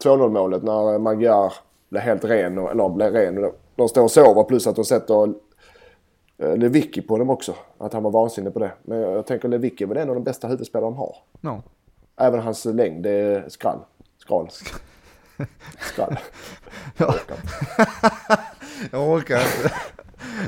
2-0 0.05 0.29
målet 0.29 0.63
när 0.63 0.99
Magyar 0.99 1.53
blev 1.89 2.03
helt 2.03 2.25
ren. 2.25 2.59
och- 2.59 2.71
Eller 2.71 2.89
blev 2.89 3.13
ren. 3.13 3.53
De 3.77 3.89
står 3.89 4.03
och 4.03 4.11
sover 4.11 4.45
plus 4.45 4.67
att 4.67 4.77
de 4.77 4.85
sätter 4.85 5.33
eh, 6.39 6.57
Lewicki 6.57 7.03
på 7.03 7.19
dem 7.19 7.31
också. 7.31 7.55
Att 7.79 7.93
han 7.93 8.03
var 8.03 8.11
vansinnig 8.11 8.53
på 8.53 8.59
det. 8.59 8.71
Men 8.83 9.01
jag, 9.01 9.13
jag 9.13 9.27
tänker 9.27 9.49
Lewicki 9.49 9.85
är 9.85 9.89
väl 9.89 9.97
en 9.97 10.09
av 10.09 10.15
de 10.15 10.25
bästa 10.25 10.49
huvudspelarna 10.49 10.91
de 10.91 10.97
har. 10.97 11.17
Ja. 11.41 11.63
Även 12.17 12.41
hans 12.41 12.65
längd, 12.65 13.03
det 13.03 13.11
är 13.11 13.45
skrall. 13.49 13.79
Skral. 14.19 14.49
Skrall. 15.81 16.19
Ja. 16.97 17.15
jag 18.91 19.09
orkar 19.09 19.37
inte. 19.37 19.75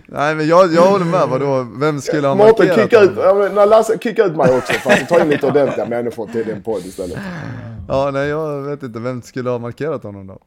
Nej 0.07 0.35
men 0.35 0.47
jag, 0.47 0.73
jag 0.73 0.83
håller 0.83 1.05
med, 1.05 1.29
vadå? 1.29 1.67
Vem 1.81 2.01
skulle 2.01 2.29
ha 2.29 2.35
Mårten, 2.35 2.69
markerat 2.69 2.91
kicka 2.91 3.01
ut, 3.01 3.13
ja, 3.17 3.35
men 3.35 3.69
Lasse, 3.69 3.99
kicka 3.99 4.25
ut 4.25 4.37
mig 4.37 4.57
också. 4.57 4.73
För 4.73 4.91
att 4.91 5.09
ta 5.09 5.21
in 5.21 5.29
lite 5.29 5.47
ordentliga 5.47 5.87
människor 5.87 6.27
till 6.27 6.47
din 6.47 6.63
podd 6.63 6.87
istället. 6.87 7.19
Ja, 7.89 8.11
nej 8.13 8.29
jag 8.29 8.63
vet 8.63 8.83
inte, 8.83 8.99
vem 8.99 9.23
skulle 9.23 9.51
ha 9.51 9.59
markerat 9.59 10.03
honom 10.03 10.27
då? 10.27 10.39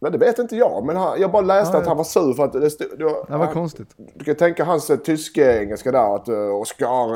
Men 0.00 0.12
det 0.12 0.18
vet 0.18 0.38
inte 0.38 0.56
jag. 0.56 0.84
Men 0.86 0.96
han, 0.96 1.20
jag 1.20 1.32
bara 1.32 1.42
läste 1.42 1.76
Ja, 1.76 1.80
att 1.80 1.86
han 1.86 1.96
var 1.96 2.04
sur 2.04 2.34
för 2.34 2.44
att 2.44 2.52
det 2.52 2.70
stod... 2.70 2.98
Det 2.98 3.04
var, 3.04 3.26
Det 3.26 3.32
var 3.32 3.44
han, 3.44 3.54
konstigt. 3.54 3.88
du 4.14 4.24
kan 4.24 4.34
tänka 4.34 4.64
hans 4.64 4.90
eh, 4.90 4.96
tysk-engelska 4.96 5.92
där. 5.92 6.14
Att 6.16 6.28
uh, 6.28 6.54
Oscar, 6.54 7.14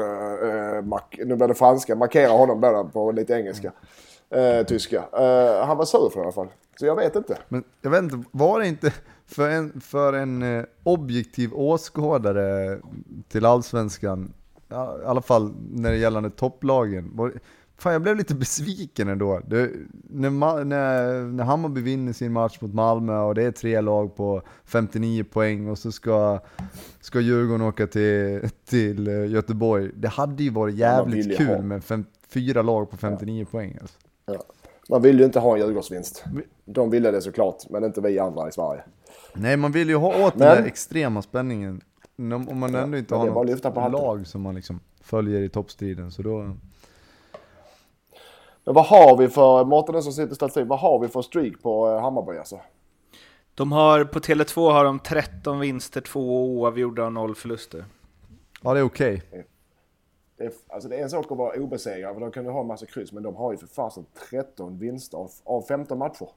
uh, 0.77 0.83
Mac, 0.83 1.01
nu 1.19 1.37
blir 1.37 1.49
det 1.49 1.55
franska, 1.55 1.95
markera 1.95 2.31
honom 2.31 2.61
där 2.61 2.85
på 2.85 3.13
lite 3.13 3.35
engelska. 3.35 3.73
Eh, 4.33 4.67
tyska. 4.67 5.05
Eh, 5.19 5.67
han 5.67 5.77
var 5.77 5.85
sur 5.85 6.11
för 6.11 6.21
det 6.21 6.23
i 6.23 6.25
alla 6.25 6.33
fall. 6.33 6.49
Så 6.79 6.87
jag 6.87 6.97
vet 6.97 7.17
inte. 7.17 7.39
Men 7.49 7.65
jag 7.81 7.91
vet 7.91 8.03
inte, 8.03 8.23
var 8.31 8.61
det 8.61 8.67
inte 8.69 8.93
för 9.27 9.51
en, 9.51 9.81
för 9.81 10.13
en 10.13 10.43
eh, 10.43 10.65
objektiv 10.83 11.51
åskådare 11.55 12.79
till 13.29 13.47
Allsvenskan, 13.47 14.33
ja, 14.69 14.99
i 15.03 15.05
alla 15.05 15.23
fall 15.23 15.53
när 15.71 15.91
det 15.91 15.97
gällande 15.97 16.31
topplagen, 16.31 17.11
var, 17.15 17.33
fan 17.77 17.93
jag 17.93 18.03
blev 18.03 18.17
lite 18.17 18.35
besviken 18.35 19.09
ändå. 19.09 19.41
Det, 19.47 19.71
när, 20.11 20.65
när, 20.65 21.23
när 21.23 21.45
Hammarby 21.45 21.81
vinner 21.81 22.13
sin 22.13 22.33
match 22.33 22.61
mot 22.61 22.75
Malmö 22.75 23.19
och 23.19 23.35
det 23.35 23.43
är 23.43 23.51
tre 23.53 23.81
lag 23.81 24.17
på 24.17 24.43
59 24.65 25.25
poäng 25.25 25.69
och 25.69 25.79
så 25.79 25.93
ska, 25.93 26.41
ska 27.01 27.21
Djurgården 27.21 27.67
åka 27.67 27.87
till, 27.87 28.49
till 28.65 29.09
eh, 29.09 29.27
Göteborg. 29.27 29.91
Det 29.95 30.09
hade 30.09 30.43
ju 30.43 30.51
varit 30.51 30.75
jävligt 30.75 31.37
kul 31.37 31.47
ha- 31.47 31.63
med 31.63 31.85
fem, 31.85 32.05
fyra 32.29 32.63
lag 32.63 32.91
på 32.91 32.97
59 32.97 33.45
poäng. 33.45 33.79
Alltså. 33.81 33.99
Ja. 34.93 34.97
Man 34.97 35.03
vill 35.03 35.19
ju 35.19 35.25
inte 35.25 35.41
ha 35.41 35.53
en 35.55 35.61
Djurgårdsvinst. 35.61 36.25
De 36.65 36.91
ville 36.91 37.11
det 37.11 37.21
såklart, 37.23 37.71
men 37.71 37.85
inte 37.85 38.01
vi 38.01 38.19
andra 38.19 38.49
i 38.49 38.53
Sverige. 38.53 38.83
Nej, 39.35 39.57
man 39.57 39.73
vill 39.73 39.89
ju 39.89 39.97
ha 39.97 40.09
åt 40.09 40.39
den 40.39 40.49
Men- 40.49 40.57
där 40.57 40.65
extrema 40.67 41.23
spänningen. 41.23 41.81
Om 42.17 42.59
man 42.59 42.75
ändå 42.75 42.99
inte 42.99 43.15
men 43.19 43.29
har 43.29 43.45
lyfta 43.45 43.71
på 43.71 43.81
något 43.81 43.93
hatten. 43.93 44.07
lag 44.07 44.27
som 44.27 44.41
man 44.43 44.55
liksom 44.55 44.81
följer 45.01 45.41
i 45.41 45.49
toppstriden, 45.49 46.11
så 46.11 46.23
då... 46.23 46.57
Men 48.65 48.75
vad 48.75 48.85
har 48.87 49.17
vi 49.17 49.29
för, 49.29 49.65
Mårten 49.65 49.93
den 49.93 50.03
som 50.03 50.13
sitter 50.13 50.35
statistik, 50.35 50.69
vad 50.69 50.79
har 50.79 50.99
vi 50.99 51.09
för 51.09 51.23
streak 51.23 51.63
på 51.63 51.91
eh, 51.91 52.01
Hammarby 52.03 52.39
alltså? 52.39 52.61
De 53.55 53.73
har, 53.73 54.05
på 54.05 54.19
Tele2 54.19 54.73
har 54.73 54.85
de 54.85 54.99
13 54.99 55.61
vinster, 55.61 56.01
2 56.01 56.45
oavgjorda 56.47 57.05
och 57.05 57.13
0 57.13 57.35
förluster. 57.35 57.85
Ja, 58.63 58.75
det 58.75 58.81
är 58.81 58.85
okej. 58.85 59.23
Det 60.43 60.47
är, 60.47 60.53
alltså 60.69 60.89
det 60.89 60.97
är 60.97 61.03
en 61.03 61.11
sak 61.11 61.33
att 61.33 61.39
vara 61.39 61.57
obesegrad, 61.61 62.15
för 62.15 62.21
de 62.21 62.31
kan 62.31 62.45
ju 62.45 62.51
ha 62.51 62.61
en 62.61 62.67
massa 62.67 62.87
kryss, 62.87 63.13
men 63.13 63.23
de 63.23 63.37
har 63.37 63.53
ju 63.53 63.59
för 63.59 63.67
fasen 63.67 64.07
13 64.31 64.79
vinster 64.79 65.19
av, 65.19 65.31
av 65.45 65.63
15 65.63 65.99
matcher. 65.99 66.29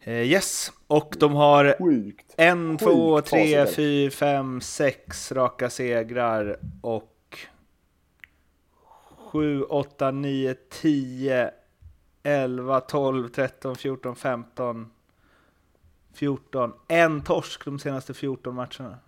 Eh, 0.00 0.14
yes, 0.14 0.72
och 0.86 1.16
de 1.18 1.32
har 1.34 1.76
Sjukt. 1.78 2.34
en, 2.36 2.78
Sjukt 2.78 2.84
två, 2.84 3.20
tre, 3.20 3.66
fyra, 3.66 4.10
fem, 4.10 4.60
sex 4.60 5.32
raka 5.32 5.70
segrar 5.70 6.58
och 6.82 7.38
sju, 9.16 9.62
åtta, 9.62 10.10
nio, 10.10 10.54
tio, 10.54 11.50
elva, 12.22 12.80
tolv, 12.80 13.28
tretton, 13.28 13.76
fjorton, 13.76 14.16
femton, 14.16 14.90
fjorton. 16.12 16.72
En 16.88 17.24
torsk 17.24 17.64
de 17.64 17.78
senaste 17.78 18.14
14 18.14 18.54
matcherna. 18.54 18.98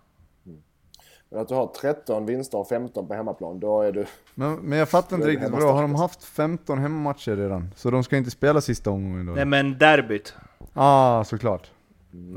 Men 1.29 1.41
att 1.41 1.47
du 1.47 1.55
har 1.55 1.67
13 1.67 2.25
vinster 2.25 2.57
av 2.57 2.65
15 2.65 3.07
på 3.07 3.13
hemmaplan, 3.13 3.59
då 3.59 3.81
är 3.81 3.91
du... 3.91 4.05
Men, 4.35 4.55
men 4.55 4.79
jag 4.79 4.89
fattar 4.89 5.15
inte 5.15 5.27
riktigt, 5.27 5.49
vadå, 5.49 5.67
har 5.67 5.81
de 5.81 5.95
haft 5.95 6.23
15 6.23 6.79
hemmamatcher 6.79 7.35
redan? 7.35 7.73
Så 7.75 7.89
de 7.89 8.03
ska 8.03 8.17
inte 8.17 8.31
spela 8.31 8.61
sista 8.61 8.91
omgången 8.91 9.25
då? 9.25 9.33
Nej 9.33 9.45
men 9.45 9.77
derbyt. 9.77 10.33
Ah, 10.73 11.23
såklart. 11.23 11.71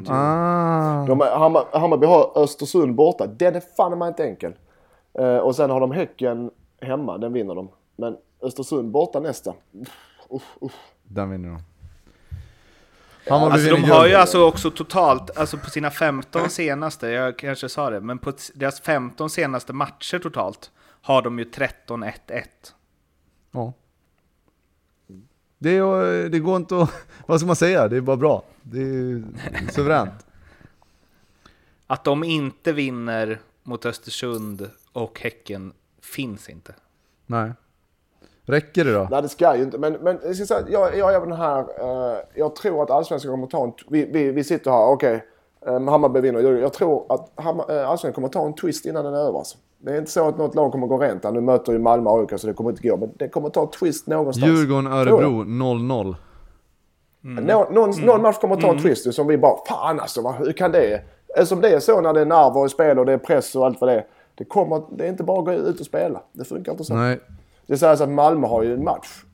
Ah. 0.09 1.07
De, 1.07 1.21
Hammar, 1.21 1.79
Hammarby 1.79 2.07
har 2.07 2.39
Östersund 2.39 2.95
borta, 2.95 3.27
den 3.27 3.55
är 3.55 3.63
fan 3.77 3.99
mig 3.99 4.09
inte 4.09 4.25
enkel. 4.25 4.55
Eh, 5.19 5.37
och 5.37 5.57
sen 5.57 5.71
har 5.71 5.81
de 5.81 5.91
Häcken 5.91 6.51
hemma, 6.81 7.19
den 7.19 7.33
vinner 7.33 7.55
de. 7.55 7.69
Men 7.97 8.17
Östersund 8.41 8.91
borta 8.91 9.21
nästa. 9.21 9.55
Uff, 10.31 10.57
uff. 10.61 10.73
Den 11.03 11.31
vinner 11.31 11.49
de. 11.49 11.59
Alltså 13.29 13.71
de 13.71 13.85
har 13.85 14.07
ju 14.07 14.15
alltså 14.15 14.45
också 14.45 14.71
totalt, 14.71 15.37
alltså 15.37 15.59
på 15.59 15.71
sina 15.71 15.91
15 15.91 16.51
senaste, 16.51 17.09
jag 17.09 17.39
kanske 17.39 17.69
sa 17.69 17.91
det, 17.91 18.01
men 18.01 18.19
på 18.19 18.33
deras 18.55 18.81
15 18.81 19.31
senaste 19.31 19.73
matcher 19.73 20.19
totalt 20.19 20.71
har 21.03 21.23
de 21.23 21.39
ju 21.39 21.45
13-1-1. 21.45 22.13
Ja. 23.51 23.73
Det, 25.59 25.77
är, 25.77 26.29
det 26.29 26.39
går 26.39 26.57
inte 26.57 26.83
att... 26.83 27.07
Vad 27.27 27.41
ska 27.41 27.47
man 27.47 27.57
säga? 27.57 27.89
Det 27.89 27.97
är 27.97 28.01
bara 28.01 28.17
bra. 28.17 28.45
Det 28.63 28.81
är 28.81 29.23
suveränt. 29.73 30.27
Att 31.87 32.05
de 32.05 32.25
inte 32.25 32.73
vinner 32.73 33.41
mot 33.63 33.87
Östersund 33.87 34.71
och 34.93 35.21
Häcken 35.21 35.73
finns 36.03 36.49
inte. 36.49 36.75
Nej. 37.27 37.53
Räcker 38.47 38.85
det 38.85 38.93
då? 38.93 39.09
Nej 39.11 39.23
det 39.23 39.29
ska 39.29 39.57
ju 39.57 39.63
inte. 39.63 39.79
Men, 39.79 39.93
men 39.93 40.19
jag, 40.25 40.37
ska 40.37 40.47
säga, 40.47 40.65
jag, 40.69 40.99
jag 40.99 41.13
är 41.13 41.17
även 41.17 41.33
här. 41.33 41.59
Eh, 41.61 42.19
jag 42.35 42.57
tror 42.57 42.83
att 42.83 42.91
allsvenskan 42.91 43.31
kommer 43.31 43.47
ta 43.47 43.65
en... 43.65 43.73
Vi, 43.89 44.05
vi, 44.05 44.31
vi 44.31 44.45
sitter 44.45 44.71
här, 44.71 44.87
okej. 44.87 45.25
Okay. 45.61 45.87
Hammarby 45.87 46.21
vinner. 46.21 46.41
Jag, 46.41 46.59
jag 46.59 46.73
tror 46.73 47.07
att 47.09 47.31
Hammar, 47.35 47.71
eh, 47.71 47.91
allsvenskan 47.91 48.13
kommer 48.13 48.29
ta 48.29 48.47
en 48.47 48.55
twist 48.55 48.87
innan 48.87 49.05
den 49.05 49.15
är 49.15 49.19
över. 49.19 49.39
Alltså. 49.39 49.59
Det 49.79 49.93
är 49.93 49.99
inte 49.99 50.11
så 50.11 50.29
att 50.29 50.39
något 50.39 50.55
lag 50.55 50.73
kommer 50.73 50.87
gå 50.87 50.99
rent. 50.99 51.23
Nu 51.33 51.41
möter 51.41 51.73
ju 51.73 51.79
Malmö 51.79 52.11
och 52.11 52.21
AIK 52.21 52.41
så 52.41 52.47
det 52.47 52.53
kommer 52.53 52.71
inte 52.71 52.89
gå. 52.89 52.97
Men 52.97 53.11
det 53.17 53.29
kommer 53.29 53.49
ta 53.49 53.63
en 53.63 53.71
twist 53.71 54.07
någonstans. 54.07 54.47
Djurgården, 54.47 54.85
Tror 54.85 54.97
jag. 55.07 55.09
Örebro 55.09 55.45
0-0. 55.45 56.15
Nå, 57.25 57.69
någon, 57.71 57.91
någon 57.91 58.23
match 58.23 58.39
kommer 58.39 58.57
ta 58.57 58.71
en 58.71 58.83
twist 58.83 59.07
ju, 59.07 59.13
som 59.13 59.27
vi 59.27 59.39
bara, 59.39 59.57
fan 59.69 60.01
alltså, 60.01 60.23
vad, 60.23 60.35
hur 60.35 60.53
kan 60.53 60.73
det? 60.73 61.03
Eftersom 61.35 61.61
det 61.61 61.69
är 61.69 61.81
så 61.81 62.01
när 62.01 62.13
det 62.13 62.21
är 62.21 62.25
nerver 62.25 62.67
i 62.67 62.69
spel 62.69 62.99
och 62.99 63.07
det 63.07 63.13
är 63.13 63.19
press 63.19 63.57
och 63.57 63.67
allt 63.67 63.81
vad 63.81 63.91
det 63.91 63.95
är. 63.95 64.07
Det, 64.35 64.45
kommer, 64.45 64.83
det 64.91 65.05
är 65.05 65.09
inte 65.09 65.25
bara 65.25 65.39
att 65.39 65.45
gå 65.45 65.53
ut 65.53 65.81
och 65.81 65.87
spela. 65.87 66.23
Det 66.33 66.45
funkar 66.45 66.73
inte 66.73 66.85
så. 66.85 66.95
Nej. 66.95 67.21
Det 67.67 67.79
sägs 67.79 68.01
att 68.01 68.09
Malmö 68.09 68.47
har 68.47 68.63
ju 68.63 68.75
en 68.75 68.85
match. 68.85 69.25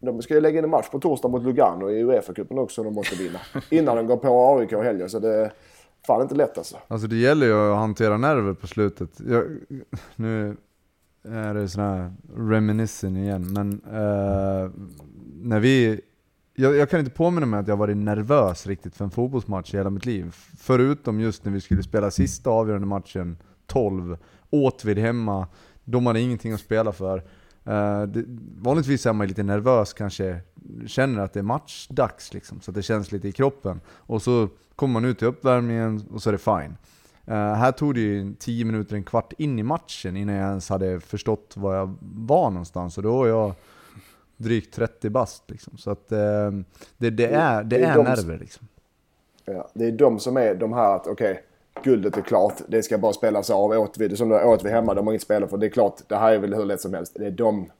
De 0.00 0.22
ska 0.22 0.34
ju 0.34 0.40
lägga 0.40 0.58
in 0.58 0.64
en 0.64 0.70
match 0.70 0.88
på 0.88 1.00
torsdag 1.00 1.28
mot 1.28 1.42
Lugano 1.42 1.90
i 1.90 2.04
Uefa-cupen 2.04 2.58
också 2.58 2.82
de 2.82 2.94
måste 2.94 3.16
vinna. 3.16 3.38
Innan 3.70 3.96
de 3.96 4.06
går 4.06 4.16
på 4.16 4.58
AIK 4.58 4.72
i 4.72 4.76
helgen. 4.76 5.10
Så 5.10 5.18
det 5.18 5.34
är 5.34 5.52
fan 6.06 6.22
inte 6.22 6.34
lätt 6.34 6.58
alltså. 6.58 6.76
Alltså 6.88 7.06
det 7.06 7.16
gäller 7.16 7.46
ju 7.46 7.72
att 7.72 7.76
hantera 7.76 8.16
nerver 8.16 8.54
på 8.54 8.66
slutet. 8.66 9.10
Jag, 9.28 9.44
nu 10.16 10.56
är 11.28 11.54
det 11.54 11.68
sån 11.68 11.82
här 11.82 12.12
reminiscen 12.36 13.16
igen, 13.16 13.52
men 13.52 13.72
eh, 13.72 14.70
när 15.42 15.60
vi... 15.60 16.00
Jag, 16.58 16.76
jag 16.76 16.90
kan 16.90 17.00
inte 17.00 17.12
påminna 17.12 17.46
mig 17.46 17.60
att 17.60 17.68
jag 17.68 17.76
varit 17.76 17.96
nervös 17.96 18.66
riktigt 18.66 18.96
för 18.96 19.04
en 19.04 19.10
fotbollsmatch 19.10 19.74
i 19.74 19.76
hela 19.76 19.90
mitt 19.90 20.06
liv. 20.06 20.34
Förutom 20.58 21.20
just 21.20 21.44
när 21.44 21.52
vi 21.52 21.60
skulle 21.60 21.82
spela 21.82 22.10
sista 22.10 22.50
avgörande 22.50 22.86
matchen, 22.86 23.38
12, 23.66 24.16
Åtvid 24.50 24.98
hemma. 24.98 25.46
De 25.84 26.06
hade 26.06 26.20
ingenting 26.20 26.52
att 26.52 26.60
spela 26.60 26.92
för. 26.92 27.22
Eh, 27.66 28.02
det, 28.02 28.24
vanligtvis 28.60 29.06
är 29.06 29.12
man 29.12 29.28
lite 29.28 29.42
nervös 29.42 29.92
kanske, 29.92 30.40
känner 30.86 31.22
att 31.22 31.32
det 31.32 31.40
är 31.40 31.44
matchdags 31.44 32.34
liksom, 32.34 32.60
så 32.60 32.70
att 32.70 32.74
det 32.74 32.82
känns 32.82 33.12
lite 33.12 33.28
i 33.28 33.32
kroppen. 33.32 33.80
Och 33.88 34.22
så 34.22 34.48
kommer 34.76 34.92
man 34.92 35.04
ut 35.04 35.22
i 35.22 35.26
uppvärmningen 35.26 36.02
och 36.12 36.22
så 36.22 36.30
är 36.30 36.32
det 36.32 36.38
fine. 36.38 36.76
Uh, 37.28 37.34
här 37.34 37.72
tog 37.72 37.94
det 37.94 38.00
ju 38.00 38.34
10 38.38 38.64
minuter, 38.64 38.96
en 38.96 39.04
kvart 39.04 39.32
in 39.38 39.58
i 39.58 39.62
matchen 39.62 40.16
innan 40.16 40.34
jag 40.34 40.48
ens 40.48 40.68
hade 40.68 41.00
förstått 41.00 41.54
var 41.56 41.74
jag 41.74 41.94
var 42.00 42.50
någonstans. 42.50 42.96
Och 42.96 43.02
då 43.02 43.18
var 43.18 43.26
jag 43.26 43.54
drygt 44.36 44.74
30 44.74 45.10
bast 45.10 45.50
liksom. 45.50 45.76
Så 45.78 45.90
att 45.90 46.12
uh, 46.12 46.18
det, 46.98 47.10
det, 47.10 47.26
är, 47.26 47.64
det, 47.64 47.78
det 47.78 47.84
är, 47.84 47.90
är 47.90 47.96
de, 47.96 48.04
nerver 48.04 48.38
liksom. 48.38 48.66
Ja, 49.44 49.68
det 49.74 49.86
är 49.86 49.92
de 49.92 50.18
som 50.18 50.36
är 50.36 50.54
de 50.54 50.72
här 50.72 50.96
att 50.96 51.06
okej, 51.06 51.30
okay, 51.30 51.42
guldet 51.82 52.16
är 52.16 52.22
klart. 52.22 52.54
Det 52.68 52.82
ska 52.82 52.98
bara 52.98 53.12
spelas 53.12 53.50
av. 53.50 53.70
Åtvid, 53.70 54.18
som 54.18 54.32
Åtvid 54.32 54.72
hemma, 54.72 54.94
de 54.94 55.06
har 55.06 55.12
inget 55.12 55.22
spel 55.22 55.46
för. 55.46 55.56
Det 55.56 55.66
är 55.66 55.70
klart, 55.70 56.00
det 56.08 56.16
här 56.16 56.32
är 56.32 56.38
väl 56.38 56.54
hur 56.54 56.64
lätt 56.64 56.80
som 56.80 56.94
helst. 56.94 57.12
Det 57.14 57.26
är 57.26 57.30
de, 57.30 57.70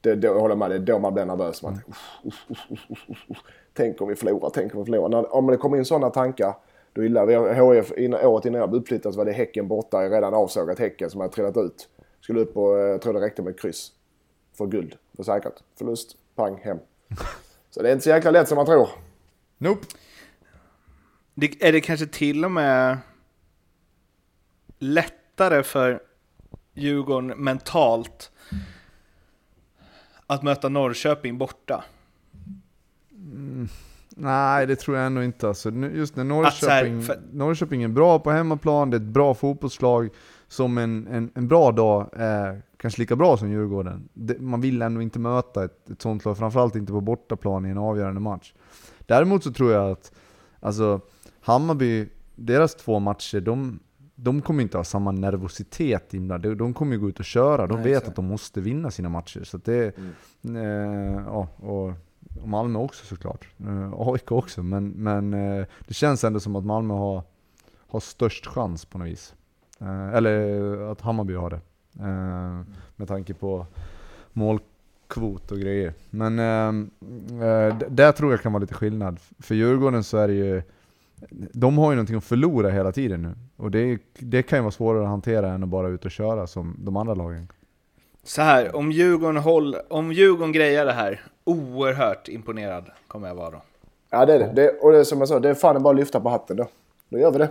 det, 0.00 0.14
det, 0.14 0.26
jag 0.26 0.40
håller 0.40 0.56
med, 0.56 0.70
det 0.70 0.76
är 0.76 0.78
då 0.78 0.98
man 0.98 1.14
blir 1.14 1.24
nervös. 1.24 1.62
Man, 1.62 1.80
uff, 2.24 2.46
uff, 2.50 3.10
uff, 3.28 3.38
tänk 3.74 4.00
om 4.00 4.08
vi 4.08 4.14
förlorar, 4.14 4.50
tänk 4.54 4.74
om 4.74 4.80
vi 4.80 4.84
förlorar. 4.84 5.08
När, 5.08 5.34
om 5.34 5.46
det 5.46 5.56
kommer 5.56 5.76
in 5.76 5.84
sådana 5.84 6.10
tankar 6.10 6.54
då 6.96 7.04
illa. 7.04 7.26
Vi 7.26 7.34
HF, 7.34 7.92
innan, 7.96 8.26
året 8.26 8.44
innan 8.44 8.60
jag 8.60 8.70
blev 8.70 8.82
uppflyttad 8.82 9.12
så 9.12 9.18
var 9.18 9.24
det 9.24 9.32
Häcken 9.32 9.68
borta. 9.68 10.02
Jag 10.02 10.12
redan 10.12 10.34
avsågat 10.34 10.78
Häcken 10.78 11.10
som 11.10 11.20
hade 11.20 11.32
trillat 11.32 11.56
ut. 11.56 11.88
Skulle 12.20 12.40
upp 12.40 12.56
och 12.56 12.78
jag 12.78 13.02
tror 13.02 13.12
det 13.12 13.20
räckte 13.20 13.42
med 13.42 13.60
kryss. 13.60 13.92
För 14.58 14.66
guld. 14.66 14.96
För 15.16 15.22
säkert. 15.22 15.54
Förlust, 15.78 16.16
pang, 16.34 16.56
hem. 16.56 16.78
Så 17.70 17.82
det 17.82 17.88
är 17.88 17.92
inte 17.92 18.04
så 18.04 18.10
jäkla 18.10 18.30
lätt 18.30 18.48
som 18.48 18.56
man 18.56 18.66
tror. 18.66 18.88
Nope. 19.58 19.86
Det, 21.34 21.62
är 21.62 21.72
det 21.72 21.80
kanske 21.80 22.06
till 22.06 22.44
och 22.44 22.50
med 22.50 22.98
lättare 24.78 25.62
för 25.62 26.00
Djurgården 26.74 27.26
mentalt 27.26 28.30
att 30.26 30.42
möta 30.42 30.68
Norrköping 30.68 31.38
borta? 31.38 31.84
Mm. 33.12 33.68
Nej, 34.18 34.66
det 34.66 34.76
tror 34.76 34.96
jag 34.96 35.06
ändå 35.06 35.22
inte. 35.22 35.48
Alltså, 35.48 35.70
just 35.70 36.16
när 36.16 36.24
Norrköping, 36.24 37.02
för... 37.02 37.20
Norrköping 37.32 37.82
är 37.82 37.88
bra 37.88 38.18
på 38.18 38.30
hemmaplan, 38.30 38.90
det 38.90 38.96
är 38.96 39.00
ett 39.00 39.06
bra 39.06 39.34
fotbollslag 39.34 40.08
som 40.48 40.78
en, 40.78 41.06
en, 41.06 41.30
en 41.34 41.48
bra 41.48 41.72
dag 41.72 42.10
är 42.12 42.62
kanske 42.76 43.00
lika 43.00 43.16
bra 43.16 43.36
som 43.36 43.50
Djurgården. 43.50 44.08
Det, 44.12 44.40
man 44.40 44.60
vill 44.60 44.82
ändå 44.82 45.02
inte 45.02 45.18
möta 45.18 45.64
ett, 45.64 45.90
ett 45.90 46.02
sånt 46.02 46.24
lag, 46.24 46.38
framförallt 46.38 46.76
inte 46.76 46.92
på 46.92 47.00
bortaplan 47.00 47.66
i 47.66 47.70
en 47.70 47.78
avgörande 47.78 48.20
match. 48.20 48.52
Däremot 49.06 49.44
så 49.44 49.52
tror 49.52 49.72
jag 49.72 49.90
att 49.90 50.12
alltså, 50.60 51.00
Hammarby, 51.40 52.08
deras 52.34 52.74
två 52.74 52.98
matcher, 52.98 53.40
de, 53.40 53.78
de 54.16 54.42
kommer 54.42 54.62
inte 54.62 54.76
ha 54.76 54.84
samma 54.84 55.12
nervositet 55.12 56.14
inblandad. 56.14 56.50
De, 56.50 56.54
de 56.54 56.74
kommer 56.74 56.92
ju 56.92 57.00
gå 57.00 57.08
ut 57.08 57.18
och 57.18 57.24
köra. 57.24 57.66
De 57.66 57.74
Nej, 57.74 57.92
vet 57.92 58.04
så. 58.04 58.10
att 58.10 58.16
de 58.16 58.24
måste 58.24 58.60
vinna 58.60 58.90
sina 58.90 59.08
matcher. 59.08 59.44
Så 59.44 59.56
det, 59.56 59.98
mm. 60.42 60.56
eh, 60.56 61.22
ja, 61.26 61.48
och 61.56 61.92
och 62.42 62.48
Malmö 62.48 62.78
också 62.78 63.06
såklart. 63.06 63.48
Uh, 63.66 63.92
AIK 63.96 64.32
också, 64.32 64.62
men, 64.62 64.88
men 64.88 65.34
uh, 65.34 65.66
det 65.86 65.94
känns 65.94 66.24
ändå 66.24 66.40
som 66.40 66.56
att 66.56 66.64
Malmö 66.64 66.94
har, 66.94 67.22
har 67.86 68.00
störst 68.00 68.46
chans 68.46 68.84
på 68.84 68.98
något 68.98 69.08
vis. 69.08 69.34
Uh, 69.82 70.14
eller 70.14 70.92
att 70.92 71.00
Hammarby 71.00 71.34
har 71.34 71.50
det. 71.50 71.60
Uh, 72.00 72.62
med 72.96 73.08
tanke 73.08 73.34
på 73.34 73.66
målkvot 74.32 75.52
och 75.52 75.58
grejer. 75.58 75.94
Men 76.10 76.38
uh, 76.38 77.78
där 77.88 78.12
tror 78.12 78.30
jag 78.30 78.42
kan 78.42 78.52
vara 78.52 78.60
lite 78.60 78.74
skillnad. 78.74 79.20
För 79.38 79.54
Djurgården 79.54 80.04
så 80.04 80.18
är 80.18 80.28
det 80.28 80.34
ju 80.34 80.62
de 81.52 81.78
har 81.78 81.90
ju 81.90 81.96
någonting 81.96 82.16
att 82.16 82.24
förlora 82.24 82.70
hela 82.70 82.92
tiden 82.92 83.22
nu. 83.22 83.34
Och 83.56 83.70
det, 83.70 83.98
det 84.18 84.42
kan 84.42 84.58
ju 84.58 84.62
vara 84.62 84.72
svårare 84.72 85.02
att 85.02 85.08
hantera 85.08 85.52
än 85.52 85.62
att 85.62 85.68
bara 85.68 85.88
ut 85.88 86.04
och 86.04 86.10
köra 86.10 86.46
som 86.46 86.76
de 86.78 86.96
andra 86.96 87.14
lagen. 87.14 87.48
Så 88.24 88.42
här, 88.42 88.76
om 88.76 88.92
Djurgården, 88.92 89.36
håll, 89.36 89.76
om 89.88 90.12
Djurgården 90.12 90.52
grejar 90.52 90.86
det 90.86 90.92
här, 90.92 91.20
oerhört 91.44 92.28
imponerad 92.28 92.90
kommer 93.08 93.28
jag 93.28 93.34
vara 93.34 93.50
då. 93.50 93.62
Ja, 94.10 94.26
det 94.26 94.34
är 94.34 94.38
det. 94.38 94.52
det 94.54 94.70
och 94.70 94.92
det 94.92 94.98
är 94.98 95.04
som 95.04 95.18
jag 95.18 95.28
sa, 95.28 95.40
det 95.40 95.48
är 95.48 95.54
fan 95.54 95.82
bara 95.82 95.90
att 95.90 95.96
lyfta 95.96 96.20
på 96.20 96.28
hatten 96.28 96.56
då. 96.56 96.66
Då 97.08 97.18
gör 97.18 97.30
vi 97.30 97.38
det. 97.38 97.48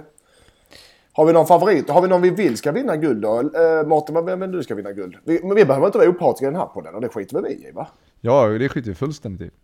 Har 1.11 1.25
vi 1.25 1.33
någon 1.33 1.47
favorit? 1.47 1.89
Har 1.89 2.01
vi 2.01 2.07
någon 2.07 2.21
vi 2.21 2.29
vill 2.29 2.57
ska 2.57 2.71
vinna 2.71 2.97
guld 2.97 3.21
då? 3.21 3.39
Eh, 3.39 3.87
Mårten, 3.87 4.25
vem 4.25 4.39
vill 4.39 4.51
du 4.51 4.63
ska 4.63 4.75
vinna 4.75 4.91
guld? 4.91 5.15
Vi, 5.23 5.39
men 5.43 5.55
vi 5.55 5.65
behöver 5.65 5.85
inte 5.85 5.97
vara 5.97 6.09
opartiska 6.09 6.45
i 6.45 6.49
den 6.49 6.59
här 6.59 6.65
podden 6.65 6.95
och 6.95 7.01
det 7.01 7.09
skiter 7.09 7.41
vi 7.41 7.49
i 7.49 7.71
va? 7.71 7.87
Ja, 8.21 8.47
det 8.47 8.69
skiter 8.69 8.89
vi 8.89 8.95
fullständigt 8.95 9.41
i. 9.41 9.55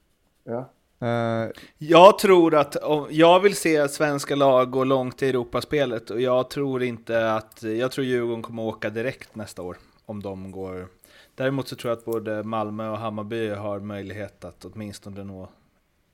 Ja. 0.44 0.70
Uh, 1.04 1.50
jag 1.78 2.20
tror 2.20 2.56
att, 2.56 2.78
jag 3.10 3.40
vill 3.40 3.56
se 3.56 3.90
svenska 3.90 4.36
lag 4.36 4.72
gå 4.72 4.84
långt 4.84 5.22
i 5.22 5.30
Europaspelet 5.30 6.10
och 6.10 6.22
jag 6.22 6.50
tror 6.50 6.84
inte 6.84 7.34
att, 7.34 7.64
jag 7.64 7.92
tror 7.92 8.06
Djurgården 8.06 8.42
kommer 8.42 8.64
åka 8.64 8.90
direkt 8.90 9.36
nästa 9.36 9.62
år 9.62 9.78
om 10.06 10.22
de 10.22 10.52
går 10.52 10.88
Däremot 11.36 11.68
så 11.68 11.76
tror 11.76 11.92
jag 11.92 11.98
att 11.98 12.06
både 12.06 12.44
Malmö 12.44 12.90
och 12.90 12.98
Hammarby 12.98 13.50
har 13.50 13.80
möjlighet 13.80 14.46
att 14.46 14.66
åtminstone 14.66 15.24
nå 15.24 15.50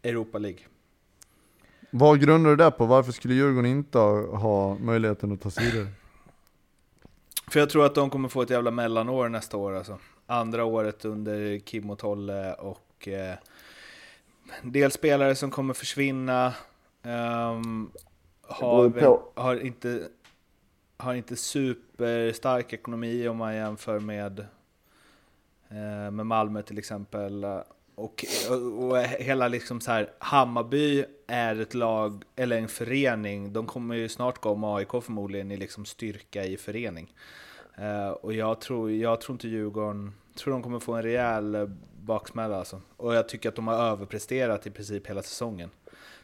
Europa 0.03 0.37
League. 0.37 0.59
Vad 1.91 2.21
grundar 2.21 2.49
du 2.49 2.55
det 2.55 2.71
på? 2.71 2.85
Varför 2.85 3.11
skulle 3.11 3.33
Djurgården 3.33 3.71
inte 3.71 3.97
ha 3.97 4.77
möjligheten 4.77 5.31
att 5.31 5.41
ta 5.41 5.49
sig 5.49 5.71
vidare? 5.71 5.87
För 7.47 7.59
jag 7.59 7.69
tror 7.69 7.85
att 7.85 7.95
de 7.95 8.09
kommer 8.09 8.29
få 8.29 8.41
ett 8.41 8.49
jävla 8.49 8.71
mellanår 8.71 9.29
nästa 9.29 9.57
år 9.57 9.75
alltså. 9.75 9.99
Andra 10.25 10.65
året 10.65 11.05
under 11.05 11.59
Kim 11.59 11.89
och 11.89 11.99
Tolle 11.99 12.53
och 12.53 13.07
eh, 13.07 13.35
del 14.63 14.91
spelare 14.91 15.35
som 15.35 15.51
kommer 15.51 15.73
försvinna. 15.73 16.53
Um, 17.03 17.91
har, 18.41 18.89
väl, 18.89 19.17
har, 19.35 19.55
inte, 19.55 20.07
har 20.97 21.13
inte 21.13 21.35
superstark 21.35 22.73
ekonomi 22.73 23.27
om 23.27 23.37
man 23.37 23.55
jämför 23.55 23.99
med 23.99 24.45
Eh, 25.69 26.11
med 26.11 26.25
Malmö 26.25 26.61
till 26.61 26.77
exempel. 26.77 27.45
Och, 27.95 28.25
och, 28.49 28.83
och, 28.83 28.97
hela 28.97 29.47
liksom 29.47 29.81
så 29.81 29.91
här, 29.91 30.11
Hammarby 30.19 31.05
är 31.27 31.59
ett 31.59 31.73
lag, 31.73 32.23
eller 32.35 32.57
en 32.57 32.67
förening, 32.67 33.53
de 33.53 33.65
kommer 33.65 33.95
ju 33.95 34.09
snart 34.09 34.41
gå 34.41 34.49
om 34.49 34.63
AIK 34.63 34.91
förmodligen 35.01 35.51
i 35.51 35.57
liksom 35.57 35.85
styrka 35.85 36.45
i 36.45 36.57
förening. 36.57 37.13
Uh, 37.79 38.09
och 38.09 38.33
jag 38.33 38.61
tror, 38.61 38.91
jag 38.91 39.21
tror 39.21 39.33
inte 39.33 39.47
Djurgården, 39.47 40.13
tror 40.35 40.53
de 40.53 40.63
kommer 40.63 40.79
få 40.79 40.93
en 40.93 41.03
rejäl 41.03 41.69
baksmälla 42.07 42.57
alltså. 42.57 42.81
Och 42.97 43.15
jag 43.15 43.29
tycker 43.29 43.49
att 43.49 43.55
de 43.55 43.67
har 43.67 43.75
överpresterat 43.75 44.67
i 44.67 44.71
princip 44.71 45.07
hela 45.07 45.23
säsongen. 45.23 45.69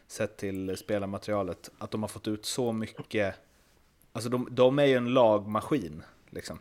Sett 0.06 0.36
till 0.36 0.76
spelarmaterialet. 0.76 1.70
Att 1.78 1.90
de 1.90 2.02
har 2.02 2.08
fått 2.08 2.28
ut 2.28 2.46
så 2.46 2.72
mycket, 2.72 3.34
alltså 4.12 4.30
de, 4.30 4.48
de 4.50 4.78
är 4.78 4.84
ju 4.84 4.94
en 4.94 5.14
lagmaskin 5.14 6.02
liksom. 6.30 6.58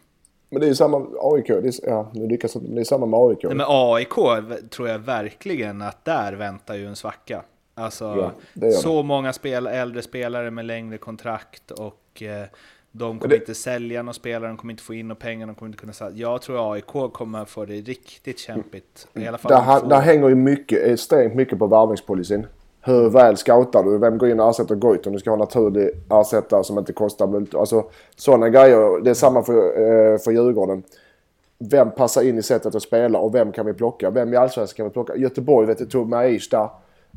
Men 0.50 0.60
det 0.60 0.66
är 0.66 0.70
ju 0.70 0.76
samma 0.76 1.08
AIK. 1.20 1.48
Det 1.48 1.54
är, 1.54 1.90
ja, 1.90 2.12
nu 2.14 2.28
lyckas 2.28 2.54
det 2.54 2.82
är 2.82 2.86
samma 2.86 3.06
med 3.06 3.20
AIK. 3.20 3.44
Nej, 3.44 3.56
men 3.56 3.66
AIK 3.70 4.14
tror 4.70 4.88
jag 4.90 5.00
verkligen 5.00 5.82
att 5.82 6.06
där 6.06 6.34
väntar 6.34 6.76
ju 6.76 6.88
en 6.88 6.96
svacka. 6.96 7.44
Alltså 7.76 8.32
ja, 8.54 8.72
så 8.72 9.04
många 9.04 9.34
spel, 9.34 9.68
äldre 9.68 10.02
spelare 10.02 10.52
med 10.52 10.66
längre 10.66 10.98
kontrakt 10.98 11.72
och 11.72 12.24
eh, 12.24 12.46
de 12.96 13.20
kommer 13.20 13.30
det... 13.30 13.36
inte 13.36 13.56
sälja 13.56 14.02
några 14.02 14.14
spelare, 14.14 14.48
de 14.48 14.58
kommer 14.58 14.74
inte 14.74 14.84
få 14.84 14.94
in 14.94 15.08
några 15.08 15.20
pengar, 15.20 15.48
de 15.48 15.56
kommer 15.56 15.70
inte 15.70 15.80
kunna 15.80 15.94
sälja. 15.94 16.18
Jag 16.18 16.42
tror 16.42 16.74
AIK 16.74 17.14
kommer 17.14 17.46
få 17.46 17.66
det 17.66 17.74
riktigt 17.74 18.40
kämpigt. 18.40 19.08
I 19.14 19.28
alla 19.28 19.38
fall 19.38 19.52
där, 19.52 19.90
där 19.90 20.00
hänger 20.00 20.30
ju 20.30 20.36
mycket, 20.36 20.80
extremt 20.80 21.36
mycket 21.36 21.60
på 21.60 21.68
värvningspolicyn. 21.68 22.48
Hur 22.82 23.10
väl 23.10 23.38
scoutar 23.38 23.84
du? 23.84 23.98
Vem 23.98 24.18
går 24.18 24.30
in 24.30 24.40
och 24.40 24.50
ersätter 24.50 24.76
Goitom? 24.76 25.14
Du 25.14 25.20
ska 25.20 25.30
ha 25.30 25.38
naturlig 25.38 25.90
ersättare 26.10 26.64
som 26.64 26.78
inte 26.78 26.94
kostar 26.94 27.28
multi. 27.28 27.58
Alltså 27.58 27.86
sådana 28.16 28.50
grejer. 28.50 29.04
Det 29.04 29.10
är 29.10 29.14
samma 29.14 29.44
för, 29.44 29.54
eh, 29.54 30.18
för 30.18 30.32
Djurgården. 30.32 30.84
Vem 31.60 31.92
passar 31.92 32.22
in 32.22 32.38
i 32.38 32.44
sättet 32.44 32.76
att 32.76 32.82
spela 32.82 33.20
och 33.20 33.36
vem 33.36 33.52
kan 33.52 33.66
vi 33.66 33.74
plocka? 33.74 34.10
Vem 34.10 34.34
i 34.34 34.38
Allsvenskan 34.38 34.76
kan 34.76 34.86
vi 34.86 34.94
plocka? 34.94 35.16
Göteborg 35.16 35.68
vet 35.68 35.78
du, 35.78 35.86
tog 35.86 36.10
Maish 36.10 36.50
där. 36.52 36.70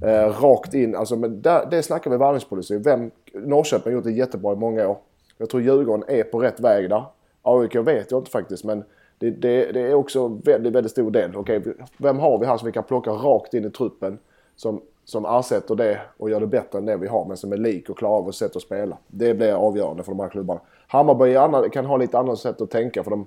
Eh, 0.02 0.42
rakt 0.42 0.74
in. 0.74 0.96
Alltså, 0.96 1.16
men 1.16 1.42
där, 1.42 1.66
det 1.70 1.82
snackar 1.82 2.10
vi 2.10 2.16
värvningspolicy. 2.16 2.78
Vem, 2.78 3.10
Norrköping 3.34 3.92
har 3.92 3.96
gjort 3.96 4.04
det 4.04 4.12
jättebra 4.12 4.52
i 4.52 4.56
många 4.56 4.88
år. 4.88 4.98
Jag 5.38 5.50
tror 5.50 5.62
Djurgården 5.62 6.04
är 6.08 6.24
på 6.24 6.38
rätt 6.38 6.60
väg 6.60 6.90
där. 6.90 7.04
AIK 7.42 7.74
vet 7.74 8.10
jag 8.10 8.20
inte 8.20 8.30
faktiskt 8.30 8.64
men 8.64 8.84
det, 9.18 9.30
det, 9.30 9.72
det 9.72 9.80
är 9.80 9.94
också 9.94 10.28
väldigt, 10.28 10.72
väldigt 10.72 10.92
stor 10.92 11.10
del. 11.10 11.36
Okej, 11.36 11.62
vem 11.96 12.18
har 12.18 12.38
vi 12.38 12.46
här 12.46 12.56
som 12.56 12.66
vi 12.66 12.72
kan 12.72 12.84
plocka 12.84 13.10
rakt 13.10 13.54
in 13.54 13.64
i 13.64 13.70
truppen 13.70 14.18
som 14.56 14.80
som 15.06 15.24
ersätter 15.24 15.74
det 15.74 16.00
och 16.16 16.30
gör 16.30 16.40
det 16.40 16.46
bättre 16.46 16.78
än 16.78 16.86
det 16.86 16.96
vi 16.96 17.06
har 17.06 17.24
men 17.24 17.36
som 17.36 17.52
är 17.52 17.56
lik 17.56 17.90
och 17.90 17.98
klarar 17.98 18.14
av 18.14 18.24
vårt 18.24 18.34
sätt 18.34 18.56
att 18.56 18.62
spela. 18.62 18.98
Det 19.06 19.34
blir 19.34 19.52
avgörande 19.52 20.02
för 20.02 20.12
de 20.12 20.20
här 20.20 20.28
klubbarna. 20.28 20.60
Hammarby 20.86 21.70
kan 21.70 21.86
ha 21.86 21.96
lite 21.96 22.18
annat 22.18 22.38
sätt 22.38 22.60
att 22.60 22.70
tänka 22.70 23.04
för 23.04 23.10
de, 23.10 23.26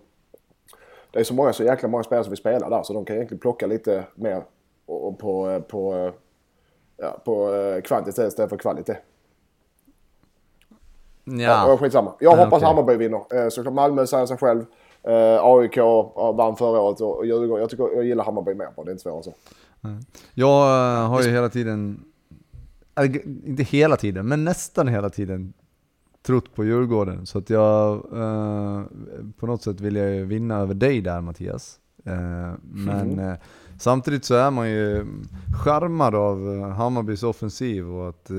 det 1.11 1.19
är 1.19 1.23
så 1.23 1.33
många, 1.33 1.53
så 1.53 1.63
jäkla 1.63 1.89
många 1.89 2.03
spelare 2.03 2.23
som 2.23 2.31
vill 2.31 2.37
spela 2.37 2.69
där 2.69 2.83
så 2.83 2.93
de 2.93 3.05
kan 3.05 3.15
egentligen 3.15 3.39
plocka 3.39 3.67
lite 3.67 4.03
mer 4.15 4.43
på, 5.19 5.49
eh, 5.49 5.61
på, 5.61 5.95
eh, 5.95 6.11
ja, 6.97 7.21
på 7.25 7.53
eh, 7.53 7.81
kvantitet 7.81 8.27
istället 8.27 8.49
för 8.49 8.57
kvalitet. 8.57 8.97
Ja. 11.37 11.77
skitsamma. 11.79 12.13
Jag 12.19 12.35
hoppas 12.35 12.53
okay. 12.53 12.67
Hammarby 12.67 12.95
vinner. 12.97 13.43
Eh, 13.45 13.49
så 13.49 13.71
Malmö 13.71 14.07
säger 14.07 14.25
sig 14.25 14.37
själv. 14.37 14.65
Eh, 15.03 15.43
AIK 15.43 15.77
vann 16.37 16.55
förra 16.55 16.79
året 16.79 17.01
och 17.01 17.25
Djurgården. 17.25 17.61
Jag, 17.61 17.69
tycker, 17.69 17.95
jag 17.95 18.05
gillar 18.05 18.23
Hammarby 18.23 18.53
mer 18.53 18.65
på 18.65 18.83
det. 18.83 18.89
är 18.89 18.91
inte 18.91 19.03
svårare 19.03 19.23
så. 19.23 19.33
Jag 20.33 20.61
eh, 21.01 21.09
har 21.09 21.21
ju 21.21 21.29
hela 21.29 21.49
tiden, 21.49 22.03
inte 23.45 23.63
hela 23.63 23.97
tiden, 23.97 24.27
men 24.27 24.43
nästan 24.43 24.87
hela 24.87 25.09
tiden 25.09 25.53
trott 26.25 26.55
på 26.55 26.65
Djurgården. 26.65 27.25
Så 27.25 27.37
att 27.37 27.49
jag, 27.49 28.01
på 29.37 29.47
något 29.47 29.63
sätt 29.63 29.81
vill 29.81 29.95
jag 29.95 30.09
ju 30.09 30.25
vinna 30.25 30.57
över 30.57 30.73
dig 30.73 31.01
där 31.01 31.21
Mattias. 31.21 31.79
Men 32.61 33.19
eh, 33.19 33.33
samtidigt 33.79 34.25
så 34.25 34.35
är 34.35 34.51
man 34.51 34.69
ju 34.69 35.05
charmad 35.63 36.15
av 36.15 36.69
Hammarbys 36.71 37.23
offensiv 37.23 37.89
och 37.89 38.09
att 38.09 38.31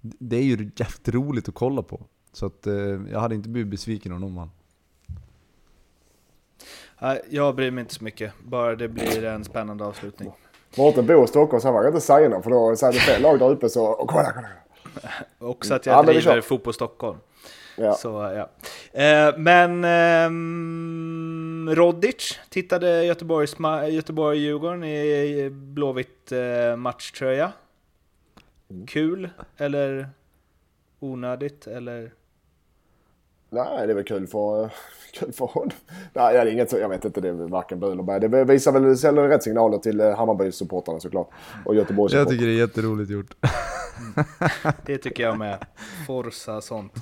det 0.00 0.36
är 0.36 0.42
ju 0.42 0.70
jävligt 0.76 1.08
roligt 1.08 1.48
att 1.48 1.54
kolla 1.54 1.82
på. 1.82 2.00
Så 2.32 2.46
att 2.46 2.66
eh, 2.66 2.74
jag 3.12 3.20
hade 3.20 3.34
inte 3.34 3.48
blivit 3.48 3.70
besviken 3.70 4.12
om 4.12 4.20
de 4.20 4.34
vann. 4.36 4.50
Nej, 6.98 7.22
Jag 7.30 7.54
bryr 7.54 7.70
mig 7.70 7.82
inte 7.82 7.94
så 7.94 8.04
mycket, 8.04 8.32
bara 8.44 8.76
det 8.76 8.88
blir 8.88 9.24
en 9.24 9.44
spännande 9.44 9.84
avslutning. 9.84 10.32
Mårten 10.76 11.06
bor 11.06 11.24
i 11.24 11.26
Stockholm 11.26 11.60
så 11.60 11.68
han 11.68 11.74
vågar 11.74 11.88
inte 11.88 12.00
säga 12.00 12.28
något 12.28 12.42
för 12.44 12.50
då 12.50 12.76
säger 12.76 12.92
det 12.92 12.98
fel 12.98 13.22
lag 13.22 13.38
där 13.38 13.50
uppe 13.50 13.68
så... 13.68 13.86
Och 13.86 14.08
kolla, 14.08 14.32
kolla. 14.32 14.48
Också 15.50 15.74
att 15.74 15.86
Ja, 15.86 15.92
jag 15.92 16.02
vi 16.06 16.12
driver. 16.12 16.40
Fotboll 16.40 16.74
Stockholm. 16.74 17.18
Ja. 17.76 17.94
Så, 17.94 18.08
ja. 18.08 18.50
Eh, 19.02 19.38
men 19.38 19.84
ehm, 19.84 21.70
Rodic 21.74 22.38
tittade 22.48 23.04
Göteborgs 23.04 23.56
Göteborg-Djurgården 23.90 24.84
i 24.84 25.50
blåvitt 25.50 26.32
eh, 26.32 26.76
matchtröja. 26.76 27.52
Mm. 28.70 28.86
Kul 28.86 29.30
eller 29.56 30.08
onödigt 31.00 31.66
eller? 31.66 32.12
Nej, 33.50 33.86
det 33.86 33.92
är 33.92 33.94
väl 33.94 34.04
kul 34.04 34.26
för, 34.26 34.70
kul 35.12 35.32
för 35.32 35.46
honom. 35.46 35.70
Nej, 36.12 36.34
det 36.34 36.40
är 36.40 36.46
inget, 36.46 36.72
jag 36.72 36.88
vet 36.88 37.04
inte, 37.04 37.20
det 37.20 37.28
är 37.28 37.32
varken 37.32 37.80
bu 37.80 37.92
eller 37.92 38.02
bä. 38.02 38.18
Det 38.18 38.44
visar 38.44 38.72
väl 38.72 38.96
säljer 38.96 39.28
rätt 39.28 39.42
signaler 39.42 39.78
till 39.78 40.00
eh, 40.00 40.16
Hammarby-supportrarna 40.16 40.98
såklart. 40.98 41.30
Och 41.64 41.74
Göteborgs 41.74 42.14
Jag 42.14 42.28
tycker 42.28 42.46
det 42.46 42.52
är 42.52 42.58
jätteroligt 42.58 43.10
gjort. 43.10 43.34
Det 44.86 44.98
tycker 44.98 45.22
jag 45.22 45.38
med. 45.38 45.66
Forsa 46.06 46.60
sånt. 46.60 46.92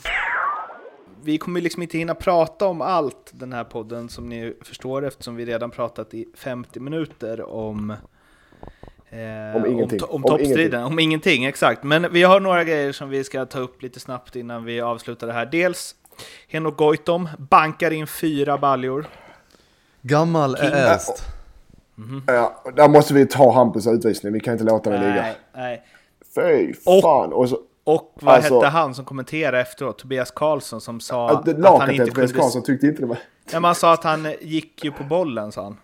Vi 1.23 1.39
kommer 1.39 1.61
liksom 1.61 1.83
inte 1.83 1.99
hinna 1.99 2.15
prata 2.15 2.67
om 2.67 2.81
allt 2.81 3.31
den 3.35 3.53
här 3.53 3.65
podden 3.65 4.09
som 4.09 4.29
ni 4.29 4.55
förstår 4.61 5.05
eftersom 5.05 5.37
vi 5.37 5.45
redan 5.45 5.71
pratat 5.71 6.15
i 6.15 6.29
50 6.35 6.81
minuter 6.81 7.43
om 7.51 7.95
eh, 9.11 9.57
Om 9.57 9.67
ingenting. 9.67 10.03
om, 10.03 10.09
om 10.11 10.15
Om 10.15 10.23
toppstriden. 10.31 10.85
Om 10.85 10.99
ingenting, 10.99 11.45
exakt. 11.45 11.83
Men 11.83 12.13
vi 12.13 12.23
har 12.23 12.41
några 12.41 12.65
grejer 12.65 12.93
som 12.93 13.09
vi 13.09 13.25
ska 13.25 13.47
ta 13.47 13.59
upp 13.59 13.83
lite 13.83 14.01
snabbt 14.01 14.37
innan 14.37 14.65
vi 14.65 14.81
avslutar 14.81 15.27
det 15.27 15.33
här. 15.33 15.47
Dels 15.47 15.95
Henok 16.49 16.77
Goitom 16.77 17.29
bankar 17.39 17.91
in 17.91 18.07
fyra 18.07 18.59
baljor. 18.59 19.07
Gammal 20.03 20.55
är 20.55 20.91
äldst. 20.93 21.25
Ja, 22.27 22.63
där 22.77 22.89
måste 22.89 23.15
vi 23.15 23.27
ta 23.27 23.53
Hampus 23.53 23.87
utvisning. 23.87 24.33
Vi 24.33 24.41
kan 24.41 24.53
inte 24.53 24.65
låta 24.65 24.91
den 24.91 25.01
ligga. 25.01 25.27
Nej. 25.57 25.83
Fy 26.35 26.73
Och- 26.87 27.03
fan. 27.03 27.33
Och 27.33 27.49
så, 27.49 27.59
Och 27.85 28.13
vad 28.21 28.35
Alltså- 28.35 28.55
hette 28.55 28.67
han 28.67 28.95
som 28.95 29.05
kommenterade 29.05 29.61
efteråt? 29.61 29.99
Tobias 29.99 30.31
Karlsson 30.31 30.81
som 30.81 31.01
sa 31.01 31.31
att 31.31 31.45
det- 31.45 31.69
att 31.69 31.81
han 31.81 31.91
inte 31.91 32.07
Tobias 32.07 32.15
kunde... 32.31 32.43
Karlsson 32.43 32.63
tyckte 32.63 32.87
inte 32.87 33.01
det 33.03 33.07
var... 33.07 33.19
Ja, 33.53 33.61
man 33.61 33.75
sa 33.75 33.93
att 33.93 34.05
han 34.05 34.29
gick 34.41 34.85
ju 34.85 34.93
på 34.93 35.05
bollen, 35.05 35.53
sa 35.53 35.63
han. 35.63 35.77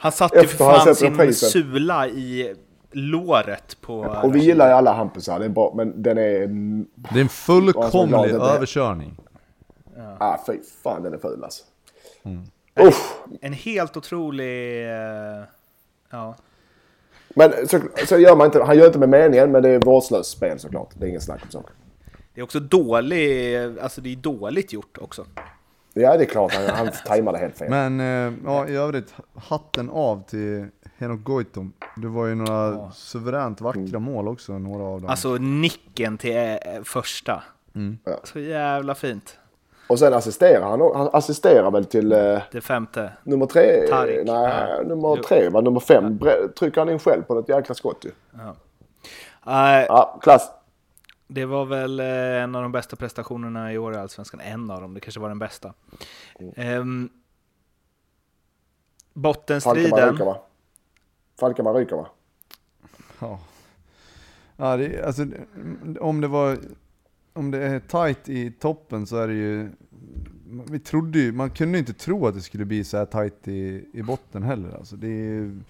Han 0.00 0.12
satte 0.12 0.38
ju 0.40 0.46
för 0.46 0.56
fan 0.56 0.94
sin 0.94 1.34
sula 1.34 2.08
i 2.08 2.54
låret 2.92 3.76
på... 3.80 3.98
Och 4.00 4.36
vi 4.36 4.40
gillar 4.40 4.68
ju 4.68 4.72
alla 4.72 4.92
Hampusar, 4.92 5.38
det 5.38 5.44
är 5.44 5.48
bra. 5.48 5.72
Men 5.76 6.02
den 6.02 6.18
är... 6.18 6.46
Det 7.12 7.18
är 7.18 7.22
en 7.22 7.28
fullkomlig 7.28 8.30
överkörning. 8.30 9.16
Ah, 10.18 10.38
fy 10.46 10.58
fan 10.82 11.02
den 11.02 11.14
är 11.14 11.18
ful 11.18 11.44
alltså. 11.44 11.64
Mm. 12.22 12.42
Uff. 12.80 13.14
En 13.40 13.52
helt 13.52 13.96
otrolig... 13.96 14.84
eh, 14.88 15.44
Ja. 16.10 16.34
Men 17.34 17.68
så, 17.68 17.80
så 18.06 18.18
gör 18.18 18.36
man 18.36 18.46
inte, 18.46 18.62
han 18.62 18.78
gör 18.78 18.86
inte 18.86 18.98
med 18.98 19.08
meningen, 19.08 19.52
men 19.52 19.62
det 19.62 19.68
är 19.68 19.78
vårdslöst 19.80 20.30
spel 20.30 20.58
såklart. 20.58 20.90
Det 20.94 21.04
är 21.04 21.08
ingen 21.08 21.20
snack 21.20 21.42
om 21.44 21.50
saken. 21.50 21.72
Det 22.34 22.40
är 22.40 22.44
också 22.44 22.60
dålig... 22.60 23.56
Alltså 23.82 24.00
det 24.00 24.12
är 24.12 24.16
dåligt 24.16 24.72
gjort 24.72 24.98
också. 25.00 25.26
Ja, 25.94 26.16
det 26.16 26.24
är 26.24 26.26
klart. 26.26 26.54
Han, 26.54 26.66
han 26.76 26.88
tajmade 27.06 27.38
helt 27.38 27.58
fel. 27.58 27.70
Men 27.70 28.00
eh, 28.00 28.32
ja, 28.44 28.68
i 28.68 28.76
övrigt, 28.76 29.14
hatten 29.34 29.90
av 29.90 30.22
till 30.28 30.66
Henok 30.98 31.22
Goitom. 31.24 31.72
Det 31.96 32.08
var 32.08 32.26
ju 32.26 32.34
några 32.34 32.72
Ja. 32.72 32.90
suveränt 32.94 33.60
vackra 33.60 33.98
mål 33.98 34.28
också, 34.28 34.52
några 34.58 34.84
av 34.84 35.00
dem. 35.00 35.10
Alltså 35.10 35.28
nicken 35.34 36.18
till 36.18 36.36
eh, 36.36 36.82
första. 36.84 37.42
Ja. 38.04 38.12
Så 38.24 38.38
jävla 38.38 38.94
fint. 38.94 39.36
Och 39.88 39.98
sen 39.98 40.14
assisterar 40.14 40.62
han. 40.70 40.80
Han 40.94 41.10
assisterar 41.12 41.70
väl 41.70 41.84
till 41.84 42.12
eh, 42.12 42.38
Det 42.52 42.60
femte. 42.60 43.12
nummer 43.22 43.46
tre. 43.46 43.86
Tarik. 43.90 44.26
Nej, 44.26 44.68
Ja. 44.78 44.82
nummer 44.88 45.16
tre. 45.22 45.48
Va? 45.48 45.60
Nummer 45.60 45.80
fem 45.80 46.18
trycker 46.58 46.80
han 46.80 46.88
in 46.90 46.98
själv 46.98 47.22
på 47.22 47.34
något 47.34 47.48
jäkla 47.48 47.74
skott 47.74 48.04
ju. 48.04 48.10
Eh, 49.46 49.84
Ja, 49.88 50.18
klass. 50.22 50.50
Det 51.32 51.44
var 51.44 51.64
väl 51.64 52.00
eh, 52.00 52.06
en 52.42 52.54
av 52.54 52.62
de 52.62 52.72
bästa 52.72 52.96
prestationerna 52.96 53.72
i 53.72 53.78
år 53.78 53.94
i 53.94 53.96
Allsvenskan. 53.96 54.40
En 54.40 54.70
av 54.70 54.80
dem, 54.80 54.94
det 54.94 55.00
kanske 55.00 55.20
var 55.20 55.28
den 55.28 55.38
bästa. 55.38 55.74
Um, 56.38 56.54
Falkenberg 56.56 57.10
bottenstriden. 59.12 60.12
ryker 60.12 60.24
va? 60.24 60.38
Falkenberg 61.40 61.82
ryker 61.82 61.96
va? 61.96 62.06
Ja. 63.20 63.40
Ja, 64.56 64.76
det, 64.76 65.02
alltså, 65.06 65.26
om 66.00 66.20
det 66.20 66.28
var... 66.28 66.58
Om 67.32 67.50
det 67.50 67.58
är 67.58 67.80
tight 67.80 68.28
i 68.28 68.50
toppen 68.52 69.06
så 69.06 69.16
är 69.16 69.28
det 69.28 69.34
ju... 69.34 69.70
Vi 70.70 70.78
trodde 70.78 71.18
ju, 71.18 71.32
man 71.32 71.50
kunde 71.50 71.78
inte 71.78 71.92
tro 71.92 72.26
att 72.26 72.34
det 72.34 72.40
skulle 72.40 72.64
bli 72.64 72.84
så 72.84 72.96
här 72.96 73.06
tight 73.06 73.48
i, 73.48 73.88
i 73.92 74.02
botten 74.02 74.42
heller. 74.42 74.76
Alltså, 74.76 74.96
det 74.96 75.06
är, 75.06 75.10
ju- 75.24 75.60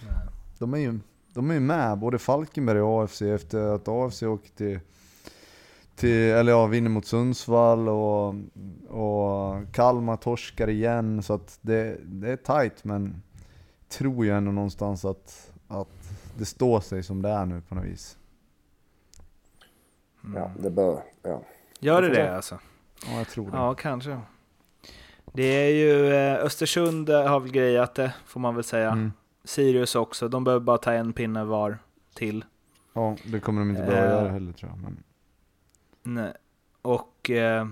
de, 0.59 0.73
är 0.73 0.77
ju, 0.77 0.99
de 1.33 1.49
är 1.49 1.53
ju 1.53 1.59
med, 1.59 1.97
både 1.97 2.19
Falkenberg 2.19 2.81
och 2.81 3.03
AFC, 3.03 3.21
efter 3.21 3.75
att 3.75 3.87
AFC 3.87 4.23
åkte 4.23 4.55
till, 4.57 4.79
till 6.01 6.31
eller 6.31 6.51
ja, 6.51 6.65
vinner 6.65 6.89
mot 6.89 7.05
Sundsvall 7.05 7.89
och, 7.89 8.35
och 8.89 9.73
Kalmar 9.73 10.17
torskar 10.17 10.69
igen. 10.69 11.23
Så 11.23 11.33
att 11.33 11.59
det, 11.61 11.97
det 12.03 12.31
är 12.31 12.37
tight 12.37 12.83
men 12.83 13.21
tror 13.89 14.25
ju 14.25 14.31
ändå 14.31 14.51
någonstans 14.51 15.05
att, 15.05 15.51
att 15.67 16.11
det 16.37 16.45
står 16.45 16.79
sig 16.79 17.03
som 17.03 17.21
det 17.21 17.29
är 17.29 17.45
nu 17.45 17.61
på 17.61 17.75
något 17.75 17.85
vis. 17.85 18.17
Ja, 20.35 20.51
det 20.59 20.69
bör. 20.69 21.03
Ja. 21.23 21.41
Gör 21.79 22.01
det 22.01 22.07
Jag 22.07 22.15
det 22.15 22.35
alltså? 22.35 22.59
Ja, 23.07 23.17
jag 23.17 23.27
tror 23.27 23.51
det. 23.51 23.57
Ja, 23.57 23.73
kanske. 23.73 24.19
Det 25.33 25.43
är 25.43 25.69
ju 25.69 26.13
eh, 26.13 26.45
Östersund 26.45 27.09
har 27.09 27.39
väl 27.39 27.51
grejat 27.51 27.95
det, 27.95 28.13
får 28.25 28.39
man 28.39 28.55
väl 28.55 28.63
säga. 28.63 28.91
Mm. 28.91 29.11
Sirius 29.43 29.95
också. 29.95 30.27
De 30.27 30.43
behöver 30.43 30.65
bara 30.65 30.77
ta 30.77 30.93
en 30.93 31.13
pinne 31.13 31.43
var 31.43 31.77
till. 32.15 32.45
Ja, 32.93 33.15
det 33.25 33.39
kommer 33.39 33.61
de 33.61 33.69
inte 33.69 33.81
behöva 33.81 34.05
Eh. 34.05 34.21
göra 34.21 34.31
heller 34.31 34.53
tror 34.53 34.71
jag. 34.71 34.79
Men, 34.79 35.03
Nej. 36.03 36.33
Och 36.81 37.29
eh, 37.29 37.67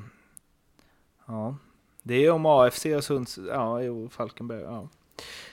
ja, 1.26 1.56
det 2.04 2.26
är 2.26 2.32
om 2.32 2.46
AFC 2.46 2.86
och 2.86 3.04
Sunds... 3.04 3.40
Ja, 3.48 3.82
jo, 3.82 4.10
Falkenberg. 4.10 4.62
Ja. 4.62 4.88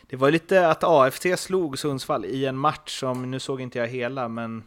Det 0.07 0.17
var 0.17 0.31
lite 0.31 0.69
att 0.69 0.85
AFC 0.85 1.27
slog 1.37 1.79
Sundsvall 1.79 2.25
i 2.25 2.47
en 2.47 2.57
match 2.57 3.01
som, 3.01 3.31
nu 3.31 3.41
såg 3.41 3.61
inte 3.61 3.79
jag 3.79 3.87
hela, 3.87 4.29
men 4.29 4.63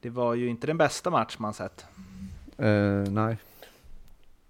det 0.00 0.10
var 0.10 0.34
ju 0.34 0.48
inte 0.48 0.66
den 0.66 0.76
bästa 0.76 1.10
match 1.10 1.36
man 1.38 1.54
sett. 1.54 1.84
eh, 2.58 3.10
nej. 3.10 3.36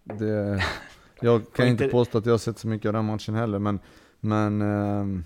Det, 0.05 0.65
jag 1.21 1.53
kan 1.53 1.67
inte 1.67 1.89
påstå 1.89 2.19
att 2.19 2.27
jag 2.27 2.33
har 2.33 2.39
sett 2.39 2.59
så 2.59 2.69
mycket 2.69 2.89
av 2.89 2.93
den 2.93 3.05
matchen 3.05 3.35
heller, 3.35 3.59
men, 3.59 3.79
men 4.21 4.63
ehm, 4.63 5.25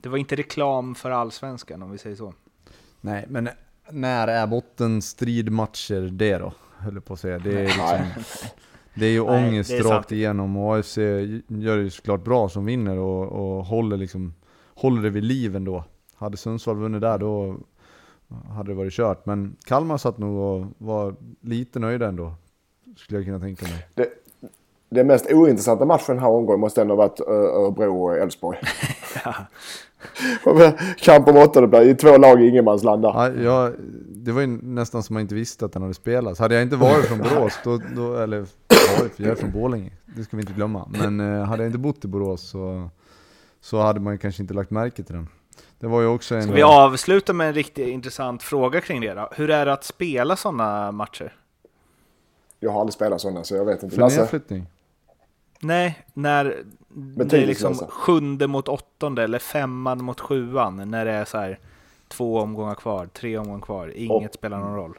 Det 0.00 0.08
var 0.08 0.18
inte 0.18 0.36
reklam 0.36 0.94
för 0.94 1.10
allsvenskan 1.10 1.82
om 1.82 1.90
vi 1.90 1.98
säger 1.98 2.16
så. 2.16 2.34
nej, 3.00 3.24
men 3.28 3.48
när 3.90 4.28
är 4.28 4.46
bottenstridmatcher 4.46 6.00
det 6.00 6.38
då? 6.38 6.52
Höll 6.78 6.94
jag 6.94 7.04
på 7.04 7.12
att 7.14 7.20
säga. 7.20 7.38
Det 7.38 7.60
är, 7.60 7.64
liksom, 7.64 7.98
det 8.94 9.06
är 9.06 9.10
ju 9.10 9.24
Nej, 9.26 9.46
ångest 9.48 9.70
är 9.70 9.82
rakt 9.82 10.12
igenom 10.12 10.56
och 10.56 10.76
AFC 10.76 10.96
gör 10.96 11.76
det 11.76 11.82
ju 11.82 11.90
såklart 11.90 12.24
bra 12.24 12.48
som 12.48 12.64
vinner 12.64 12.98
och, 12.98 13.22
och 13.32 13.64
håller, 13.64 13.96
liksom, 13.96 14.34
håller 14.74 15.02
det 15.02 15.10
vid 15.10 15.24
liv 15.24 15.56
ändå. 15.56 15.84
Hade 16.14 16.36
Sundsvall 16.36 16.76
vunnit 16.76 17.00
där 17.00 17.18
då 17.18 17.56
hade 18.50 18.70
det 18.70 18.74
varit 18.74 18.92
kört. 18.92 19.26
Men 19.26 19.56
Kalmar 19.64 19.96
satt 19.96 20.18
nog 20.18 20.36
och 20.38 20.66
var 20.78 21.14
lite 21.40 21.78
nöjda 21.78 22.08
ändå. 22.08 22.34
Skulle 22.96 23.18
jag 23.18 23.26
kunna 23.26 23.40
tänka 23.40 23.66
mig. 23.66 23.86
Det, 23.94 24.08
det 24.88 25.04
mest 25.04 25.32
ointressanta 25.32 25.84
matchen 25.84 26.04
den 26.14 26.18
här 26.18 26.28
omgången 26.28 26.60
måste 26.60 26.82
ändå 26.82 26.92
ha 26.94 26.96
varit 26.96 27.20
Ö- 27.20 27.64
Örebro 27.64 28.04
och 28.04 28.16
Elfsborg. 28.18 28.58
Kamp 30.96 31.28
om 31.28 31.36
åttondeplatsen 31.36 31.90
i 31.90 31.94
två 31.94 32.16
lag 32.16 32.42
i 32.42 32.48
ingenmansland 32.48 33.02
där. 33.02 33.08
Ja, 33.08 33.32
jag, 33.32 33.72
det 34.08 34.32
var 34.32 34.40
ju 34.40 34.46
nästan 34.46 35.02
som 35.02 35.14
man 35.14 35.20
inte 35.20 35.34
visste 35.34 35.64
att 35.64 35.72
den 35.72 35.82
hade 35.82 35.94
spelats. 35.94 36.40
Hade 36.40 36.54
jag 36.54 36.62
inte 36.62 36.76
varit 36.76 37.04
från 37.04 37.18
Borås, 37.18 37.58
då, 37.64 37.80
då, 37.96 38.16
eller 38.16 38.46
varit, 38.98 39.14
för 39.16 39.22
jag 39.22 39.32
är 39.32 39.34
från 39.34 39.52
Borlänge, 39.52 39.92
det 40.04 40.24
ska 40.24 40.36
vi 40.36 40.40
inte 40.40 40.52
glömma. 40.52 40.88
Men 40.90 41.20
eh, 41.20 41.44
hade 41.44 41.62
jag 41.62 41.68
inte 41.68 41.78
bott 41.78 42.04
i 42.04 42.08
Borås 42.08 42.50
så, 42.50 42.90
så 43.60 43.80
hade 43.80 44.00
man 44.00 44.18
kanske 44.18 44.42
inte 44.42 44.54
lagt 44.54 44.70
märke 44.70 45.02
till 45.02 45.14
den. 45.14 45.28
Det 45.78 45.86
var 45.86 46.00
ju 46.00 46.06
också 46.06 46.34
en... 46.34 46.42
Ska 46.42 46.52
vi 46.52 46.62
avsluta 46.62 47.32
med 47.32 47.48
en 47.48 47.54
riktigt 47.54 47.88
intressant 47.88 48.42
fråga 48.42 48.80
kring 48.80 49.00
det 49.00 49.14
då? 49.14 49.28
Hur 49.32 49.50
är 49.50 49.66
det 49.66 49.72
att 49.72 49.84
spela 49.84 50.36
sådana 50.36 50.92
matcher? 50.92 51.32
Jag 52.60 52.70
har 52.70 52.80
aldrig 52.80 52.94
spelat 52.94 53.20
sådana 53.20 53.44
så 53.44 53.54
jag 53.54 53.64
vet 53.64 53.82
inte. 53.82 53.94
för 53.94 54.02
Lasse? 54.02 54.20
nedflyttning. 54.20 54.66
Nej, 55.60 56.04
när 56.14 56.64
det 56.94 57.22
är 57.22 57.24
Betydelselösa. 57.24 57.68
liksom 57.68 57.88
sjunde 57.88 58.46
mot 58.46 58.68
åttonde 58.68 59.22
eller 59.22 59.38
femman 59.38 60.04
mot 60.04 60.20
sjuan. 60.20 60.90
När 60.90 61.04
det 61.04 61.10
är 61.10 61.24
så 61.24 61.38
här 61.38 61.58
två 62.08 62.38
omgångar 62.40 62.74
kvar, 62.74 63.06
tre 63.06 63.38
omgångar 63.38 63.60
kvar. 63.60 63.92
Inget 63.96 64.28
Och- 64.30 64.34
spelar 64.34 64.58
någon 64.58 64.74
roll. 64.76 64.98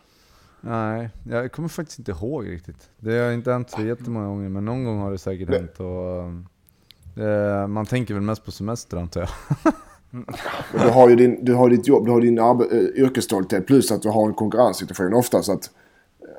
Nej, 0.61 1.09
jag 1.29 1.51
kommer 1.51 1.69
faktiskt 1.69 1.99
inte 1.99 2.11
ihåg 2.11 2.47
riktigt. 2.49 2.89
Det 2.99 3.17
har 3.19 3.31
inte 3.31 3.51
hänt 3.51 3.69
så 3.69 3.81
jättemånga 3.81 4.27
gånger, 4.27 4.49
men 4.49 4.65
någon 4.65 4.83
gång 4.83 4.99
har 4.99 5.11
det 5.11 5.17
säkert 5.17 5.49
Det- 5.51 5.57
hänt. 5.57 5.79
Och, 5.79 6.45
Eh, 7.23 7.67
man 7.67 7.85
tänker 7.85 8.13
väl 8.13 8.23
mest 8.23 8.45
på 8.45 8.51
semester 8.51 8.97
antar 8.97 9.21
jag. 9.21 9.29
Men 10.09 10.25
du 10.71 10.89
har 10.89 11.09
ju 11.09 11.15
din, 11.15 11.45
du 11.45 11.53
har 11.53 11.69
ditt 11.69 11.87
jobb, 11.87 12.05
du 12.05 12.11
har 12.11 12.21
din 12.21 12.39
arbe- 12.39 12.71
eh, 12.73 13.03
yrkesstolthet 13.03 13.67
plus 13.67 13.91
att 13.91 14.01
du 14.01 14.09
har 14.09 14.27
en 14.27 14.33
konkurrenssituation 14.33 15.13
ofta. 15.13 15.43
Så 15.43 15.51
att, 15.53 15.69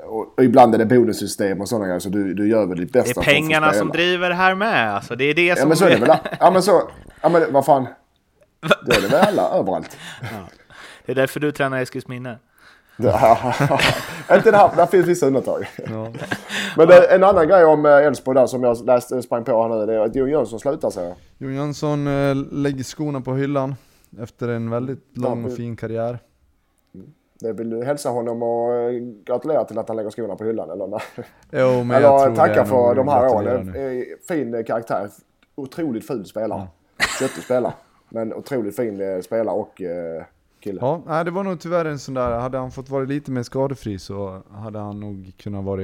och, 0.07 0.39
och 0.39 0.45
ibland 0.45 0.75
är 0.75 0.79
det 0.79 0.87
bonussystem 0.87 1.61
och 1.61 1.69
sådana 1.69 1.87
grejer. 1.87 2.01
Så 2.01 2.09
du, 2.09 2.35
du 2.35 2.49
gör 2.49 2.67
väl 2.67 2.79
ditt 2.79 2.93
Det 2.93 2.99
bästa 2.99 3.21
är 3.21 3.23
att 3.23 3.27
få 3.27 3.31
pengarna 3.31 3.73
som 3.73 3.89
driver 3.89 4.31
här 4.31 4.55
med. 4.55 4.95
Alltså, 4.95 5.17
det 5.17 5.25
är 5.25 5.35
det 5.35 5.47
Ja 5.47 5.57
som... 5.57 5.69
men 5.69 5.77
så 5.77 5.85
är 5.85 5.91
det 5.91 6.07
väl. 6.07 6.17
Ja 6.41 6.51
men 6.51 6.63
så. 6.63 6.83
Ja 7.21 7.29
men 7.29 7.53
vad 7.53 7.65
fan. 7.65 7.87
Det 8.87 8.97
är 8.97 9.01
det 9.01 9.09
väl 9.09 9.21
alla 9.29 9.51
överallt. 9.51 9.97
det 11.07 11.13
är 11.13 11.17
därför 11.17 11.41
du 11.41 11.53
tränar 11.53 11.83
Eskilsminne. 11.83 12.39
Ja, 12.97 13.55
inte 14.35 14.51
det 14.51 14.57
här, 14.57 14.77
där 14.77 14.87
finns 14.87 15.07
vissa 15.07 15.27
undantag. 15.27 15.69
Ja. 15.91 16.13
Men 16.77 16.89
det, 16.89 17.15
en 17.15 17.25
annan 17.25 17.49
grej 17.49 17.65
om 17.65 17.87
eh, 17.87 17.93
Elfsborg 17.93 18.39
där 18.39 18.47
som 18.47 18.63
jag 18.63 18.87
läste, 18.87 19.23
sprang 19.23 19.45
på 19.45 19.63
här 19.63 19.69
nu. 19.69 19.87
Det 19.87 19.95
är 19.95 20.01
att 20.01 20.17
Jon 20.17 20.31
Jönsson 20.31 20.61
slutar 20.61 20.93
jag. 20.97 21.15
Jon 21.39 21.55
Jönsson 21.55 22.07
eh, 22.07 22.35
lägger 22.53 22.85
skorna 22.85 23.21
på 23.21 23.35
hyllan 23.35 23.75
efter 24.21 24.49
en 24.49 24.71
väldigt 24.71 25.17
lång 25.17 25.45
och 25.45 25.57
fin 25.57 25.77
karriär. 25.77 26.19
Det 27.41 27.53
vill 27.53 27.71
du 27.71 27.85
hälsa 27.85 28.09
honom 28.11 28.43
och 28.43 28.75
eh, 28.75 28.93
gratulera 29.25 29.65
till 29.65 29.79
att 29.79 29.89
han 29.89 29.97
lägger 29.97 30.11
skorna 30.11 30.37
på 30.37 30.45
hyllan 30.45 30.71
eller? 30.71 30.87
nej? 30.87 31.01
Jo, 31.51 31.85
men 31.85 31.91
jag 31.91 31.97
Eller 31.97 32.19
tror 32.19 32.31
det 32.31 32.37
tacka 32.37 32.65
för 32.65 32.95
de 32.95 33.09
här 33.09 33.35
åren. 33.35 33.75
Fin 34.29 34.55
eh, 34.55 34.65
karaktär. 34.65 35.11
Otroligt 35.55 36.07
ful 36.07 36.25
spelare. 36.27 36.67
Köttig 37.21 37.43
spelare. 37.45 37.73
Men 38.09 38.35
otroligt 38.35 38.77
fin 38.77 39.01
eh, 39.01 39.21
spelare 39.21 39.57
och 39.57 39.83
kille. 40.61 40.81
Ja, 41.07 41.25
det 41.25 41.31
var 41.31 41.43
nog 41.45 41.61
tyvärr 41.61 41.85
en 41.85 41.99
sån 41.99 42.15
där, 42.15 42.31
hade 42.39 42.59
han 42.59 42.71
fått 42.71 42.91
vara 42.91 43.05
lite 43.05 43.31
mer 43.31 43.43
skadefri 43.43 43.99
så 43.99 44.43
hade 44.51 44.79
han 44.79 45.01
nog 45.01 45.33
kunnat 45.37 45.65
vara 45.65 45.81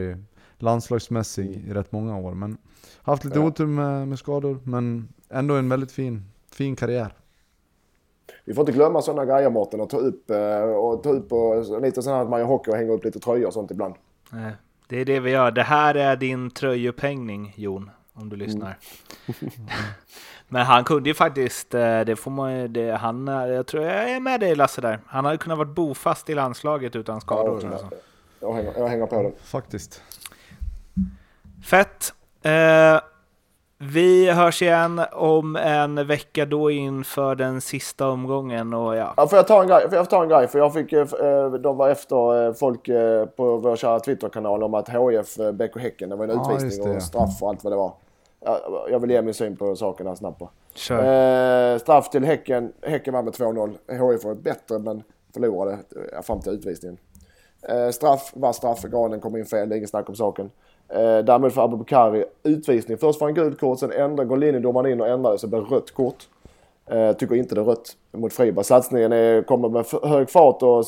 landslagsmässig 0.59 1.64
i 1.68 1.72
rätt 1.72 1.92
många 1.92 2.18
år. 2.18 2.34
Men 2.34 2.57
haft 3.03 3.24
lite 3.24 3.38
Ja. 3.38 3.44
otur 3.46 3.66
med, 3.66 4.09
med 4.09 4.18
skador, 4.18 4.59
men 4.64 5.09
ändå 5.30 5.55
en 5.55 5.68
väldigt 5.68 5.92
fin, 5.92 6.22
fin 6.53 6.76
karriär. 6.76 7.14
Vi 8.44 8.54
får 8.54 8.62
inte 8.62 8.72
glömma 8.72 9.02
sådana 9.02 9.24
grejer 9.34 9.50
Mårten 9.50 9.80
och 9.80 9.90
ta 9.90 9.96
upp 9.96 10.30
eh, 10.30 10.60
och 10.62 11.02
ta 11.02 11.10
upp 11.10 11.32
och 11.32 11.82
lite 11.82 12.02
sådana 12.02 12.22
att 12.22 12.28
man 12.28 12.40
gör 12.40 12.46
hockey 12.46 12.70
och 12.70 12.76
hänger 12.76 12.92
upp 12.92 13.04
lite 13.04 13.20
tröjor 13.20 13.46
och 13.46 13.52
sånt 13.52 13.70
ibland. 13.70 13.94
Nej, 14.30 14.52
Det 14.88 15.00
är 15.00 15.04
det 15.04 15.20
vi 15.20 15.30
gör. 15.30 15.50
Det 15.50 15.62
här 15.62 15.94
är 15.94 16.16
din 16.16 16.50
tröjupphängning, 16.50 17.52
Jon, 17.56 17.90
om 18.14 18.28
du 18.28 18.36
lyssnar. 18.36 18.78
Men 20.48 20.66
han 20.66 20.84
kunde 20.84 21.08
ju 21.10 21.14
faktiskt, 21.14 21.74
eh, 21.74 22.00
det 22.00 22.16
får 22.16 22.30
man 22.30 22.56
ju- 22.60 22.68
det, 22.68 22.90
han, 22.96 23.28
är- 23.28 23.46
jag 23.46 23.66
tror 23.66 23.84
jag 23.84 24.10
är 24.10 24.20
med 24.20 24.40
dig 24.40 24.54
Lasse 24.54 24.80
där. 24.80 25.00
Han 25.06 25.24
hade 25.24 25.38
kunnat 25.38 25.58
vara 25.58 25.68
bofast 25.68 26.30
i 26.30 26.34
landslaget 26.34 26.96
utan 26.96 27.20
skador. 27.20 27.60
Ja, 27.62 27.68
alltså. 27.70 27.90
Jag 28.40 28.52
hänger, 28.54 28.72
jag 28.78 28.88
hänger 28.88 29.06
på 29.06 29.22
den. 29.22 29.32
Faktiskt. 29.42 30.02
Fett! 31.64 32.14
Eh, 32.42 33.00
vi 33.82 34.30
hörs 34.30 34.62
igen 34.62 35.00
om 35.12 35.56
en 35.56 36.06
vecka 36.06 36.46
då 36.46 36.70
inför 36.70 37.34
den 37.34 37.60
sista 37.60 38.08
omgången 38.08 38.74
och 38.74 38.96
ja. 38.96 39.14
Ja, 39.16 39.26
får 39.28 39.36
jag 39.36 39.46
ta 39.46 39.62
en 39.62 39.68
grej? 39.68 39.88
Får 39.88 39.94
jag 39.98 40.10
ta 40.10 40.22
en 40.22 40.28
grej? 40.28 40.48
För 40.48 40.58
jag 40.58 40.74
fick, 40.74 40.92
eh, 40.92 41.52
de 41.52 41.76
var 41.76 41.88
efter 41.88 42.46
eh, 42.46 42.52
folk 42.52 42.88
eh, 42.88 43.26
på 43.26 43.56
vår 43.56 43.76
kära 43.76 44.00
Twitterkanal 44.00 44.62
om 44.62 44.74
att 44.74 44.88
eh, 44.88 45.52
Bäck 45.52 45.76
och 45.76 45.82
Häcken, 45.82 46.08
det 46.10 46.16
var 46.16 46.24
en 46.24 46.30
Ja, 46.30 46.56
utvisning 46.56 46.96
och 46.96 47.02
straff 47.02 47.42
och 47.42 47.48
allt 47.48 47.64
vad 47.64 47.72
det 47.72 47.76
var. 47.76 47.92
Ja, 48.44 48.86
Jag 48.90 49.00
vill 49.00 49.10
ge 49.10 49.22
min 49.22 49.34
syn 49.34 49.56
på 49.56 49.76
saken 49.76 50.06
här 50.06 50.14
snabbt. 50.14 50.42
Eh, 50.42 51.78
straff 51.80 52.10
till 52.10 52.24
Häcken. 52.24 52.72
Häcken 52.82 53.14
vann 53.14 53.24
med 53.24 53.34
2-0. 53.34 53.70
HIF 54.12 54.24
var 54.24 54.34
bättre 54.34 54.78
men 54.78 55.02
förlorade 55.34 55.78
eh, 56.12 56.22
fram 56.22 56.40
till 56.40 56.52
utvisningen. 56.52 56.98
Eh, 57.68 57.90
straff 57.90 58.32
var 58.34 58.52
straff. 58.52 58.82
Granen 58.82 59.20
kom 59.20 59.36
in 59.36 59.46
fel. 59.46 59.68
Det 59.68 59.74
är 59.74 59.76
ingen 59.76 59.88
snack 59.88 60.08
om 60.08 60.14
saken. 60.16 60.50
Eh, 60.88 61.18
därmed 61.24 61.52
för 61.52 61.64
Abubakari 61.64 62.24
utvisning. 62.42 62.98
Först 62.98 63.20
var 63.20 63.28
en 63.28 63.34
gult 63.34 63.60
kort, 63.60 63.78
sen 63.78 63.92
ändrar, 63.92 64.24
går 64.24 64.36
linjedomaren 64.36 64.92
in 64.92 65.00
och 65.00 65.08
ändrar 65.08 65.32
det 65.32 65.38
så 65.38 65.46
det 65.46 65.50
blir 65.50 65.60
rött 65.76 65.90
kort. 65.94 66.28
Eh, 66.86 67.12
tycker 67.12 67.34
inte 67.34 67.54
det 67.54 67.60
är 67.60 67.64
rött 67.64 67.96
mot 68.12 68.32
Friberg. 68.32 68.64
Satsningen 68.64 69.12
är, 69.12 69.42
kommer 69.42 69.68
med 69.68 69.86
hög 70.02 70.30
fart 70.30 70.62
och, 70.62 70.78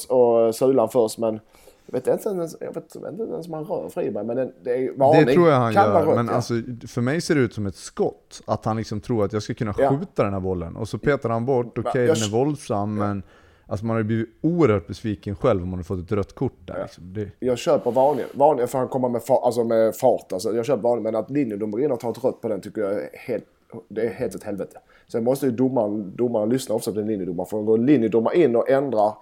och 0.46 0.54
sulan 0.54 0.88
först 0.88 1.18
men 1.18 1.40
jag 1.86 1.92
vet 1.92 2.06
inte 2.06 2.28
ens, 2.28 2.56
jag 2.60 2.74
vet, 2.74 2.94
inte 2.94 3.22
ens 3.32 3.46
om 3.46 3.52
han 3.52 3.64
rör 3.64 3.88
Friberg 3.88 4.24
men 4.24 4.36
det, 4.36 4.50
det 4.62 4.70
är 4.70 4.92
varning. 4.98 5.26
Det 5.26 5.32
tror 5.32 5.48
jag 5.48 5.56
han 5.56 5.74
Kan 5.74 5.84
gör, 5.92 6.06
rött, 6.06 6.16
men 6.16 6.26
ja. 6.26 6.32
alltså, 6.32 6.54
för 6.88 7.00
mig 7.00 7.20
ser 7.20 7.34
det 7.34 7.40
ut 7.40 7.54
som 7.54 7.66
ett 7.66 7.74
skott. 7.76 8.42
Att 8.46 8.64
han 8.64 8.76
liksom 8.76 9.00
tror 9.00 9.24
att 9.24 9.32
jag 9.32 9.42
ska 9.42 9.54
kunna 9.54 9.74
Ja. 9.78 9.90
skjuta 9.90 10.24
den 10.24 10.32
här 10.32 10.40
bollen. 10.40 10.76
Och 10.76 10.88
så 10.88 10.98
petar 10.98 11.28
han 11.30 11.46
bort, 11.46 11.78
okej 11.78 12.04
jag- 12.04 12.16
den 12.16 12.24
är 12.24 12.30
våldsam 12.32 12.94
men 12.94 13.22
alltså 13.66 13.86
man 13.86 13.94
har 13.94 14.00
ju 14.00 14.04
blivit 14.04 14.28
oerhört 14.40 14.86
besviken 14.86 15.36
själv 15.36 15.62
om 15.62 15.68
man 15.68 15.78
har 15.78 15.84
fått 15.84 15.98
ett 16.04 16.12
rött 16.12 16.34
kort 16.34 16.52
där. 16.64 16.82
Liksom. 16.82 17.12
Det, 17.14 17.28
Jag 17.38 17.58
köper 17.58 17.90
varningen. 17.90 18.28
Varningen 18.34 18.68
för 18.68 18.78
han 18.78 18.88
kommer 18.88 19.08
med, 19.08 19.20
fa- 19.20 19.42
alltså 19.42 19.64
med 19.64 19.96
fart. 19.96 20.32
Alltså 20.32 20.52
jag 20.54 20.64
köper 20.66 20.82
varningen. 20.82 21.02
Men 21.12 21.16
att 21.16 21.30
linjedomaren 21.30 21.96
tar 21.98 22.10
ett 22.10 22.24
rött 22.24 22.40
på 22.40 22.48
den 22.48 22.60
tycker 22.60 22.80
jag 22.82 22.92
är 22.92 23.08
helt, 23.12 23.44
det 23.88 24.02
är 24.06 24.08
helt 24.10 24.34
ett 24.34 24.42
helvete. 24.44 24.78
Sen 25.08 25.24
måste 25.24 25.46
ju 25.46 25.52
domaren, 25.52 26.12
domaren 26.16 26.48
lyssna 26.48 26.74
också 26.74 26.92
på 26.92 27.00
en 27.00 27.06
linjedomare. 27.06 27.46
För 27.46 27.62
går 27.62 27.78
linjedomaren 27.78 28.40
in 28.40 28.56
och 28.56 28.70
ändrar 28.70 29.12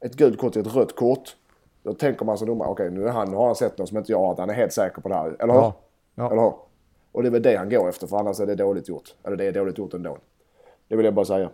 ett 0.00 0.16
gult 0.16 0.38
kort 0.38 0.52
till 0.52 0.62
ett 0.62 0.74
rött 0.76 0.96
kort. 0.96 1.36
Då 1.82 1.94
tänker 1.94 2.24
man 2.24 2.38
som 2.38 2.46
domare, 2.48 2.68
okej 2.68 2.90
nu, 2.90 3.06
är 3.06 3.10
han, 3.10 3.30
nu 3.30 3.36
har 3.36 3.46
han 3.46 3.54
sett 3.54 3.78
något 3.78 3.88
som 3.88 3.98
inte 3.98 4.12
jag 4.12 4.18
har. 4.18 4.36
Han 4.36 4.50
är 4.50 4.54
helt 4.54 4.72
säker 4.72 5.00
på 5.02 5.08
det 5.08 5.14
här. 5.14 5.36
Eller 5.38 5.52
hur? 5.54 5.60
Ja. 5.60 5.74
Ja. 6.14 6.30
Eller 6.32 6.42
hur? 6.42 6.52
Och 7.12 7.22
det 7.22 7.28
är 7.28 7.30
väl 7.30 7.42
det 7.42 7.56
han 7.56 7.70
går 7.70 7.88
efter. 7.88 8.06
För 8.06 8.16
annars 8.16 8.40
är 8.40 8.46
det 8.46 8.54
dåligt 8.54 8.88
gjort. 8.88 9.14
Eller 9.24 9.36
det 9.36 9.44
är 9.44 9.52
dåligt 9.52 9.78
gjort 9.78 9.94
ändå. 9.94 10.18
Det 10.88 10.96
vill 10.96 11.04
jag 11.04 11.14
bara 11.14 11.24
säga. 11.24 11.50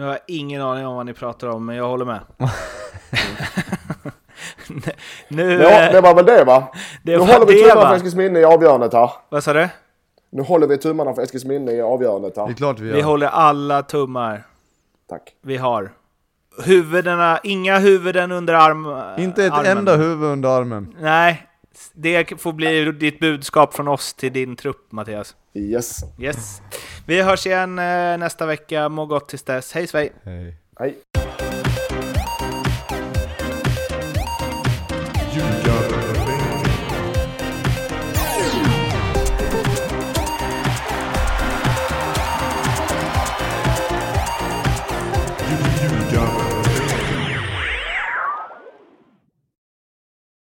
Nu 0.00 0.06
har 0.06 0.12
jag 0.12 0.20
ingen 0.26 0.62
aning 0.62 0.86
om 0.86 0.96
vad 0.96 1.06
ni 1.06 1.14
pratar 1.14 1.48
om, 1.48 1.66
men 1.66 1.76
jag 1.76 1.88
håller 1.88 2.04
med. 2.04 2.20
nu... 5.28 5.52
Ja, 5.52 5.92
det 5.92 6.00
var 6.00 6.14
väl 6.14 6.26
det 6.26 6.44
va? 6.44 6.68
det 7.02 7.12
nu 7.12 7.18
håller 7.18 7.46
vi 7.46 7.62
tummarna 7.62 7.88
för 7.88 7.96
Eskilsminne 7.96 8.40
i 8.40 8.44
avgörandet 8.44 8.92
här. 8.92 9.10
Vad 9.28 9.44
sa 9.44 9.52
du? 9.52 9.68
Nu 10.30 10.42
håller 10.42 10.66
vi 10.66 10.78
tummarna 10.78 11.14
för 11.14 11.22
Eskilsminne 11.22 11.72
i 11.72 11.82
avgörandet 11.82 12.36
här. 12.36 12.46
det 12.46 12.52
är 12.52 12.54
klart 12.54 12.78
vi 12.78 12.88
gör. 12.88 12.94
Vi 12.94 13.02
håller 13.02 13.26
alla 13.26 13.82
tummar 13.82 14.46
Tack. 15.08 15.34
vi 15.42 15.56
har. 15.56 15.90
Huvudena, 16.64 17.40
inga 17.42 17.78
huvuden 17.78 18.32
under 18.32 18.54
arm, 18.54 18.86
Inte 19.22 19.44
ett 19.44 19.52
armen. 19.52 19.78
enda 19.78 19.96
huvud 19.96 20.28
under 20.28 20.48
armen. 20.48 20.96
Nej, 21.00 21.46
det 21.92 22.40
får 22.40 22.52
bli 22.52 22.92
ditt 22.92 23.20
budskap 23.20 23.74
från 23.74 23.88
oss 23.88 24.14
till 24.14 24.32
din 24.32 24.56
trupp, 24.56 24.92
Mattias. 24.92 25.36
Yes. 25.54 26.00
Yes. 26.18 26.62
Vi 27.06 27.22
hörs 27.22 27.46
igen 27.46 27.78
eh, 27.78 28.18
nästa 28.18 28.46
vecka. 28.46 28.88
Må 28.88 29.06
gott 29.06 29.28
tills 29.28 29.42
dess. 29.42 29.72
Hej 29.72 29.86
svej! 29.86 30.12
Hej. 30.24 30.56
Hej. 30.78 30.98